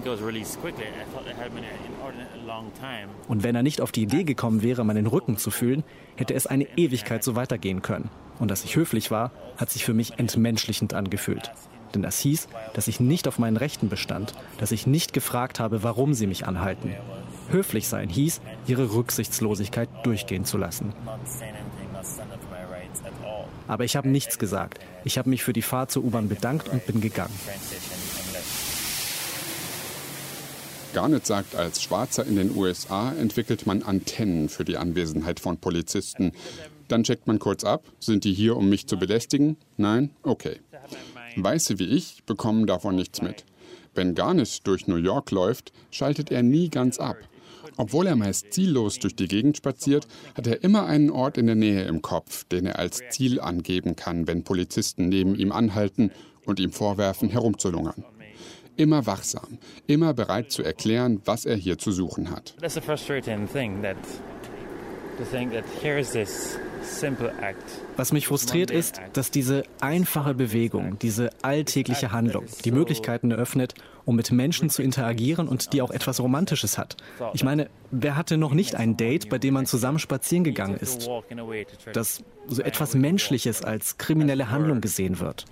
Und 3.29 3.43
wenn 3.43 3.55
er 3.55 3.63
nicht 3.63 3.81
auf 3.81 3.93
die 3.93 4.03
Idee 4.03 4.25
gekommen 4.25 4.63
wäre, 4.63 4.85
meinen 4.85 5.07
Rücken 5.07 5.37
zu 5.37 5.51
fühlen, 5.51 5.85
hätte 6.17 6.35
es 6.35 6.47
eine 6.47 6.67
Ewigkeit 6.77 7.23
so 7.23 7.37
weitergehen 7.37 7.83
können. 7.83 8.11
Und 8.39 8.51
dass 8.51 8.65
ich 8.65 8.77
höflich 8.77 9.11
war, 9.11 9.31
hat 9.57 9.71
sich 9.71 9.85
für 9.85 9.95
mich 9.95 10.19
entmenschlichend 10.19 10.95
angefühlt. 10.95 11.53
Denn 11.95 12.03
das 12.03 12.19
hieß, 12.19 12.49
dass 12.73 12.89
ich 12.89 12.99
nicht 12.99 13.29
auf 13.29 13.39
meinen 13.39 13.57
Rechten 13.57 13.89
bestand, 13.89 14.35
dass 14.59 14.73
ich 14.73 14.87
nicht 14.87 15.13
gefragt 15.13 15.61
habe, 15.61 15.83
warum 15.83 16.13
sie 16.15 16.27
mich 16.27 16.47
anhalten. 16.47 16.95
Höflich 17.51 17.89
sein 17.89 18.09
hieß, 18.09 18.41
ihre 18.67 18.93
Rücksichtslosigkeit 18.95 19.89
durchgehen 20.03 20.45
zu 20.45 20.59
lassen. 20.59 20.93
Aber 23.69 23.85
ich 23.85 23.97
habe 23.97 24.09
nichts 24.09 24.39
gesagt. 24.39 24.81
Ich 25.05 25.19
habe 25.19 25.29
mich 25.29 25.45
für 25.45 25.53
die 25.53 25.63
Fahrt 25.63 25.91
zur 25.91 26.05
U-Bahn 26.05 26.29
bedankt 26.29 26.69
und 26.69 26.87
bin 26.87 27.01
gegangen. 27.01 27.35
Garnett 30.95 31.27
sagt, 31.27 31.57
als 31.57 31.83
Schwarzer 31.83 32.25
in 32.25 32.37
den 32.37 32.57
USA 32.57 33.13
entwickelt 33.13 33.67
man 33.67 33.83
Antennen 33.83 34.49
für 34.49 34.65
die 34.65 34.77
Anwesenheit 34.77 35.41
von 35.41 35.59
Polizisten. 35.59 36.33
Dann 36.89 37.03
checkt 37.03 37.27
man 37.27 37.39
kurz 37.39 37.65
ab, 37.65 37.85
sind 37.99 38.25
die 38.25 38.33
hier, 38.33 38.57
um 38.57 38.69
mich 38.69 38.87
zu 38.87 38.97
belästigen? 38.97 39.57
Nein? 39.77 40.11
Okay. 40.23 40.61
Weiße 41.37 41.79
wie 41.79 41.87
ich 41.87 42.23
bekommen 42.25 42.67
davon 42.67 42.95
nichts 42.95 43.21
mit. 43.23 43.45
Wenn 43.95 44.15
Garnett 44.15 44.67
durch 44.67 44.87
New 44.87 44.97
York 44.97 45.31
läuft, 45.31 45.73
schaltet 45.91 46.31
er 46.31 46.43
nie 46.43 46.69
ganz 46.69 46.99
ab. 46.99 47.17
Obwohl 47.77 48.07
er 48.07 48.17
meist 48.17 48.53
ziellos 48.53 48.99
durch 48.99 49.17
die 49.17 49.29
Gegend 49.29 49.57
spaziert, 49.57 50.07
hat 50.37 50.47
er 50.47 50.63
immer 50.63 50.87
einen 50.87 51.11
Ort 51.11 51.39
in 51.39 51.47
der 51.47 51.57
Nähe 51.57 51.83
im 51.85 52.03
Kopf, 52.03 52.45
den 52.45 52.67
er 52.67 52.79
als 52.79 53.03
Ziel 53.11 53.41
angeben 53.41 53.97
kann, 53.97 54.27
wenn 54.27 54.45
Polizisten 54.45 55.09
neben 55.09 55.35
ihm 55.35 55.53
anhalten 55.53 56.11
und 56.47 56.61
ihm 56.61 56.73
vorwerfen, 56.73 57.29
herumzulungern. 57.29 58.05
Immer 58.77 59.07
wachsam, 59.07 59.59
immer 59.87 60.15
bereit 60.15 60.51
zu 60.51 60.63
erklären, 60.63 61.21
was 61.25 61.45
er 61.45 61.57
hier 61.57 61.79
zu 61.79 61.93
suchen 61.93 62.31
hat. 62.31 62.55
That's 62.61 62.77
a 62.77 62.81
frustrating 62.81 63.49
thing 63.49 63.83
that 63.83 63.97
to 65.19 65.25
think 65.25 65.53
that 65.53 65.65
here's 65.81 66.11
this 66.11 66.59
was 67.97 68.13
mich 68.13 68.27
frustriert 68.27 68.71
ist, 68.71 69.01
dass 69.13 69.31
diese 69.31 69.65
einfache 69.81 70.35
Bewegung, 70.35 70.99
diese 70.99 71.31
alltägliche 71.43 72.13
Handlung 72.13 72.45
die 72.65 72.73
Möglichkeiten 72.73 73.31
eröffnet, 73.31 73.75
um 74.05 74.17
mit 74.17 74.31
Menschen 74.31 74.71
zu 74.71 74.83
interagieren 74.83 75.49
und 75.49 75.73
die 75.73 75.83
auch 75.83 75.91
etwas 75.91 76.21
Romantisches 76.21 76.79
hat. 76.79 76.97
Ich 77.33 77.43
meine, 77.43 77.69
wer 77.91 78.17
hatte 78.17 78.37
noch 78.37 78.53
nicht 78.53 78.75
ein 78.75 78.97
Date, 78.97 79.29
bei 79.31 79.39
dem 79.39 79.55
man 79.55 79.67
zusammen 79.67 79.99
spazieren 79.99 80.45
gegangen 80.45 80.77
ist, 80.77 81.09
dass 81.93 82.23
so 82.47 82.63
etwas 82.63 82.95
Menschliches 82.95 83.63
als 83.63 83.99
kriminelle 83.99 84.51
Handlung 84.51 84.81
gesehen 84.81 85.21
wird? 85.21 85.47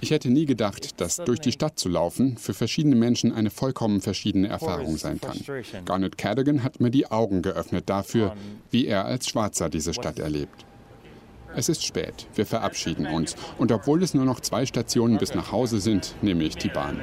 Ich 0.00 0.10
hätte 0.10 0.30
nie 0.30 0.46
gedacht, 0.46 1.00
dass 1.00 1.16
durch 1.16 1.40
die 1.40 1.52
Stadt 1.52 1.78
zu 1.78 1.88
laufen 1.88 2.36
für 2.38 2.54
verschiedene 2.54 2.96
Menschen 2.96 3.32
eine 3.32 3.50
vollkommen 3.50 4.00
verschiedene 4.00 4.48
Erfahrung 4.48 4.96
sein 4.96 5.20
kann. 5.20 5.38
Garnet 5.84 6.16
Cadogan 6.16 6.62
hat 6.62 6.80
mir 6.80 6.90
die 6.90 7.10
Augen 7.10 7.42
geöffnet 7.42 7.88
dafür, 7.88 8.34
wie 8.70 8.86
er 8.86 9.04
als 9.04 9.28
Schwarzer 9.28 9.68
diese 9.68 9.92
Stadt 9.92 10.18
erlebt. 10.18 10.64
Es 11.54 11.68
ist 11.68 11.84
spät, 11.84 12.28
wir 12.34 12.46
verabschieden 12.46 13.06
uns. 13.06 13.34
Und 13.58 13.72
obwohl 13.72 14.02
es 14.02 14.14
nur 14.14 14.24
noch 14.24 14.40
zwei 14.40 14.66
Stationen 14.66 15.18
bis 15.18 15.34
nach 15.34 15.50
Hause 15.50 15.80
sind, 15.80 16.14
nehme 16.22 16.44
ich 16.44 16.54
die 16.56 16.68
Bahn. 16.68 17.00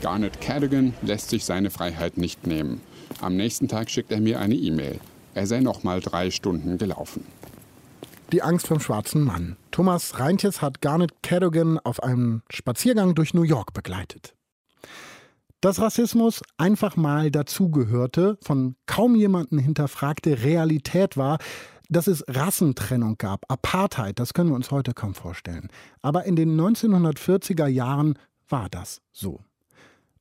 Garnet 0.00 0.40
Cadogan 0.40 0.94
lässt 1.02 1.30
sich 1.30 1.44
seine 1.44 1.70
Freiheit 1.70 2.16
nicht 2.16 2.46
nehmen. 2.46 2.80
Am 3.20 3.36
nächsten 3.36 3.68
Tag 3.68 3.90
schickt 3.90 4.12
er 4.12 4.20
mir 4.20 4.40
eine 4.40 4.54
E-Mail. 4.54 5.00
Er 5.34 5.46
sei 5.46 5.60
noch 5.60 5.82
mal 5.82 6.00
drei 6.00 6.30
Stunden 6.30 6.78
gelaufen. 6.78 7.26
Die 8.34 8.42
Angst 8.42 8.66
vom 8.66 8.80
schwarzen 8.80 9.22
Mann. 9.22 9.56
Thomas 9.70 10.18
Reintjes 10.18 10.60
hat 10.60 10.80
Garnet 10.80 11.22
Cadogan 11.22 11.78
auf 11.78 12.02
einem 12.02 12.42
Spaziergang 12.50 13.14
durch 13.14 13.32
New 13.32 13.44
York 13.44 13.72
begleitet. 13.72 14.34
Dass 15.60 15.80
Rassismus 15.80 16.42
einfach 16.56 16.96
mal 16.96 17.30
dazugehörte, 17.30 18.36
von 18.42 18.74
kaum 18.86 19.14
jemanden 19.14 19.60
hinterfragte 19.60 20.42
Realität 20.42 21.16
war, 21.16 21.38
dass 21.88 22.08
es 22.08 22.24
Rassentrennung 22.26 23.18
gab, 23.18 23.48
Apartheid, 23.48 24.18
das 24.18 24.34
können 24.34 24.50
wir 24.50 24.56
uns 24.56 24.72
heute 24.72 24.94
kaum 24.94 25.14
vorstellen. 25.14 25.68
Aber 26.02 26.24
in 26.24 26.34
den 26.34 26.60
1940er 26.60 27.68
Jahren 27.68 28.18
war 28.48 28.68
das 28.68 29.00
so. 29.12 29.44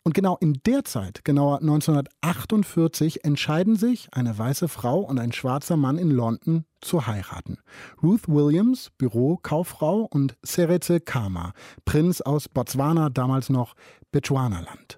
Und 0.05 0.13
genau 0.13 0.37
in 0.41 0.59
der 0.65 0.83
Zeit, 0.83 1.23
genauer 1.23 1.61
1948, 1.61 3.23
entscheiden 3.23 3.77
sich 3.77 4.09
eine 4.11 4.37
weiße 4.37 4.67
Frau 4.67 4.99
und 4.99 5.17
ein 5.17 5.31
schwarzer 5.31 5.77
Mann 5.77 5.97
in 5.97 6.11
London 6.11 6.65
zu 6.81 7.07
heiraten. 7.07 7.57
Ruth 8.01 8.27
Williams, 8.27 8.89
Bürokauffrau, 8.97 10.01
und 10.01 10.35
Seretse 10.43 10.99
Kama, 10.99 11.53
Prinz 11.85 12.19
aus 12.19 12.49
Botswana, 12.49 13.09
damals 13.09 13.49
noch 13.49 13.75
Bechuanaland. 14.11 14.97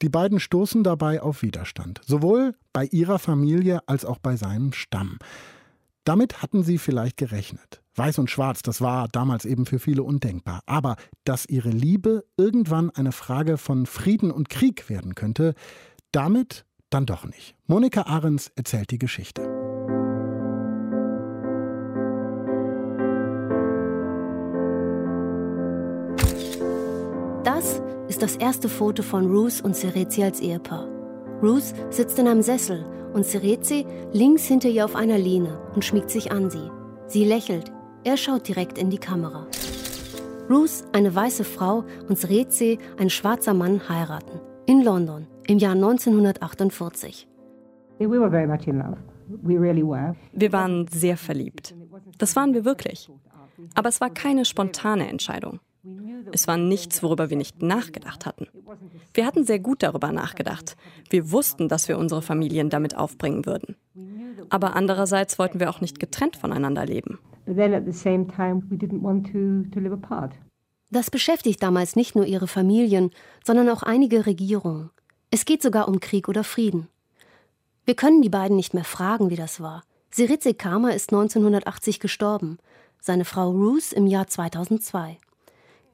Die 0.00 0.08
beiden 0.08 0.38
stoßen 0.38 0.84
dabei 0.84 1.20
auf 1.20 1.42
Widerstand, 1.42 2.00
sowohl 2.06 2.54
bei 2.72 2.86
ihrer 2.86 3.18
Familie 3.18 3.80
als 3.86 4.04
auch 4.04 4.18
bei 4.18 4.36
seinem 4.36 4.72
Stamm. 4.72 5.18
Damit 6.04 6.42
hatten 6.42 6.62
sie 6.62 6.78
vielleicht 6.78 7.16
gerechnet. 7.16 7.82
Weiß 7.94 8.18
und 8.18 8.30
Schwarz, 8.30 8.62
das 8.62 8.80
war 8.80 9.08
damals 9.08 9.44
eben 9.44 9.66
für 9.66 9.78
viele 9.78 10.02
undenkbar. 10.02 10.62
Aber 10.66 10.96
dass 11.24 11.46
ihre 11.46 11.70
Liebe 11.70 12.24
irgendwann 12.36 12.90
eine 12.90 13.12
Frage 13.12 13.58
von 13.58 13.86
Frieden 13.86 14.30
und 14.30 14.48
Krieg 14.48 14.88
werden 14.88 15.14
könnte, 15.14 15.54
damit 16.12 16.64
dann 16.88 17.06
doch 17.06 17.24
nicht. 17.24 17.54
Monika 17.66 18.02
Ahrens 18.02 18.50
erzählt 18.56 18.90
die 18.90 18.98
Geschichte. 18.98 19.42
Das 27.44 27.82
ist 28.08 28.22
das 28.22 28.36
erste 28.36 28.68
Foto 28.68 29.02
von 29.02 29.26
Ruth 29.26 29.60
und 29.62 29.76
Serezi 29.76 30.22
als 30.22 30.40
Ehepaar. 30.40 30.99
Ruth 31.42 31.74
sitzt 31.88 32.18
in 32.18 32.28
einem 32.28 32.42
Sessel 32.42 32.84
und 33.14 33.24
Serezi 33.24 33.86
links 34.12 34.44
hinter 34.44 34.68
ihr 34.68 34.84
auf 34.84 34.94
einer 34.94 35.18
Lehne 35.18 35.58
und 35.74 35.84
schmiegt 35.84 36.10
sich 36.10 36.30
an 36.30 36.50
sie. 36.50 36.70
Sie 37.06 37.24
lächelt, 37.24 37.72
er 38.04 38.16
schaut 38.16 38.46
direkt 38.46 38.76
in 38.78 38.90
die 38.90 38.98
Kamera. 38.98 39.46
Ruth, 40.50 40.84
eine 40.92 41.14
weiße 41.14 41.44
Frau, 41.44 41.84
und 42.08 42.18
Serezi, 42.18 42.78
ein 42.98 43.08
schwarzer 43.08 43.54
Mann, 43.54 43.88
heiraten. 43.88 44.40
In 44.66 44.82
London 44.82 45.26
im 45.46 45.58
Jahr 45.58 45.72
1948. 45.72 47.26
Wir 47.98 48.10
waren 50.52 50.86
sehr 50.88 51.16
verliebt. 51.16 51.74
Das 52.18 52.36
waren 52.36 52.52
wir 52.52 52.64
wirklich. 52.64 53.10
Aber 53.74 53.88
es 53.88 54.00
war 54.00 54.10
keine 54.10 54.44
spontane 54.44 55.08
Entscheidung. 55.08 55.60
Es 56.32 56.46
war 56.46 56.56
nichts, 56.56 57.02
worüber 57.02 57.30
wir 57.30 57.36
nicht 57.36 57.62
nachgedacht 57.62 58.26
hatten. 58.26 58.46
Wir 59.14 59.24
hatten 59.26 59.44
sehr 59.44 59.58
gut 59.58 59.82
darüber 59.82 60.12
nachgedacht. 60.12 60.76
Wir 61.10 61.32
wussten, 61.32 61.68
dass 61.68 61.88
wir 61.88 61.98
unsere 61.98 62.22
Familien 62.22 62.70
damit 62.70 62.96
aufbringen 62.96 63.44
würden. 63.44 63.76
Aber 64.48 64.74
andererseits 64.76 65.38
wollten 65.38 65.60
wir 65.60 65.68
auch 65.68 65.80
nicht 65.80 65.98
getrennt 65.98 66.36
voneinander 66.36 66.86
leben. 66.86 67.18
Das 70.90 71.10
beschäftigt 71.10 71.62
damals 71.62 71.94
nicht 71.96 72.14
nur 72.14 72.26
ihre 72.26 72.48
Familien, 72.48 73.10
sondern 73.44 73.68
auch 73.68 73.82
einige 73.82 74.26
Regierungen. 74.26 74.90
Es 75.30 75.44
geht 75.44 75.62
sogar 75.62 75.88
um 75.88 76.00
Krieg 76.00 76.28
oder 76.28 76.42
Frieden. 76.42 76.88
Wir 77.84 77.94
können 77.94 78.22
die 78.22 78.28
beiden 78.28 78.56
nicht 78.56 78.74
mehr 78.74 78.84
fragen, 78.84 79.30
wie 79.30 79.36
das 79.36 79.60
war. 79.60 79.82
Siritze 80.10 80.54
Kama 80.54 80.90
ist 80.90 81.12
1980 81.12 82.00
gestorben, 82.00 82.58
seine 83.00 83.24
Frau 83.24 83.50
Ruth 83.50 83.92
im 83.92 84.06
Jahr 84.06 84.26
2002. 84.26 85.18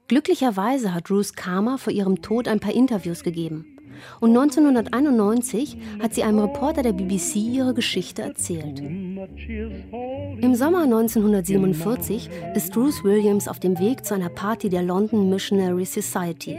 Glücklicherweise 0.08 0.94
hat 0.94 1.10
Ruth 1.10 1.36
Karma 1.36 1.76
vor 1.76 1.92
ihrem 1.92 2.22
Tod 2.22 2.48
ein 2.48 2.60
paar 2.60 2.72
Interviews 2.72 3.22
gegeben. 3.22 3.75
Und 4.20 4.30
1991 4.30 5.78
hat 6.02 6.14
sie 6.14 6.22
einem 6.22 6.38
Reporter 6.38 6.82
der 6.82 6.92
BBC 6.92 7.36
ihre 7.36 7.74
Geschichte 7.74 8.22
erzählt. 8.22 8.80
Im 8.80 10.54
Sommer 10.54 10.82
1947 10.82 12.30
ist 12.54 12.76
Ruth 12.76 13.04
Williams 13.04 13.48
auf 13.48 13.60
dem 13.60 13.78
Weg 13.78 14.04
zu 14.04 14.14
einer 14.14 14.28
Party 14.28 14.68
der 14.68 14.82
London 14.82 15.30
Missionary 15.30 15.84
Society. 15.84 16.58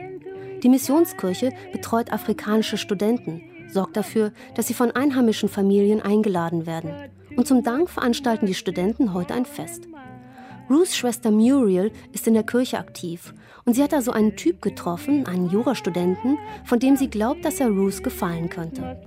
Die 0.64 0.70
Missionskirche 0.70 1.52
betreut 1.72 2.12
afrikanische 2.12 2.78
Studenten, 2.78 3.42
sorgt 3.68 3.96
dafür, 3.96 4.32
dass 4.56 4.68
sie 4.68 4.74
von 4.74 4.92
einheimischen 4.92 5.50
Familien 5.50 6.02
eingeladen 6.02 6.66
werden. 6.66 6.92
Und 7.36 7.48
zum 7.48 7.64
Dank 7.64 7.90
veranstalten 7.90 8.48
die 8.48 8.56
Studenten 8.56 9.14
heute 9.14 9.36
ein 9.36 9.46
Fest. 9.46 9.88
Ruths 10.70 10.98
Schwester 10.98 11.32
Muriel 11.32 11.92
ist 12.12 12.28
in 12.28 12.34
der 12.34 12.44
Kirche 12.44 12.80
aktiv 12.80 13.34
und 13.68 13.74
sie 13.74 13.84
hat 13.84 13.92
da 13.92 14.02
so 14.02 14.12
einen 14.12 14.38
Typ 14.38 14.62
getroffen, 14.62 15.26
einen 15.28 15.50
Jurastudenten, 15.50 16.40
von 16.64 16.80
dem 16.80 16.96
sie 16.96 17.10
glaubt, 17.10 17.44
dass 17.44 17.60
er 17.60 17.68
Ruth 17.68 18.02
gefallen 18.02 18.50
könnte. 18.50 18.98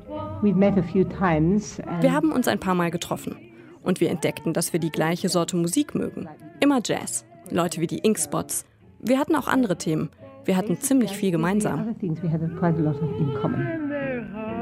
Wir 0.43 2.13
haben 2.13 2.31
uns 2.31 2.47
ein 2.47 2.61
paar 2.61 2.75
Mal 2.75 2.91
getroffen 2.91 3.37
und 3.83 4.03
wir 4.03 4.11
entdeckten, 4.11 4.53
dass 4.53 4.75
wir 4.75 4.79
die 4.79 4.91
gleiche 4.91 5.31
Sorte 5.31 5.57
Musik 5.57 5.95
mögen. 5.95 6.29
Immer 6.61 6.81
Jazz, 6.85 7.25
Leute 7.49 7.81
wie 7.81 7.87
die 7.87 8.01
Inkspots. 8.01 8.67
Wir 9.01 9.19
hatten 9.19 9.35
auch 9.35 9.49
andere 9.49 9.79
Themen. 9.79 10.11
Wir 10.45 10.59
hatten 10.59 10.79
ziemlich 10.79 11.13
viel 11.13 11.31
gemeinsam. 11.31 11.97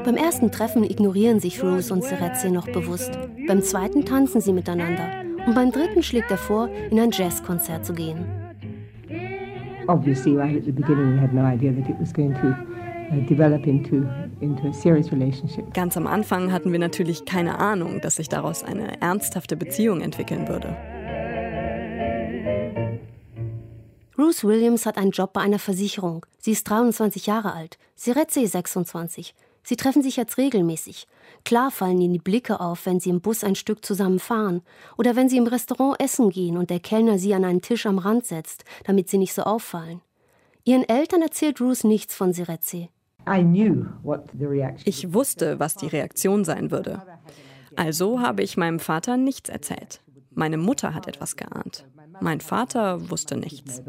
Beim 0.05 0.15
ersten 0.15 0.49
Treffen 0.49 0.85
ignorieren 0.85 1.41
sich 1.41 1.61
Ruth 1.61 1.91
und 1.91 2.05
Seretse 2.05 2.49
noch 2.49 2.69
bewusst. 2.69 3.19
Beim 3.47 3.61
zweiten 3.61 4.05
tanzen 4.05 4.39
sie 4.39 4.53
miteinander. 4.53 5.09
Und 5.45 5.55
beim 5.55 5.73
dritten 5.73 6.03
schlägt 6.03 6.31
er 6.31 6.37
vor, 6.37 6.69
in 6.89 7.01
ein 7.01 7.11
Jazzkonzert 7.11 7.85
zu 7.85 7.93
gehen. 7.93 8.38
Obviously, 9.89 10.35
right 10.35 10.55
at 10.55 10.65
the 10.65 10.71
beginning, 10.71 11.13
we 11.13 11.19
had 11.19 11.33
no 11.33 11.43
idea 11.43 11.71
that 11.71 11.89
it 11.89 11.97
was 11.99 12.13
going 12.13 12.35
to 12.35 12.49
uh, 13.11 13.27
develop 13.27 13.65
into 13.65 14.07
Ganz 15.73 15.97
am 15.97 16.07
Anfang 16.07 16.51
hatten 16.51 16.71
wir 16.71 16.79
natürlich 16.79 17.25
keine 17.25 17.59
Ahnung, 17.59 17.99
dass 17.99 18.15
sich 18.15 18.29
daraus 18.29 18.63
eine 18.63 19.01
ernsthafte 19.01 19.57
Beziehung 19.57 19.99
entwickeln 20.01 20.47
würde. 20.47 20.77
Ruth 24.17 24.43
Williams 24.43 24.85
hat 24.85 24.97
einen 24.97 25.11
Job 25.11 25.33
bei 25.33 25.41
einer 25.41 25.59
Versicherung. 25.59 26.25
Sie 26.39 26.51
ist 26.51 26.69
23 26.69 27.25
Jahre 27.25 27.53
alt. 27.53 27.77
Siretse 27.95 28.47
26. 28.47 29.33
Sie 29.63 29.75
treffen 29.75 30.01
sich 30.01 30.15
jetzt 30.15 30.37
regelmäßig. 30.37 31.07
Klar 31.45 31.71
fallen 31.71 32.01
ihnen 32.01 32.13
die 32.13 32.19
Blicke 32.19 32.59
auf, 32.59 32.85
wenn 32.85 32.99
sie 32.99 33.09
im 33.09 33.21
Bus 33.21 33.43
ein 33.43 33.55
Stück 33.55 33.83
zusammen 33.85 34.19
fahren 34.19 34.61
oder 34.97 35.15
wenn 35.15 35.29
sie 35.29 35.37
im 35.37 35.47
Restaurant 35.47 35.99
essen 35.99 36.29
gehen 36.29 36.57
und 36.57 36.69
der 36.69 36.79
Kellner 36.79 37.17
sie 37.17 37.33
an 37.33 37.45
einen 37.45 37.61
Tisch 37.61 37.85
am 37.85 37.97
Rand 37.97 38.25
setzt, 38.25 38.65
damit 38.85 39.09
sie 39.09 39.17
nicht 39.17 39.33
so 39.33 39.43
auffallen. 39.43 40.01
Ihren 40.65 40.87
Eltern 40.87 41.21
erzählt 41.21 41.61
Ruth 41.61 41.83
nichts 41.83 42.13
von 42.13 42.33
Sirezi. 42.33 42.89
Ich 44.85 45.13
wusste, 45.13 45.59
was 45.59 45.75
die 45.75 45.87
Reaktion 45.87 46.45
sein 46.45 46.71
würde. 46.71 47.01
Also 47.75 48.19
habe 48.21 48.43
ich 48.43 48.57
meinem 48.57 48.79
Vater 48.79 49.17
nichts 49.17 49.49
erzählt. 49.49 50.01
Meine 50.31 50.57
Mutter 50.57 50.93
hat 50.93 51.07
etwas 51.07 51.35
geahnt. 51.35 51.85
Mein 52.21 52.41
Vater 52.41 53.09
wusste 53.09 53.37
nichts. 53.37 53.81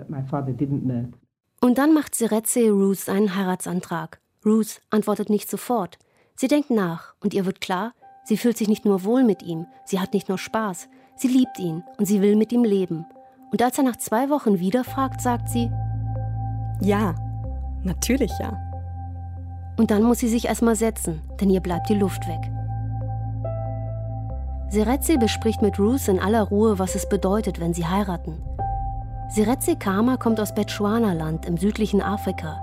Und 1.60 1.78
dann 1.78 1.92
macht 1.92 2.14
Sirezi 2.14 2.68
Ruth 2.68 3.08
einen 3.08 3.36
Heiratsantrag. 3.36 4.20
Ruth 4.44 4.80
antwortet 4.90 5.28
nicht 5.28 5.50
sofort. 5.50 5.98
Sie 6.40 6.48
denkt 6.48 6.70
nach 6.70 7.12
und 7.20 7.34
ihr 7.34 7.44
wird 7.44 7.60
klar, 7.60 7.92
sie 8.24 8.38
fühlt 8.38 8.56
sich 8.56 8.66
nicht 8.66 8.86
nur 8.86 9.04
wohl 9.04 9.24
mit 9.24 9.42
ihm, 9.42 9.66
sie 9.84 10.00
hat 10.00 10.14
nicht 10.14 10.30
nur 10.30 10.38
Spaß, 10.38 10.88
sie 11.14 11.28
liebt 11.28 11.58
ihn 11.58 11.84
und 11.98 12.06
sie 12.06 12.22
will 12.22 12.34
mit 12.34 12.50
ihm 12.50 12.64
leben. 12.64 13.04
Und 13.52 13.60
als 13.60 13.76
er 13.76 13.84
nach 13.84 13.96
zwei 13.96 14.30
Wochen 14.30 14.58
wieder 14.58 14.82
fragt, 14.82 15.20
sagt 15.20 15.50
sie, 15.50 15.70
ja, 16.80 17.14
natürlich 17.84 18.32
ja. 18.40 18.58
Und 19.76 19.90
dann 19.90 20.02
muss 20.02 20.20
sie 20.20 20.30
sich 20.30 20.46
erstmal 20.46 20.76
setzen, 20.76 21.20
denn 21.38 21.50
ihr 21.50 21.60
bleibt 21.60 21.90
die 21.90 21.94
Luft 21.94 22.26
weg. 22.26 22.50
Seretse 24.70 25.18
bespricht 25.18 25.60
mit 25.60 25.78
Ruth 25.78 26.08
in 26.08 26.18
aller 26.18 26.44
Ruhe, 26.44 26.78
was 26.78 26.94
es 26.94 27.06
bedeutet, 27.06 27.60
wenn 27.60 27.74
sie 27.74 27.84
heiraten. 27.84 28.42
Seretse 29.28 29.76
Kama 29.76 30.16
kommt 30.16 30.40
aus 30.40 30.54
Bechuanaland 30.54 31.44
im 31.44 31.58
südlichen 31.58 32.00
Afrika. 32.00 32.58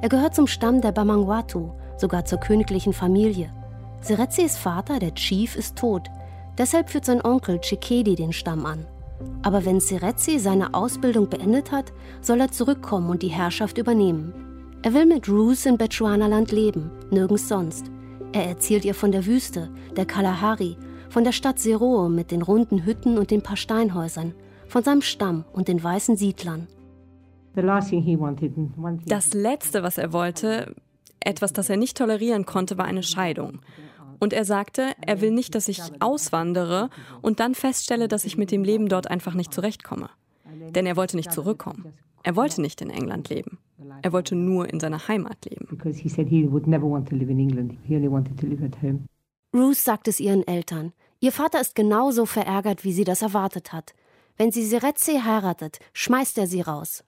Er 0.00 0.08
gehört 0.08 0.34
zum 0.34 0.48
Stamm 0.48 0.80
der 0.80 0.90
Bamangwatu, 0.90 1.70
sogar 2.00 2.24
zur 2.24 2.40
königlichen 2.40 2.92
Familie. 2.92 3.52
Serezes 4.00 4.56
Vater, 4.56 4.98
der 4.98 5.14
Chief, 5.14 5.54
ist 5.56 5.76
tot. 5.76 6.08
Deshalb 6.58 6.90
führt 6.90 7.04
sein 7.04 7.24
Onkel 7.24 7.60
Chikedi 7.60 8.14
den 8.14 8.32
Stamm 8.32 8.66
an. 8.66 8.86
Aber 9.42 9.64
wenn 9.64 9.80
Seretse 9.80 10.38
seine 10.38 10.74
Ausbildung 10.74 11.28
beendet 11.28 11.72
hat, 11.72 11.92
soll 12.20 12.40
er 12.40 12.50
zurückkommen 12.50 13.10
und 13.10 13.22
die 13.22 13.28
Herrschaft 13.28 13.78
übernehmen. 13.78 14.32
Er 14.82 14.94
will 14.94 15.04
mit 15.04 15.28
Ruth 15.28 15.66
in 15.66 15.76
Bechuanaland 15.76 16.52
leben, 16.52 16.90
nirgends 17.10 17.48
sonst. 17.48 17.90
Er 18.32 18.46
erzählt 18.46 18.84
ihr 18.84 18.94
von 18.94 19.12
der 19.12 19.26
Wüste, 19.26 19.70
der 19.96 20.06
Kalahari, 20.06 20.76
von 21.10 21.24
der 21.24 21.32
Stadt 21.32 21.58
Seroe 21.58 22.08
mit 22.08 22.30
den 22.30 22.40
runden 22.40 22.84
Hütten 22.84 23.18
und 23.18 23.30
den 23.30 23.42
paar 23.42 23.56
Steinhäusern, 23.56 24.34
von 24.68 24.82
seinem 24.82 25.02
Stamm 25.02 25.44
und 25.52 25.68
den 25.68 25.82
weißen 25.82 26.16
Siedlern. 26.16 26.68
Das 29.06 29.34
Letzte, 29.34 29.82
was 29.82 29.98
er 29.98 30.12
wollte, 30.12 30.74
etwas, 31.20 31.52
das 31.52 31.68
er 31.68 31.76
nicht 31.76 31.96
tolerieren 31.96 32.46
konnte, 32.46 32.78
war 32.78 32.84
eine 32.84 33.02
Scheidung. 33.02 33.60
Und 34.18 34.32
er 34.32 34.44
sagte, 34.44 34.94
er 35.00 35.20
will 35.20 35.30
nicht, 35.30 35.54
dass 35.54 35.68
ich 35.68 35.80
auswandere 36.00 36.90
und 37.22 37.40
dann 37.40 37.54
feststelle, 37.54 38.06
dass 38.06 38.24
ich 38.24 38.36
mit 38.36 38.50
dem 38.50 38.64
Leben 38.64 38.88
dort 38.88 39.10
einfach 39.10 39.34
nicht 39.34 39.52
zurechtkomme. 39.52 40.10
Denn 40.74 40.86
er 40.86 40.96
wollte 40.96 41.16
nicht 41.16 41.32
zurückkommen. 41.32 41.92
Er 42.22 42.36
wollte 42.36 42.60
nicht 42.60 42.82
in 42.82 42.90
England 42.90 43.30
leben. 43.30 43.58
Er 44.02 44.12
wollte 44.12 44.34
nur 44.34 44.68
in 44.68 44.78
seiner 44.78 45.08
Heimat 45.08 45.46
leben. 45.46 45.80
Ruth 49.54 49.76
sagt 49.76 50.08
es 50.08 50.20
ihren 50.20 50.46
Eltern. 50.46 50.92
Ihr 51.20 51.32
Vater 51.32 51.60
ist 51.60 51.74
genauso 51.74 52.26
verärgert, 52.26 52.84
wie 52.84 52.92
sie 52.92 53.04
das 53.04 53.22
erwartet 53.22 53.72
hat. 53.72 53.94
Wenn 54.36 54.52
sie 54.52 54.64
Seretse 54.64 55.24
heiratet, 55.24 55.78
schmeißt 55.92 56.38
er 56.38 56.46
sie 56.46 56.60
raus. 56.60 57.04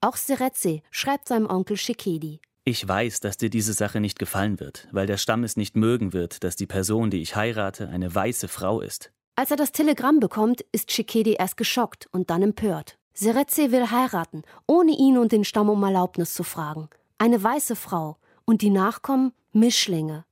Auch 0.00 0.16
Seretse 0.16 0.82
schreibt 0.90 1.28
seinem 1.28 1.48
Onkel 1.48 1.76
Shikedi. 1.76 2.40
Ich 2.66 2.88
weiß, 2.88 3.20
dass 3.20 3.36
dir 3.36 3.50
diese 3.50 3.74
Sache 3.74 4.00
nicht 4.00 4.18
gefallen 4.18 4.58
wird, 4.58 4.88
weil 4.90 5.06
der 5.06 5.18
Stamm 5.18 5.44
es 5.44 5.58
nicht 5.58 5.76
mögen 5.76 6.14
wird, 6.14 6.42
dass 6.44 6.56
die 6.56 6.66
Person, 6.66 7.10
die 7.10 7.20
ich 7.20 7.36
heirate, 7.36 7.90
eine 7.90 8.14
weiße 8.14 8.48
Frau 8.48 8.80
ist. 8.80 9.12
Als 9.36 9.50
er 9.50 9.58
das 9.58 9.72
Telegramm 9.72 10.18
bekommt, 10.18 10.62
ist 10.72 10.88
Chikedi 10.88 11.34
erst 11.34 11.58
geschockt 11.58 12.08
und 12.10 12.30
dann 12.30 12.40
empört. 12.40 12.96
Seretse 13.12 13.70
will 13.70 13.90
heiraten, 13.90 14.44
ohne 14.66 14.92
ihn 14.92 15.18
und 15.18 15.32
den 15.32 15.44
Stamm 15.44 15.68
um 15.68 15.82
Erlaubnis 15.82 16.32
zu 16.32 16.42
fragen. 16.42 16.88
Eine 17.18 17.42
weiße 17.42 17.76
Frau. 17.76 18.16
Und 18.46 18.60
die 18.60 18.70
Nachkommen 18.70 19.32
Mischlinge. 19.52 20.24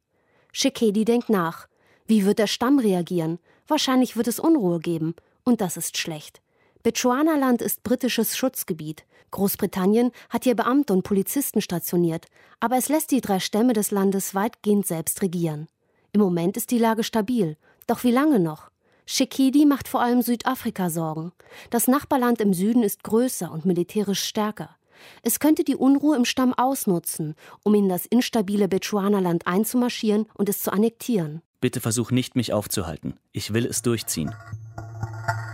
Chikedi 0.53 1.05
denkt 1.05 1.31
nach. 1.31 1.67
Wie 2.07 2.25
wird 2.27 2.39
der 2.39 2.47
Stamm 2.47 2.79
reagieren? 2.79 3.39
Wahrscheinlich 3.67 4.17
wird 4.17 4.29
es 4.29 4.39
Unruhe 4.39 4.81
geben. 4.81 5.15
Und 5.45 5.61
das 5.61 5.77
ist 5.77 5.97
schlecht. 5.97 6.42
Bechuanaland 6.83 7.63
ist 7.63 7.85
britisches 7.85 8.37
Schutzgebiet. 8.37 9.05
Großbritannien 9.31 10.11
hat 10.29 10.45
hier 10.45 10.57
Beamte 10.57 10.93
und 10.93 11.05
Polizisten 11.05 11.61
stationiert, 11.61 12.27
aber 12.61 12.77
es 12.77 12.89
lässt 12.89 13.13
die 13.13 13.21
drei 13.21 13.41
Stämme 13.41 13.73
des 13.73 13.91
Landes 13.91 14.35
weitgehend 14.35 14.87
selbst 14.87 15.23
regieren. 15.23 15.69
Im 16.13 16.21
Moment 16.21 16.57
ist 16.57 16.71
die 16.71 16.79
Lage 16.79 17.05
stabil, 17.05 17.57
doch 17.87 18.05
wie 18.05 18.11
lange 18.11 18.41
noch? 18.41 18.71
Shekidi 19.07 19.65
macht 19.65 19.89
vor 19.89 20.01
allem 20.01 20.23
Südafrika 20.23 20.91
Sorgen. 20.91 21.33
Das 21.71 21.89
Nachbarland 21.89 22.41
im 22.41 22.53
Süden 22.53 22.83
ist 22.83 23.05
größer 23.05 23.51
und 23.51 23.65
militärisch 23.65 24.23
stärker. 24.23 24.77
Es 25.23 25.41
könnte 25.41 25.65
die 25.65 25.77
Unruhe 25.77 26.17
im 26.17 26.25
Stamm 26.25 26.55
ausnutzen, 26.55 27.35
um 27.65 27.75
in 27.75 27.89
das 27.89 28.07
instabile 28.07 28.69
Bechuanaland 28.69 29.47
einzumarschieren 29.47 30.27
und 30.35 30.49
es 30.49 30.63
zu 30.63 30.73
annektieren. 30.73 31.43
Bitte 31.61 31.81
versuch 31.81 32.11
nicht, 32.11 32.37
mich 32.37 32.53
aufzuhalten. 32.53 33.15
Ich 33.33 33.53
will 33.53 33.67
es 33.67 33.83
durchziehen. 33.83 34.35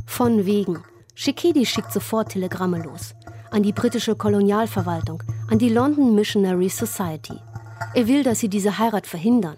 Von 0.07 0.47
wegen. 0.47 0.83
Shekidi 1.21 1.67
schickt 1.67 1.93
sofort 1.93 2.29
Telegramme 2.29 2.81
los 2.81 3.13
an 3.51 3.65
die 3.65 3.73
britische 3.73 4.15
Kolonialverwaltung, 4.15 5.21
an 5.51 5.59
die 5.59 5.69
London 5.69 6.15
Missionary 6.15 6.69
Society. 6.69 7.35
Er 7.93 8.07
will, 8.07 8.23
dass 8.23 8.39
sie 8.39 8.49
diese 8.49 8.79
Heirat 8.79 9.05
verhindern. 9.05 9.57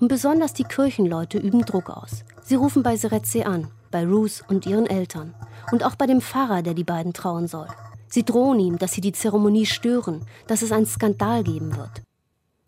Und 0.00 0.08
besonders 0.08 0.54
die 0.54 0.64
Kirchenleute 0.64 1.36
üben 1.36 1.66
Druck 1.66 1.90
aus. 1.90 2.24
Sie 2.42 2.54
rufen 2.54 2.82
bei 2.82 2.96
Seretse 2.96 3.44
an, 3.44 3.68
bei 3.90 4.06
Ruth 4.06 4.42
und 4.48 4.64
ihren 4.64 4.86
Eltern. 4.86 5.34
Und 5.70 5.84
auch 5.84 5.96
bei 5.96 6.06
dem 6.06 6.22
Pfarrer, 6.22 6.62
der 6.62 6.72
die 6.72 6.84
beiden 6.84 7.12
trauen 7.12 7.46
soll. 7.46 7.68
Sie 8.08 8.24
drohen 8.24 8.58
ihm, 8.58 8.78
dass 8.78 8.92
sie 8.92 9.02
die 9.02 9.12
Zeremonie 9.12 9.66
stören, 9.66 10.24
dass 10.46 10.62
es 10.62 10.72
einen 10.72 10.86
Skandal 10.86 11.44
geben 11.44 11.76
wird. 11.76 12.02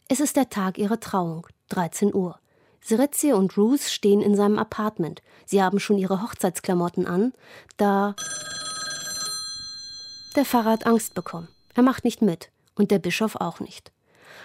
Es 0.09 0.21
ist 0.21 0.37
der 0.37 0.51
Tag 0.51 0.77
ihrer 0.77 1.01
Trauung, 1.01 1.47
13 1.71 2.15
Uhr. 2.15 2.39
Seretse 2.81 3.37
und 3.37 3.57
Ruth 3.57 3.83
stehen 3.83 4.23
in 4.23 4.35
seinem 4.37 4.59
Apartment. 4.59 5.23
Sie 5.47 5.63
haben 5.63 5.81
schon 5.81 5.99
ihre 5.99 6.23
Hochzeitsklamotten 6.23 7.07
an, 7.07 7.33
da 7.77 8.15
der 10.37 10.45
Pfarrer 10.45 10.71
hat 10.71 10.87
Angst 10.87 11.15
bekommen. 11.15 11.49
Er 11.75 11.83
macht 11.83 12.05
nicht 12.05 12.23
mit 12.23 12.51
und 12.77 12.91
der 12.91 12.99
Bischof 12.99 13.37
auch 13.37 13.61
nicht. 13.61 13.93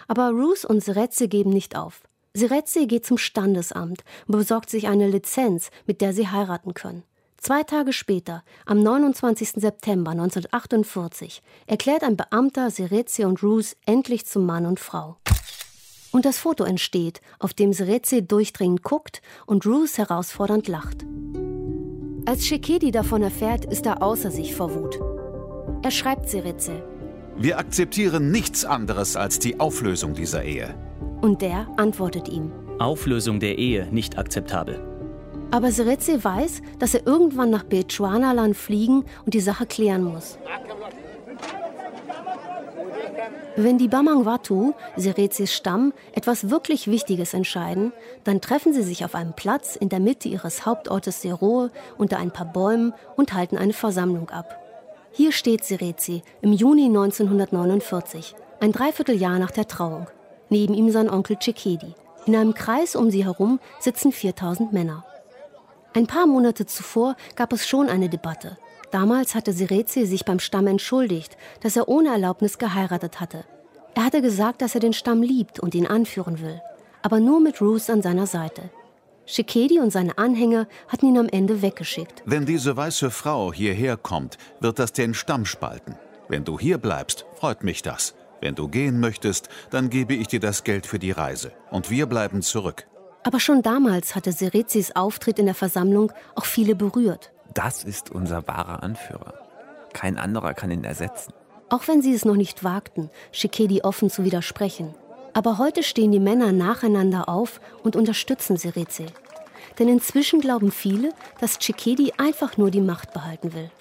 Aber 0.07 0.29
Ruth 0.29 0.65
und 0.65 0.83
Seretse 0.83 1.27
geben 1.27 1.51
nicht 1.51 1.75
auf. 1.75 2.01
Seretse 2.33 2.87
geht 2.87 3.05
zum 3.05 3.17
Standesamt 3.17 4.03
und 4.27 4.37
besorgt 4.37 4.69
sich 4.69 4.87
eine 4.87 5.07
Lizenz, 5.07 5.69
mit 5.85 6.01
der 6.01 6.13
sie 6.13 6.27
heiraten 6.27 6.73
können. 6.73 7.03
Zwei 7.37 7.63
Tage 7.63 7.93
später, 7.93 8.43
am 8.65 8.79
29. 8.79 9.49
September 9.61 10.11
1948, 10.11 11.43
erklärt 11.67 12.03
ein 12.03 12.15
Beamter 12.15 12.71
Seretse 12.71 13.27
und 13.27 13.43
Ruth 13.43 13.75
endlich 13.85 14.25
zum 14.25 14.45
Mann 14.45 14.65
und 14.65 14.79
Frau. 14.79 15.17
Und 16.13 16.25
das 16.25 16.37
Foto 16.37 16.63
entsteht, 16.63 17.21
auf 17.39 17.53
dem 17.53 17.73
Seretse 17.73 18.21
durchdringend 18.21 18.83
guckt 18.83 19.21
und 19.47 19.65
Ruth 19.65 19.97
herausfordernd 19.97 20.67
lacht. 20.67 21.05
Als 22.25 22.45
Shekedi 22.45 22.91
davon 22.91 23.23
erfährt, 23.23 23.65
ist 23.65 23.87
er 23.87 24.01
außer 24.03 24.29
sich 24.31 24.55
vor 24.55 24.73
Wut. 24.75 24.99
Er 25.83 25.91
schreibt 25.91 26.29
Siritze. 26.29 26.83
Wir 27.35 27.57
akzeptieren 27.57 28.29
nichts 28.29 28.63
anderes 28.63 29.15
als 29.15 29.39
die 29.39 29.59
Auflösung 29.59 30.13
dieser 30.13 30.43
Ehe. 30.43 30.75
Und 31.21 31.41
der 31.41 31.67
antwortet 31.77 32.29
ihm. 32.29 32.51
Auflösung 32.77 33.39
der 33.39 33.57
Ehe 33.57 33.87
nicht 33.91 34.17
akzeptabel. 34.19 34.79
Aber 35.49 35.71
Seretse 35.71 36.23
weiß, 36.23 36.61
dass 36.77 36.93
er 36.93 37.07
irgendwann 37.07 37.49
nach 37.49 37.63
Bechuanaland 37.63 38.55
fliegen 38.55 39.03
und 39.25 39.33
die 39.33 39.39
Sache 39.39 39.65
klären 39.65 40.03
muss. 40.03 40.37
Wenn 43.55 43.77
die 43.77 43.87
Bamangwatu, 43.87 44.73
Serezes 44.95 45.53
Stamm, 45.53 45.93
etwas 46.13 46.49
wirklich 46.49 46.87
Wichtiges 46.87 47.35
entscheiden, 47.35 47.93
dann 48.23 48.41
treffen 48.41 48.73
sie 48.73 48.81
sich 48.81 49.05
auf 49.05 49.13
einem 49.13 49.33
Platz 49.33 49.75
in 49.75 49.89
der 49.89 49.99
Mitte 49.99 50.27
ihres 50.27 50.65
Hauptortes 50.65 51.21
Seroe 51.21 51.69
unter 51.99 52.17
ein 52.17 52.31
paar 52.31 52.51
Bäumen 52.51 52.93
und 53.15 53.33
halten 53.33 53.57
eine 53.57 53.73
Versammlung 53.73 54.31
ab. 54.31 54.59
Hier 55.11 55.31
steht 55.31 55.63
Sirezi 55.63 56.23
im 56.41 56.51
Juni 56.51 56.85
1949, 56.85 58.33
ein 58.59 58.71
Dreivierteljahr 58.71 59.37
nach 59.37 59.51
der 59.51 59.67
Trauung. 59.67 60.07
Neben 60.49 60.73
ihm 60.73 60.89
sein 60.89 61.09
Onkel 61.09 61.37
Cekedi. 61.37 61.93
In 62.25 62.35
einem 62.35 62.55
Kreis 62.55 62.95
um 62.95 63.11
sie 63.11 63.23
herum 63.23 63.59
sitzen 63.79 64.11
4000 64.11 64.73
Männer. 64.73 65.05
Ein 65.93 66.07
paar 66.07 66.25
Monate 66.25 66.65
zuvor 66.65 67.15
gab 67.35 67.53
es 67.53 67.67
schon 67.67 67.87
eine 67.87 68.09
Debatte. 68.09 68.57
Damals 68.93 69.33
hatte 69.33 69.53
Sirezi 69.53 70.05
sich 70.05 70.23
beim 70.23 70.37
Stamm 70.37 70.67
entschuldigt, 70.67 71.35
dass 71.61 71.75
er 71.75 71.87
ohne 71.87 72.09
Erlaubnis 72.09 72.59
geheiratet 72.59 73.19
hatte. 73.19 73.43
Er 73.95 74.05
hatte 74.05 74.21
gesagt, 74.21 74.61
dass 74.61 74.75
er 74.75 74.81
den 74.81 74.93
Stamm 74.93 75.23
liebt 75.23 75.59
und 75.59 75.73
ihn 75.73 75.87
anführen 75.87 76.39
will, 76.39 76.61
aber 77.01 77.19
nur 77.19 77.39
mit 77.39 77.59
Ruth 77.59 77.89
an 77.89 78.03
seiner 78.03 78.27
Seite. 78.27 78.69
Shikedi 79.25 79.79
und 79.79 79.89
seine 79.89 80.19
Anhänger 80.19 80.67
hatten 80.87 81.07
ihn 81.07 81.17
am 81.17 81.27
Ende 81.27 81.63
weggeschickt. 81.63 82.21
Wenn 82.27 82.45
diese 82.45 82.77
weiße 82.77 83.09
Frau 83.09 83.51
hierher 83.51 83.97
kommt, 83.97 84.37
wird 84.59 84.77
das 84.77 84.93
den 84.93 85.15
Stamm 85.15 85.45
spalten. 85.45 85.95
Wenn 86.27 86.43
du 86.43 86.59
hier 86.59 86.77
bleibst, 86.77 87.25
freut 87.39 87.63
mich 87.63 87.81
das. 87.81 88.13
Wenn 88.41 88.53
du 88.53 88.67
gehen 88.67 88.99
möchtest, 88.99 89.49
dann 89.71 89.89
gebe 89.89 90.13
ich 90.13 90.27
dir 90.27 90.39
das 90.39 90.63
Geld 90.63 90.85
für 90.85 90.99
die 90.99 91.11
Reise. 91.11 91.51
Und 91.71 91.89
wir 91.89 92.05
bleiben 92.05 92.43
zurück. 92.43 92.85
Aber 93.23 93.39
schon 93.39 93.63
damals 93.63 94.13
hatte 94.13 94.31
Serezis 94.31 94.95
Auftritt 94.95 95.39
in 95.39 95.47
der 95.47 95.55
Versammlung 95.55 96.11
auch 96.35 96.45
viele 96.45 96.75
berührt. 96.75 97.32
Das 97.53 97.83
ist 97.83 98.11
unser 98.11 98.47
wahrer 98.47 98.83
Anführer. 98.83 99.33
Kein 99.93 100.17
anderer 100.17 100.53
kann 100.53 100.71
ihn 100.71 100.83
ersetzen. 100.83 101.33
Auch 101.69 101.87
wenn 101.87 102.01
sie 102.01 102.13
es 102.13 102.25
noch 102.25 102.35
nicht 102.35 102.63
wagten, 102.63 103.09
Shikedi 103.31 103.81
offen 103.81 104.09
zu 104.09 104.23
widersprechen. 104.23 104.93
Aber 105.33 105.57
heute 105.57 105.81
stehen 105.81 106.11
die 106.11 106.19
Männer 106.19 106.51
nacheinander 106.51 107.29
auf 107.29 107.59
und 107.83 107.95
unterstützen 107.95 108.57
Seretse. 108.57 109.07
Denn 109.79 109.87
inzwischen 109.87 110.39
glauben 110.39 110.71
viele, 110.71 111.09
dass 111.39 111.57
Chikedi 111.57 112.13
einfach 112.17 112.57
nur 112.57 112.69
die 112.69 112.81
Macht 112.81 113.13
behalten 113.13 113.53
will. 113.53 113.71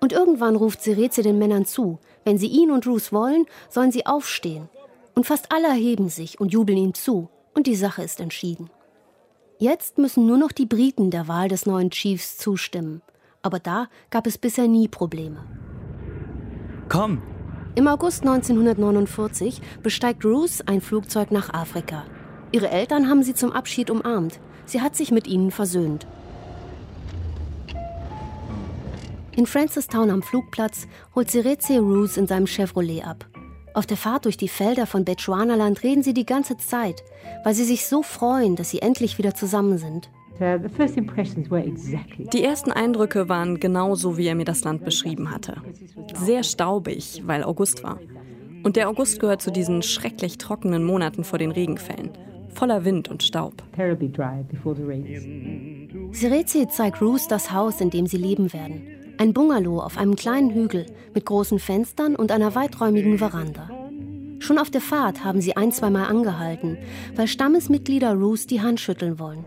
Und 0.00 0.12
irgendwann 0.12 0.56
ruft 0.56 0.82
Seretse 0.82 1.22
den 1.22 1.38
Männern 1.38 1.64
zu, 1.66 1.98
wenn 2.24 2.38
sie 2.38 2.48
ihn 2.48 2.70
und 2.70 2.86
Ruth 2.86 3.12
wollen, 3.12 3.46
sollen 3.68 3.92
sie 3.92 4.06
aufstehen. 4.06 4.68
Und 5.14 5.26
fast 5.26 5.52
alle 5.52 5.68
erheben 5.68 6.08
sich 6.08 6.40
und 6.40 6.52
jubeln 6.52 6.78
ihm 6.78 6.94
zu, 6.94 7.28
und 7.54 7.66
die 7.66 7.76
Sache 7.76 8.02
ist 8.02 8.20
entschieden. 8.20 8.70
Jetzt 9.58 9.96
müssen 9.96 10.26
nur 10.26 10.36
noch 10.36 10.52
die 10.52 10.66
Briten 10.66 11.10
der 11.10 11.28
Wahl 11.28 11.48
des 11.48 11.64
neuen 11.64 11.90
Chiefs 11.90 12.36
zustimmen. 12.36 13.00
Aber 13.40 13.58
da 13.58 13.88
gab 14.10 14.26
es 14.26 14.36
bisher 14.36 14.68
nie 14.68 14.86
Probleme. 14.86 15.44
Komm! 16.90 17.22
Im 17.74 17.88
August 17.88 18.22
1949 18.22 19.60
besteigt 19.82 20.24
Ruth 20.24 20.62
ein 20.66 20.80
Flugzeug 20.80 21.30
nach 21.30 21.52
Afrika. 21.54 22.04
Ihre 22.52 22.68
Eltern 22.68 23.08
haben 23.08 23.22
sie 23.22 23.34
zum 23.34 23.52
Abschied 23.52 23.90
umarmt. 23.90 24.40
Sie 24.66 24.80
hat 24.82 24.94
sich 24.94 25.10
mit 25.10 25.26
ihnen 25.26 25.50
versöhnt. 25.50 26.06
In 29.36 29.46
Francistown 29.46 30.10
am 30.10 30.22
Flugplatz 30.22 30.86
holt 31.14 31.30
Sireze 31.30 31.78
Roos 31.78 32.16
in 32.16 32.26
seinem 32.26 32.46
Chevrolet 32.46 33.02
ab. 33.02 33.26
Auf 33.76 33.84
der 33.84 33.98
Fahrt 33.98 34.24
durch 34.24 34.38
die 34.38 34.48
Felder 34.48 34.86
von 34.86 35.04
Bechuanaland 35.04 35.82
reden 35.82 36.02
sie 36.02 36.14
die 36.14 36.24
ganze 36.24 36.56
Zeit, 36.56 37.04
weil 37.44 37.52
sie 37.52 37.64
sich 37.64 37.86
so 37.86 38.02
freuen, 38.02 38.56
dass 38.56 38.70
sie 38.70 38.80
endlich 38.80 39.18
wieder 39.18 39.34
zusammen 39.34 39.76
sind. 39.76 40.08
Die 42.32 42.42
ersten 42.42 42.72
Eindrücke 42.72 43.28
waren 43.28 43.60
genauso, 43.60 44.16
wie 44.16 44.28
er 44.28 44.34
mir 44.34 44.46
das 44.46 44.64
Land 44.64 44.82
beschrieben 44.82 45.30
hatte. 45.30 45.56
Sehr 46.14 46.42
staubig, 46.42 47.22
weil 47.26 47.44
August 47.44 47.84
war. 47.84 48.00
Und 48.62 48.76
der 48.76 48.88
August 48.88 49.20
gehört 49.20 49.42
zu 49.42 49.50
diesen 49.50 49.82
schrecklich 49.82 50.38
trockenen 50.38 50.82
Monaten 50.82 51.22
vor 51.22 51.38
den 51.38 51.50
Regenfällen. 51.50 52.12
Voller 52.54 52.86
Wind 52.86 53.10
und 53.10 53.22
Staub. 53.22 53.62
Sirezi 56.12 56.66
zeigt 56.68 57.02
Ruth 57.02 57.26
das 57.28 57.52
Haus, 57.52 57.82
in 57.82 57.90
dem 57.90 58.06
sie 58.06 58.16
leben 58.16 58.54
werden. 58.54 58.95
Ein 59.18 59.32
Bungalow 59.32 59.80
auf 59.80 59.96
einem 59.96 60.14
kleinen 60.14 60.50
Hügel 60.50 60.84
mit 61.14 61.24
großen 61.24 61.58
Fenstern 61.58 62.16
und 62.16 62.30
einer 62.30 62.54
weiträumigen 62.54 63.16
Veranda. 63.16 63.70
Schon 64.40 64.58
auf 64.58 64.70
der 64.70 64.82
Fahrt 64.82 65.24
haben 65.24 65.40
sie 65.40 65.56
ein, 65.56 65.72
zweimal 65.72 66.04
angehalten, 66.04 66.76
weil 67.14 67.26
Stammesmitglieder 67.26 68.12
Ruth 68.12 68.50
die 68.50 68.60
Hand 68.60 68.78
schütteln 68.78 69.18
wollen. 69.18 69.46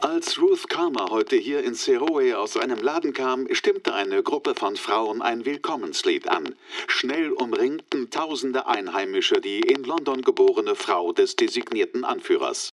Als 0.00 0.38
Ruth 0.38 0.68
Karma 0.68 1.08
heute 1.10 1.36
hier 1.36 1.64
in 1.64 1.74
Seroe 1.74 2.38
aus 2.38 2.58
einem 2.58 2.80
Laden 2.80 3.14
kam, 3.14 3.46
stimmte 3.52 3.94
eine 3.94 4.22
Gruppe 4.22 4.54
von 4.54 4.76
Frauen 4.76 5.22
ein 5.22 5.46
Willkommenslied 5.46 6.28
an. 6.28 6.54
Schnell 6.88 7.32
umringten 7.32 8.10
tausende 8.10 8.66
Einheimische 8.66 9.40
die 9.40 9.60
in 9.60 9.82
London 9.82 10.20
geborene 10.20 10.74
Frau 10.74 11.12
des 11.12 11.36
designierten 11.36 12.04
Anführers. 12.04 12.70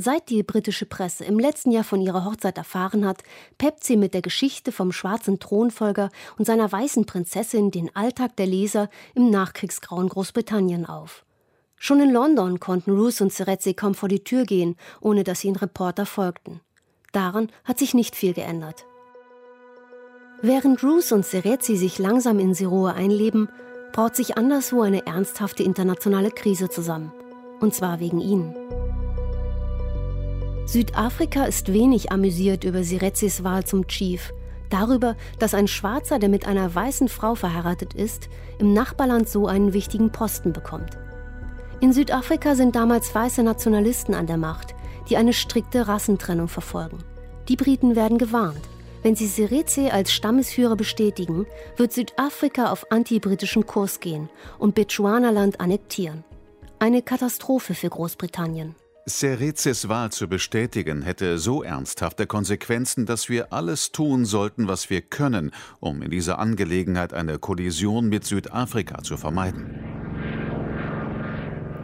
Seit 0.00 0.28
die 0.28 0.44
britische 0.44 0.86
Presse 0.86 1.24
im 1.24 1.40
letzten 1.40 1.72
Jahr 1.72 1.82
von 1.82 2.00
ihrer 2.00 2.24
Hochzeit 2.24 2.56
erfahren 2.56 3.04
hat, 3.04 3.24
peppt 3.58 3.82
sie 3.82 3.96
mit 3.96 4.14
der 4.14 4.22
Geschichte 4.22 4.70
vom 4.70 4.92
schwarzen 4.92 5.40
Thronfolger 5.40 6.10
und 6.38 6.44
seiner 6.44 6.70
weißen 6.70 7.04
Prinzessin 7.04 7.72
den 7.72 7.90
Alltag 7.96 8.36
der 8.36 8.46
Leser 8.46 8.90
im 9.16 9.30
nachkriegsgrauen 9.30 10.08
Großbritannien 10.08 10.86
auf. 10.86 11.24
Schon 11.74 12.00
in 12.00 12.12
London 12.12 12.60
konnten 12.60 12.92
Ruth 12.92 13.20
und 13.20 13.32
Seretse 13.32 13.74
kaum 13.74 13.96
vor 13.96 14.08
die 14.08 14.22
Tür 14.22 14.44
gehen, 14.44 14.76
ohne 15.00 15.24
dass 15.24 15.42
ihnen 15.42 15.56
Reporter 15.56 16.06
folgten. 16.06 16.60
Daran 17.10 17.50
hat 17.64 17.80
sich 17.80 17.92
nicht 17.92 18.14
viel 18.14 18.34
geändert. 18.34 18.86
Während 20.42 20.80
Ruth 20.84 21.10
und 21.10 21.26
Seretse 21.26 21.74
sich 21.74 21.98
langsam 21.98 22.38
in 22.38 22.54
Siroe 22.54 22.94
einleben, 22.94 23.48
braut 23.92 24.14
sich 24.14 24.38
anderswo 24.38 24.82
eine 24.82 25.06
ernsthafte 25.06 25.64
internationale 25.64 26.30
Krise 26.30 26.68
zusammen. 26.68 27.12
Und 27.58 27.74
zwar 27.74 27.98
wegen 27.98 28.20
ihnen. 28.20 28.54
Südafrika 30.68 31.44
ist 31.44 31.72
wenig 31.72 32.12
amüsiert 32.12 32.62
über 32.62 32.84
Sirezis 32.84 33.42
Wahl 33.42 33.64
zum 33.64 33.86
Chief. 33.86 34.34
Darüber, 34.68 35.16
dass 35.38 35.54
ein 35.54 35.66
Schwarzer, 35.66 36.18
der 36.18 36.28
mit 36.28 36.46
einer 36.46 36.74
weißen 36.74 37.08
Frau 37.08 37.34
verheiratet 37.34 37.94
ist, 37.94 38.28
im 38.58 38.74
Nachbarland 38.74 39.30
so 39.30 39.46
einen 39.46 39.72
wichtigen 39.72 40.12
Posten 40.12 40.52
bekommt. 40.52 40.98
In 41.80 41.94
Südafrika 41.94 42.54
sind 42.54 42.76
damals 42.76 43.14
weiße 43.14 43.42
Nationalisten 43.42 44.14
an 44.14 44.26
der 44.26 44.36
Macht, 44.36 44.74
die 45.08 45.16
eine 45.16 45.32
strikte 45.32 45.88
Rassentrennung 45.88 46.48
verfolgen. 46.48 46.98
Die 47.48 47.56
Briten 47.56 47.96
werden 47.96 48.18
gewarnt. 48.18 48.60
Wenn 49.02 49.16
sie 49.16 49.26
Sireze 49.26 49.90
als 49.90 50.12
Stammesführer 50.12 50.76
bestätigen, 50.76 51.46
wird 51.78 51.94
Südafrika 51.94 52.70
auf 52.70 52.92
antibritischen 52.92 53.64
Kurs 53.64 54.00
gehen 54.00 54.28
und 54.58 54.74
Bechuanaland 54.74 55.60
annektieren. 55.60 56.24
Eine 56.78 57.00
Katastrophe 57.00 57.72
für 57.72 57.88
Großbritannien. 57.88 58.74
Serezes 59.08 59.88
Wahl 59.88 60.12
zu 60.12 60.28
bestätigen 60.28 61.02
hätte 61.02 61.38
so 61.38 61.62
ernsthafte 61.62 62.26
Konsequenzen, 62.26 63.06
dass 63.06 63.28
wir 63.28 63.52
alles 63.52 63.90
tun 63.90 64.26
sollten, 64.26 64.68
was 64.68 64.90
wir 64.90 65.00
können, 65.00 65.50
um 65.80 66.02
in 66.02 66.10
dieser 66.10 66.38
Angelegenheit 66.38 67.14
eine 67.14 67.38
Kollision 67.38 68.08
mit 68.08 68.24
Südafrika 68.24 69.02
zu 69.02 69.16
vermeiden. 69.16 69.98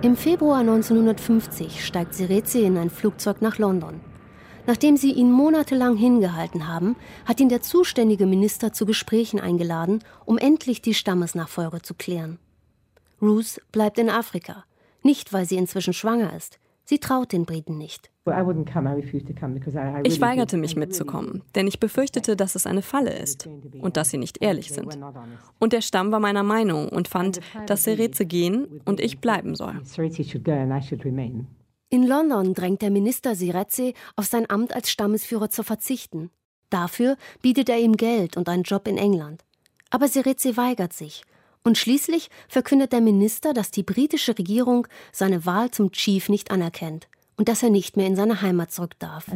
Im 0.02 0.16
Februar 0.16 0.58
1950 0.58 1.82
steigt 1.82 2.14
Seretse 2.14 2.60
in 2.60 2.76
ein 2.76 2.90
Flugzeug 2.90 3.40
nach 3.40 3.56
London. 3.56 4.00
Nachdem 4.66 4.98
sie 4.98 5.12
ihn 5.12 5.30
monatelang 5.30 5.96
hingehalten 5.96 6.68
haben, 6.68 6.94
hat 7.24 7.40
ihn 7.40 7.48
der 7.48 7.62
zuständige 7.62 8.26
Minister 8.26 8.74
zu 8.74 8.84
Gesprächen 8.84 9.40
eingeladen, 9.40 10.04
um 10.26 10.36
endlich 10.36 10.82
die 10.82 10.94
Stammesnachfolge 10.94 11.80
zu 11.80 11.94
klären. 11.94 12.38
Ruth 13.22 13.62
bleibt 13.72 13.98
in 13.98 14.10
Afrika, 14.10 14.64
nicht 15.02 15.32
weil 15.32 15.46
sie 15.46 15.56
inzwischen 15.56 15.94
schwanger 15.94 16.34
ist. 16.36 16.58
Sie 16.84 16.98
traut 16.98 17.32
den 17.32 17.46
Briten 17.46 17.78
nicht. 17.78 18.10
Ich 20.04 20.20
weigerte 20.20 20.56
mich 20.56 20.76
mitzukommen, 20.76 21.42
denn 21.54 21.66
ich 21.66 21.80
befürchtete, 21.80 22.36
dass 22.36 22.54
es 22.54 22.66
eine 22.66 22.82
Falle 22.82 23.16
ist 23.18 23.48
und 23.80 23.96
dass 23.96 24.10
sie 24.10 24.18
nicht 24.18 24.42
ehrlich 24.42 24.70
sind. 24.70 24.98
Und 25.58 25.72
der 25.72 25.80
Stamm 25.80 26.12
war 26.12 26.20
meiner 26.20 26.42
Meinung 26.42 26.88
und 26.88 27.08
fand, 27.08 27.40
dass 27.66 27.84
Sereze 27.84 28.26
gehen 28.26 28.80
und 28.84 29.00
ich 29.00 29.20
bleiben 29.20 29.54
soll. 29.54 29.80
In 31.90 32.06
London 32.06 32.54
drängt 32.54 32.82
der 32.82 32.90
Minister 32.90 33.34
Sireze 33.34 33.92
auf 34.16 34.24
sein 34.26 34.48
Amt 34.50 34.74
als 34.74 34.90
Stammesführer 34.90 35.50
zu 35.50 35.62
verzichten. 35.62 36.30
Dafür 36.70 37.16
bietet 37.40 37.68
er 37.68 37.78
ihm 37.78 37.96
Geld 37.96 38.36
und 38.36 38.48
einen 38.48 38.64
Job 38.64 38.88
in 38.88 38.96
England. 38.98 39.44
Aber 39.90 40.08
Sireze 40.08 40.56
weigert 40.56 40.92
sich 40.92 41.22
und 41.64 41.78
schließlich 41.78 42.30
verkündet 42.46 42.92
der 42.92 43.00
Minister, 43.00 43.52
dass 43.52 43.70
die 43.70 43.82
britische 43.82 44.38
Regierung 44.38 44.86
seine 45.10 45.44
Wahl 45.44 45.70
zum 45.70 45.90
Chief 45.90 46.28
nicht 46.28 46.50
anerkennt 46.50 47.08
und 47.36 47.48
dass 47.48 47.62
er 47.62 47.70
nicht 47.70 47.96
mehr 47.96 48.06
in 48.06 48.16
seine 48.16 48.42
Heimat 48.42 48.70
zurück 48.70 48.92
darf. 48.98 49.26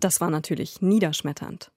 Das 0.00 0.20
war 0.20 0.30
natürlich 0.30 0.82
niederschmetternd. 0.82 1.70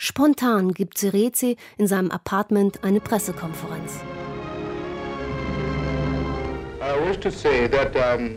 Spontan 0.00 0.72
gibt 0.72 0.96
Sereze 0.96 1.56
in 1.76 1.88
seinem 1.88 2.12
Apartment 2.12 2.84
eine 2.84 3.00
Pressekonferenz. 3.00 3.98
I 6.80 7.08
wish 7.08 7.18
to 7.18 7.30
say 7.30 7.68
that 7.68 7.96
I'm 7.96 8.36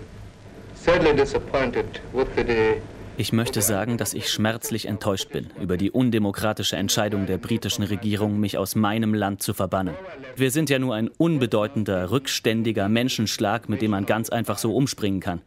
sadly 0.73 1.15
disappointed 1.15 2.01
with 2.13 2.27
the 2.35 2.81
ich 3.17 3.33
möchte 3.33 3.61
sagen, 3.61 3.97
dass 3.97 4.13
ich 4.13 4.29
schmerzlich 4.29 4.87
enttäuscht 4.87 5.29
bin 5.31 5.47
über 5.59 5.77
die 5.77 5.91
undemokratische 5.91 6.75
Entscheidung 6.75 7.25
der 7.25 7.37
britischen 7.37 7.83
Regierung, 7.83 8.39
mich 8.39 8.57
aus 8.57 8.75
meinem 8.75 9.13
Land 9.13 9.43
zu 9.43 9.53
verbannen. 9.53 9.93
Wir 10.35 10.51
sind 10.51 10.69
ja 10.69 10.79
nur 10.79 10.95
ein 10.95 11.09
unbedeutender, 11.17 12.11
rückständiger 12.11 12.89
Menschenschlag, 12.89 13.69
mit 13.69 13.81
dem 13.81 13.91
man 13.91 14.05
ganz 14.05 14.29
einfach 14.29 14.57
so 14.57 14.75
umspringen 14.75 15.19
kann. 15.19 15.41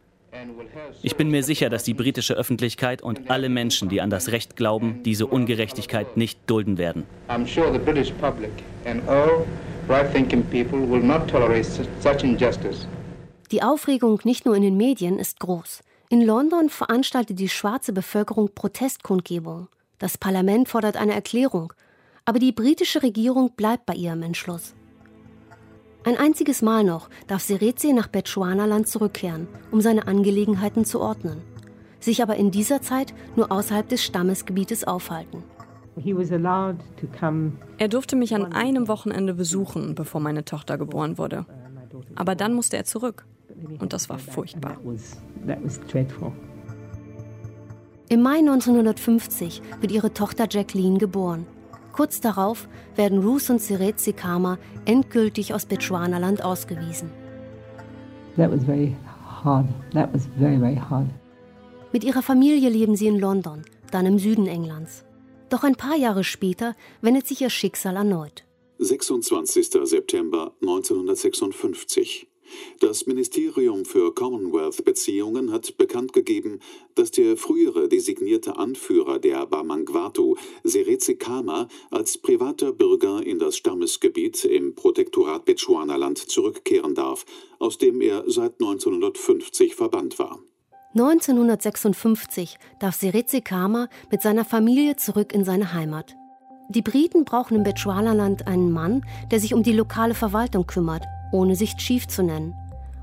Ich 1.01 1.15
bin 1.15 1.29
mir 1.29 1.43
sicher, 1.43 1.69
dass 1.69 1.83
die 1.83 1.93
britische 1.93 2.33
Öffentlichkeit 2.33 3.01
und 3.01 3.29
alle 3.29 3.49
Menschen, 3.49 3.89
die 3.89 4.01
an 4.01 4.09
das 4.09 4.31
Recht 4.31 4.55
glauben, 4.55 5.01
diese 5.03 5.25
Ungerechtigkeit 5.27 6.17
nicht 6.17 6.39
dulden 6.47 6.77
werden. 6.77 7.03
I'm 7.29 7.47
sure 7.47 7.71
the 7.71 7.79
British 7.79 8.11
public 8.11 8.51
and 8.85 9.07
all 9.07 9.45
right-thinking 9.87 10.43
people 10.43 10.79
will 10.79 11.01
not 11.01 11.27
tolerate 11.29 11.65
such 11.65 12.23
injustice. 12.23 12.87
Die 13.51 13.61
Aufregung 13.61 14.19
nicht 14.23 14.45
nur 14.45 14.55
in 14.55 14.63
den 14.63 14.75
Medien 14.75 15.19
ist 15.19 15.39
groß. 15.39 15.83
In 16.09 16.21
London 16.21 16.69
veranstaltet 16.69 17.39
die 17.39 17.49
schwarze 17.49 17.91
Bevölkerung 17.91 18.49
Protestkundgebung. 18.53 19.67
Das 19.97 20.17
Parlament 20.17 20.69
fordert 20.69 20.97
eine 20.97 21.13
Erklärung, 21.13 21.73
aber 22.25 22.37
die 22.37 22.51
britische 22.51 23.01
Regierung 23.01 23.51
bleibt 23.55 23.87
bei 23.87 23.95
ihrem 23.95 24.21
Entschluss. 24.21 24.75
Ein 26.03 26.17
einziges 26.17 26.61
Mal 26.61 26.83
noch 26.83 27.09
darf 27.25 27.41
Seretse 27.41 27.91
nach 27.91 28.07
Bechuanaland 28.07 28.87
zurückkehren, 28.87 29.47
um 29.71 29.81
seine 29.81 30.07
Angelegenheiten 30.07 30.85
zu 30.85 31.01
ordnen. 31.01 31.41
sich 31.99 32.21
aber 32.21 32.35
in 32.35 32.51
dieser 32.51 32.83
Zeit 32.83 33.15
nur 33.35 33.51
außerhalb 33.51 33.89
des 33.89 34.03
Stammesgebietes 34.03 34.83
aufhalten. 34.83 35.43
Er 37.79 37.87
durfte 37.87 38.15
mich 38.15 38.35
an 38.35 38.53
einem 38.53 38.87
Wochenende 38.87 39.33
besuchen, 39.33 39.95
bevor 39.95 40.21
meine 40.21 40.45
Tochter 40.45 40.77
geboren 40.77 41.17
wurde. 41.17 41.47
Aber 42.13 42.35
dann 42.35 42.53
musste 42.53 42.77
er 42.77 42.85
zurück. 42.85 43.25
Und 43.79 43.93
das 43.93 44.09
war 44.09 44.19
furchtbar. 44.19 44.77
Im 48.07 48.21
Mai 48.21 48.37
1950 48.37 49.61
wird 49.81 49.91
ihre 49.91 50.13
Tochter 50.13 50.47
Jacqueline 50.49 50.99
geboren. 50.99 51.47
Kurz 51.91 52.19
darauf 52.19 52.67
werden 52.95 53.19
Ruth 53.19 53.49
und 53.49 53.61
Seretse 53.61 54.13
Kama 54.13 54.57
endgültig 54.85 55.53
aus 55.53 55.65
Bechuanaland 55.65 56.43
ausgewiesen. 56.43 57.09
That 58.35 58.51
was 58.51 58.63
very 58.65 58.95
hard. 59.43 59.65
That 59.93 60.13
was 60.13 60.27
very, 60.37 60.59
very 60.59 60.75
hard. 60.75 61.07
Mit 61.93 62.03
ihrer 62.03 62.21
Familie 62.21 62.69
leben 62.69 62.97
sie 62.97 63.07
in 63.07 63.17
London, 63.17 63.63
dann 63.91 64.05
im 64.05 64.19
Süden 64.19 64.47
Englands. 64.47 65.05
Doch 65.49 65.63
ein 65.63 65.75
paar 65.75 65.95
Jahre 65.95 66.25
später 66.25 66.75
wendet 67.01 67.27
sich 67.27 67.41
ihr 67.41 67.49
Schicksal 67.49 67.95
erneut. 67.95 68.43
26. 68.79 69.69
September 69.83 70.51
1956. 70.61 72.27
Das 72.79 73.05
Ministerium 73.05 73.85
für 73.85 74.13
Commonwealth-Beziehungen 74.13 75.51
hat 75.51 75.77
bekannt 75.77 76.13
gegeben, 76.13 76.59
dass 76.95 77.11
der 77.11 77.37
frühere 77.37 77.87
designierte 77.87 78.57
Anführer 78.57 79.19
der 79.19 79.45
Bamangwato, 79.45 80.37
Seretse 80.63 81.15
Kama, 81.15 81.67
als 81.91 82.17
privater 82.17 82.71
Bürger 82.71 83.25
in 83.25 83.39
das 83.39 83.57
Stammesgebiet 83.57 84.45
im 84.45 84.75
Protektorat 84.75 85.45
Bechuanaland 85.45 86.17
zurückkehren 86.17 86.95
darf, 86.95 87.25
aus 87.59 87.77
dem 87.77 88.01
er 88.01 88.23
seit 88.27 88.53
1950 88.53 89.75
verbannt 89.75 90.19
war. 90.19 90.39
1956 90.93 92.57
darf 92.79 92.95
Seretse 92.95 93.41
Kama 93.41 93.89
mit 94.11 94.21
seiner 94.21 94.45
Familie 94.45 94.95
zurück 94.95 95.33
in 95.33 95.43
seine 95.43 95.73
Heimat. 95.73 96.15
Die 96.69 96.81
Briten 96.81 97.25
brauchen 97.25 97.57
im 97.57 97.63
Bechuanaland 97.63 98.47
einen 98.47 98.71
Mann, 98.71 99.05
der 99.29 99.39
sich 99.39 99.53
um 99.53 99.61
die 99.61 99.73
lokale 99.73 100.13
Verwaltung 100.13 100.65
kümmert 100.65 101.03
ohne 101.31 101.55
sich 101.55 101.75
Chief 101.77 102.07
zu 102.07 102.23
nennen. 102.23 102.53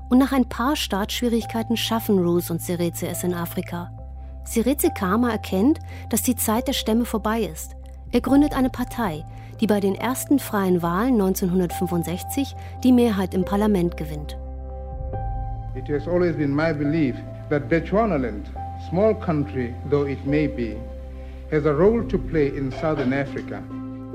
Und 0.09 0.17
nach 0.17 0.31
ein 0.31 0.47
paar 0.47 0.75
Startschwierigkeiten 0.75 1.77
schaffen 1.77 2.19
Ruth 2.19 2.51
und 2.51 2.61
Seretse 2.61 3.07
es 3.07 3.23
in 3.23 3.33
Afrika. 3.33 3.91
Seretse 4.45 4.89
Kama 4.91 5.29
erkennt, 5.29 5.79
dass 6.09 6.21
die 6.21 6.35
Zeit 6.35 6.67
der 6.67 6.73
Stämme 6.73 7.05
vorbei 7.05 7.41
ist. 7.41 7.75
Er 8.11 8.21
gründet 8.21 8.55
eine 8.55 8.69
Partei, 8.69 9.25
die 9.59 9.67
bei 9.67 9.79
den 9.79 9.95
ersten 9.95 10.39
freien 10.39 10.81
Wahlen 10.81 11.13
1965 11.13 12.55
die 12.83 12.91
Mehrheit 12.91 13.33
im 13.33 13.45
Parlament 13.45 13.97
gewinnt. 13.97 14.37
It 15.75 15.87
has 15.89 16.07
always 16.07 16.35
been 16.35 16.53
my 16.53 16.73
belief 16.73 17.15
that 17.49 17.69
Bechuanaland, 17.69 18.45
small 18.89 19.15
country 19.15 19.73
though 19.89 20.07
it 20.07 20.23
may 20.25 20.47
be, 20.47 20.75
has 21.51 21.65
a 21.65 21.71
role 21.71 22.03
to 22.07 22.17
play 22.17 22.47
in 22.49 22.71
southern 22.71 23.13
Africa. 23.13 23.63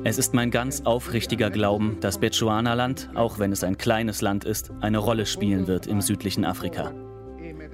Es 0.04 0.16
ist 0.16 0.32
mein 0.32 0.50
ganz 0.50 0.82
aufrichtiger 0.82 1.50
Glauben, 1.50 1.98
dass 2.00 2.18
Bechuanaland, 2.18 3.10
auch 3.14 3.38
wenn 3.38 3.50
es 3.52 3.64
ein 3.64 3.78
kleines 3.78 4.22
Land 4.22 4.44
ist, 4.44 4.70
eine 4.80 4.98
Rolle 4.98 5.26
spielen 5.26 5.66
wird 5.66 5.86
im 5.86 6.00
südlichen 6.00 6.44
Afrika. 6.44 6.92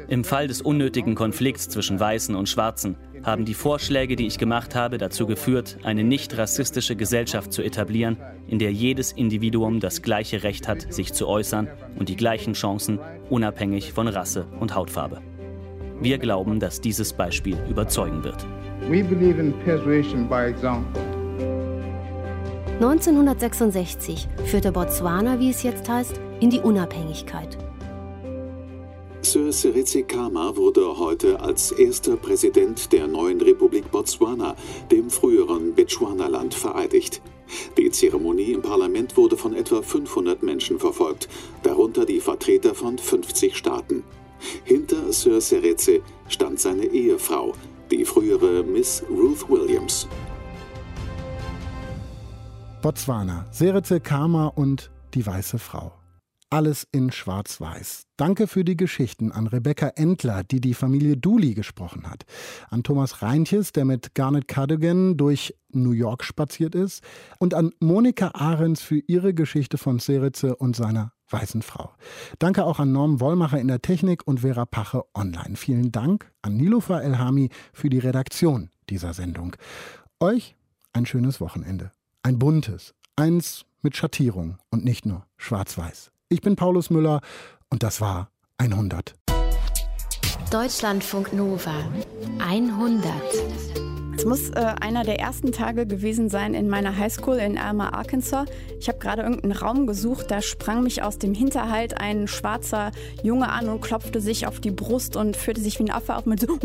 Im 0.08 0.24
Fall 0.24 0.48
des 0.48 0.62
unnötigen 0.62 1.14
Konflikts 1.14 1.68
zwischen 1.68 2.00
Weißen 2.00 2.34
und 2.34 2.48
Schwarzen 2.48 2.96
haben 3.22 3.44
die 3.44 3.54
Vorschläge, 3.54 4.16
die 4.16 4.26
ich 4.26 4.38
gemacht 4.38 4.74
habe, 4.74 4.98
dazu 4.98 5.26
geführt, 5.26 5.78
eine 5.82 6.04
nicht 6.04 6.36
rassistische 6.36 6.96
Gesellschaft 6.96 7.52
zu 7.52 7.62
etablieren, 7.62 8.18
in 8.46 8.58
der 8.58 8.72
jedes 8.72 9.12
Individuum 9.12 9.80
das 9.80 10.02
gleiche 10.02 10.42
Recht 10.42 10.68
hat, 10.68 10.92
sich 10.92 11.12
zu 11.12 11.26
äußern 11.26 11.68
und 11.98 12.08
die 12.08 12.16
gleichen 12.16 12.54
Chancen, 12.54 12.98
unabhängig 13.30 13.92
von 13.92 14.08
Rasse 14.08 14.46
und 14.60 14.74
Hautfarbe. 14.74 15.20
Wir 16.00 16.18
glauben, 16.18 16.60
dass 16.60 16.80
dieses 16.80 17.12
Beispiel 17.12 17.56
überzeugen 17.68 18.24
wird. 18.24 18.44
We 18.90 19.02
believe 19.02 19.40
in 19.40 19.52
persuasion 19.64 20.28
by 20.28 20.46
example. 20.46 21.13
1966 22.74 24.28
führte 24.46 24.72
Botswana, 24.72 25.38
wie 25.38 25.50
es 25.50 25.62
jetzt 25.62 25.88
heißt, 25.88 26.20
in 26.40 26.50
die 26.50 26.58
Unabhängigkeit. 26.58 27.56
Sir 29.22 29.52
Seretse 29.52 30.02
Khama 30.02 30.56
wurde 30.56 30.98
heute 30.98 31.40
als 31.40 31.70
erster 31.70 32.16
Präsident 32.16 32.92
der 32.92 33.06
neuen 33.06 33.40
Republik 33.40 33.90
Botswana, 33.92 34.56
dem 34.90 35.08
früheren 35.08 35.74
Bechuanaland, 35.74 36.52
vereidigt. 36.52 37.22
Die 37.78 37.90
Zeremonie 37.90 38.52
im 38.52 38.62
Parlament 38.62 39.16
wurde 39.16 39.36
von 39.36 39.54
etwa 39.54 39.80
500 39.80 40.42
Menschen 40.42 40.80
verfolgt, 40.80 41.28
darunter 41.62 42.04
die 42.04 42.20
Vertreter 42.20 42.74
von 42.74 42.98
50 42.98 43.56
Staaten. 43.56 44.02
Hinter 44.64 45.12
Sir 45.12 45.40
Seretse 45.40 46.00
stand 46.28 46.58
seine 46.58 46.86
Ehefrau, 46.86 47.54
die 47.90 48.04
frühere 48.04 48.64
Miss 48.64 49.04
Ruth 49.08 49.48
Williams. 49.48 50.08
Botswana, 52.84 53.46
Seretse 53.50 53.98
Kama 53.98 54.48
und 54.48 54.90
die 55.14 55.24
weiße 55.24 55.58
Frau. 55.58 55.94
Alles 56.50 56.86
in 56.92 57.10
Schwarz-Weiß. 57.10 58.08
Danke 58.18 58.46
für 58.46 58.62
die 58.62 58.76
Geschichten 58.76 59.32
an 59.32 59.46
Rebecca 59.46 59.88
Entler, 59.96 60.44
die 60.44 60.60
die 60.60 60.74
Familie 60.74 61.16
Dooley 61.16 61.54
gesprochen 61.54 62.02
hat. 62.10 62.24
An 62.68 62.82
Thomas 62.82 63.22
Reintjes, 63.22 63.72
der 63.72 63.86
mit 63.86 64.14
Garnet 64.14 64.48
Cardigan 64.48 65.16
durch 65.16 65.54
New 65.70 65.92
York 65.92 66.24
spaziert 66.24 66.74
ist. 66.74 67.02
Und 67.38 67.54
an 67.54 67.70
Monika 67.80 68.32
Ahrens 68.34 68.82
für 68.82 68.98
ihre 69.06 69.32
Geschichte 69.32 69.78
von 69.78 69.98
Seretse 69.98 70.54
und 70.54 70.76
seiner 70.76 71.14
weißen 71.30 71.62
Frau. 71.62 71.90
Danke 72.38 72.66
auch 72.66 72.80
an 72.80 72.92
Norm 72.92 73.18
Wollmacher 73.18 73.58
in 73.58 73.68
der 73.68 73.80
Technik 73.80 74.28
und 74.28 74.40
Vera 74.40 74.66
Pache 74.66 75.04
online. 75.14 75.56
Vielen 75.56 75.90
Dank 75.90 76.30
an 76.42 76.58
Nilofer 76.58 77.02
Elhami 77.02 77.48
für 77.72 77.88
die 77.88 78.00
Redaktion 78.00 78.68
dieser 78.90 79.14
Sendung. 79.14 79.56
Euch 80.20 80.54
ein 80.92 81.06
schönes 81.06 81.40
Wochenende. 81.40 81.90
Ein 82.26 82.38
buntes, 82.38 82.94
eins 83.16 83.66
mit 83.82 83.98
Schattierung 83.98 84.56
und 84.70 84.82
nicht 84.82 85.04
nur 85.04 85.26
schwarz-weiß. 85.36 86.10
Ich 86.30 86.40
bin 86.40 86.56
Paulus 86.56 86.88
Müller 86.88 87.20
und 87.68 87.82
das 87.82 88.00
war 88.00 88.30
100. 88.56 89.14
Deutschlandfunk 90.50 91.34
Nova 91.34 91.74
100. 92.38 93.12
Es 94.24 94.28
muss 94.28 94.48
äh, 94.52 94.74
einer 94.80 95.04
der 95.04 95.20
ersten 95.20 95.52
Tage 95.52 95.84
gewesen 95.84 96.30
sein 96.30 96.54
in 96.54 96.70
meiner 96.70 96.96
Highschool 96.96 97.36
in 97.36 97.58
Alma, 97.58 97.90
Arkansas. 97.90 98.46
Ich 98.80 98.88
habe 98.88 98.98
gerade 98.98 99.20
irgendeinen 99.20 99.52
Raum 99.52 99.86
gesucht, 99.86 100.30
da 100.30 100.40
sprang 100.40 100.82
mich 100.82 101.02
aus 101.02 101.18
dem 101.18 101.34
Hinterhalt 101.34 102.00
ein 102.00 102.26
schwarzer 102.26 102.90
Junge 103.22 103.50
an 103.50 103.68
und 103.68 103.82
klopfte 103.82 104.22
sich 104.22 104.46
auf 104.46 104.60
die 104.60 104.70
Brust 104.70 105.16
und 105.16 105.36
führte 105.36 105.60
sich 105.60 105.78
wie 105.78 105.84
ein 105.84 105.90
Affe 105.90 106.16
auf 106.16 106.24
mit 106.24 106.40
so 106.40 106.46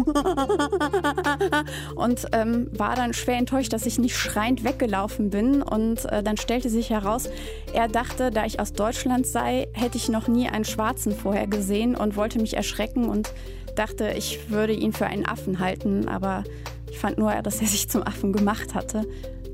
und 1.95 2.27
ähm, 2.31 2.69
war 2.71 2.95
dann 2.95 3.13
schwer 3.13 3.35
enttäuscht, 3.35 3.73
dass 3.73 3.85
ich 3.85 3.99
nicht 3.99 4.15
schreiend 4.15 4.63
weggelaufen 4.63 5.29
bin. 5.29 5.61
Und 5.61 6.05
äh, 6.05 6.23
dann 6.23 6.37
stellte 6.37 6.69
sich 6.69 6.91
heraus, 6.91 7.29
er 7.73 7.89
dachte, 7.89 8.31
da 8.31 8.45
ich 8.45 8.61
aus 8.61 8.71
Deutschland 8.71 9.27
sei, 9.27 9.67
hätte 9.73 9.97
ich 9.97 10.07
noch 10.07 10.29
nie 10.29 10.47
einen 10.47 10.63
Schwarzen 10.63 11.13
vorher 11.13 11.47
gesehen 11.47 11.97
und 11.97 12.15
wollte 12.15 12.39
mich 12.39 12.55
erschrecken 12.55 13.09
und 13.09 13.33
dachte, 13.75 14.13
ich 14.17 14.49
würde 14.49 14.71
ihn 14.71 14.93
für 14.93 15.07
einen 15.07 15.25
Affen 15.25 15.59
halten, 15.59 16.07
aber 16.07 16.45
ich 16.91 16.97
fand 16.97 17.17
nur, 17.17 17.33
dass 17.41 17.61
er 17.61 17.67
sich 17.67 17.89
zum 17.89 18.03
Affen 18.03 18.33
gemacht 18.33 18.73
hatte. 18.73 19.07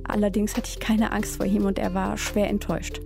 Allerdings 0.03 0.55
hatte 0.55 0.69
ich 0.69 0.79
keine 0.79 1.11
Angst 1.11 1.38
vor 1.38 1.45
ihm 1.45 1.65
und 1.65 1.79
er 1.79 1.93
war 1.93 2.17
schwer 2.17 2.49
enttäuscht. 2.49 3.01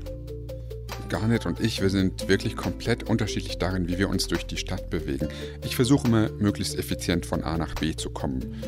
Garnet 1.09 1.45
und 1.45 1.59
ich, 1.59 1.81
wir 1.81 1.89
sind 1.89 2.27
wirklich 2.27 2.55
komplett 2.55 3.09
unterschiedlich 3.09 3.57
darin, 3.57 3.87
wie 3.87 3.97
wir 3.97 4.09
uns 4.09 4.27
durch 4.27 4.45
die 4.45 4.57
Stadt 4.57 4.89
bewegen. 4.89 5.27
Ich 5.65 5.75
versuche 5.75 6.07
immer, 6.07 6.29
möglichst 6.39 6.77
effizient 6.77 7.25
von 7.25 7.43
A 7.43 7.57
nach 7.57 7.73
B 7.75 7.95
zu 7.95 8.11
kommen. 8.11 8.61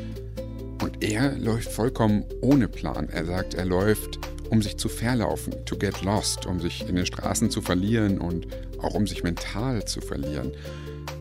Und 0.81 1.03
er 1.03 1.37
läuft 1.37 1.71
vollkommen 1.71 2.25
ohne 2.41 2.67
Plan. 2.67 3.07
Er 3.09 3.25
sagt, 3.25 3.53
er 3.53 3.65
läuft, 3.65 4.19
um 4.49 4.61
sich 4.61 4.77
zu 4.77 4.89
verlaufen, 4.89 5.53
to 5.65 5.77
get 5.77 6.01
lost, 6.01 6.47
um 6.47 6.59
sich 6.59 6.87
in 6.89 6.95
den 6.95 7.05
Straßen 7.05 7.51
zu 7.51 7.61
verlieren 7.61 8.19
und 8.19 8.47
auch 8.79 8.95
um 8.95 9.05
sich 9.05 9.23
mental 9.23 9.85
zu 9.85 10.01
verlieren. 10.01 10.51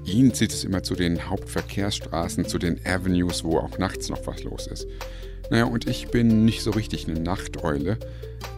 Ihn 0.04 0.34
zieht 0.34 0.52
es 0.52 0.64
immer 0.64 0.82
zu 0.82 0.94
den 0.94 1.28
Hauptverkehrsstraßen, 1.28 2.46
zu 2.46 2.58
den 2.58 2.80
Avenues, 2.84 3.44
wo 3.44 3.58
auch 3.58 3.78
nachts 3.78 4.08
noch 4.08 4.26
was 4.26 4.42
los 4.42 4.66
ist. 4.66 4.86
Naja, 5.50 5.64
und 5.64 5.88
ich 5.88 6.08
bin 6.08 6.44
nicht 6.44 6.62
so 6.62 6.70
richtig 6.70 7.08
eine 7.08 7.20
Nachteule. 7.20 7.98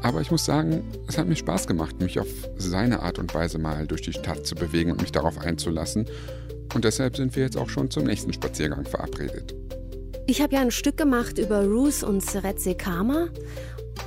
Aber 0.02 0.20
ich 0.20 0.30
muss 0.30 0.44
sagen, 0.44 0.84
es 1.08 1.16
hat 1.16 1.26
mir 1.26 1.36
Spaß 1.36 1.66
gemacht, 1.66 2.00
mich 2.00 2.20
auf 2.20 2.28
seine 2.56 3.00
Art 3.00 3.18
und 3.18 3.34
Weise 3.34 3.58
mal 3.58 3.86
durch 3.86 4.02
die 4.02 4.12
Stadt 4.12 4.46
zu 4.46 4.54
bewegen 4.54 4.90
und 4.92 5.00
mich 5.00 5.12
darauf 5.12 5.38
einzulassen. 5.38 6.06
Und 6.74 6.84
deshalb 6.84 7.16
sind 7.16 7.36
wir 7.36 7.44
jetzt 7.44 7.56
auch 7.56 7.68
schon 7.68 7.90
zum 7.90 8.04
nächsten 8.04 8.32
Spaziergang 8.32 8.84
verabredet. 8.84 9.54
Ich 10.26 10.40
habe 10.40 10.54
ja 10.54 10.60
ein 10.60 10.70
Stück 10.70 10.96
gemacht 10.96 11.38
über 11.38 11.64
Ruth 11.64 12.02
und 12.04 12.24
Seretse 12.24 12.74
Kama 12.74 13.28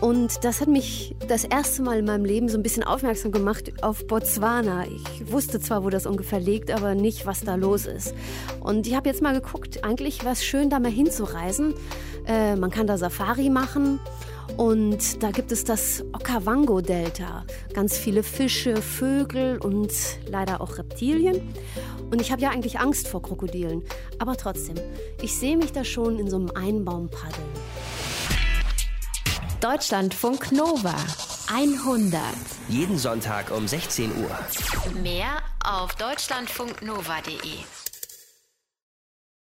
und 0.01 0.43
das 0.43 0.61
hat 0.61 0.67
mich 0.67 1.15
das 1.27 1.45
erste 1.45 1.81
Mal 1.81 1.99
in 1.99 2.05
meinem 2.05 2.25
Leben 2.25 2.49
so 2.49 2.57
ein 2.57 2.63
bisschen 2.63 2.83
aufmerksam 2.83 3.31
gemacht 3.31 3.71
auf 3.83 4.05
Botswana. 4.07 4.85
Ich 4.87 5.31
wusste 5.31 5.59
zwar, 5.59 5.83
wo 5.83 5.89
das 5.89 6.05
ungefähr 6.05 6.39
liegt, 6.39 6.71
aber 6.71 6.95
nicht, 6.95 7.25
was 7.25 7.41
da 7.41 7.55
los 7.55 7.85
ist. 7.85 8.13
Und 8.59 8.87
ich 8.87 8.95
habe 8.95 9.07
jetzt 9.07 9.21
mal 9.21 9.33
geguckt, 9.33 9.83
eigentlich 9.83 10.23
wäre 10.23 10.33
es 10.33 10.43
schön, 10.43 10.69
da 10.69 10.79
mal 10.79 10.91
hinzureisen. 10.91 11.73
Äh, 12.27 12.55
man 12.55 12.71
kann 12.71 12.87
da 12.87 12.97
Safari 12.97 13.49
machen. 13.49 13.99
Und 14.57 15.23
da 15.23 15.31
gibt 15.31 15.51
es 15.51 15.63
das 15.63 16.03
Okavango-Delta. 16.13 17.45
Ganz 17.73 17.97
viele 17.97 18.23
Fische, 18.23 18.81
Vögel 18.81 19.57
und 19.57 19.91
leider 20.27 20.61
auch 20.61 20.77
Reptilien. 20.77 21.41
Und 22.11 22.21
ich 22.21 22.31
habe 22.31 22.41
ja 22.41 22.49
eigentlich 22.49 22.79
Angst 22.79 23.07
vor 23.07 23.21
Krokodilen. 23.21 23.83
Aber 24.19 24.37
trotzdem, 24.37 24.75
ich 25.21 25.35
sehe 25.35 25.57
mich 25.57 25.71
da 25.71 25.83
schon 25.83 26.19
in 26.19 26.29
so 26.29 26.37
einem 26.37 26.51
Einbaum 26.51 27.09
paddeln. 27.09 27.49
Deutschlandfunk 29.65 30.51
Nova 30.51 30.93
100. 31.51 32.21
Jeden 32.69 32.99
Sonntag 32.99 33.49
um 33.49 33.67
16 33.67 34.11
Uhr. 34.15 35.01
Mehr 35.01 35.41
auf 35.63 35.95
deutschlandfunknova.de. 35.95 37.84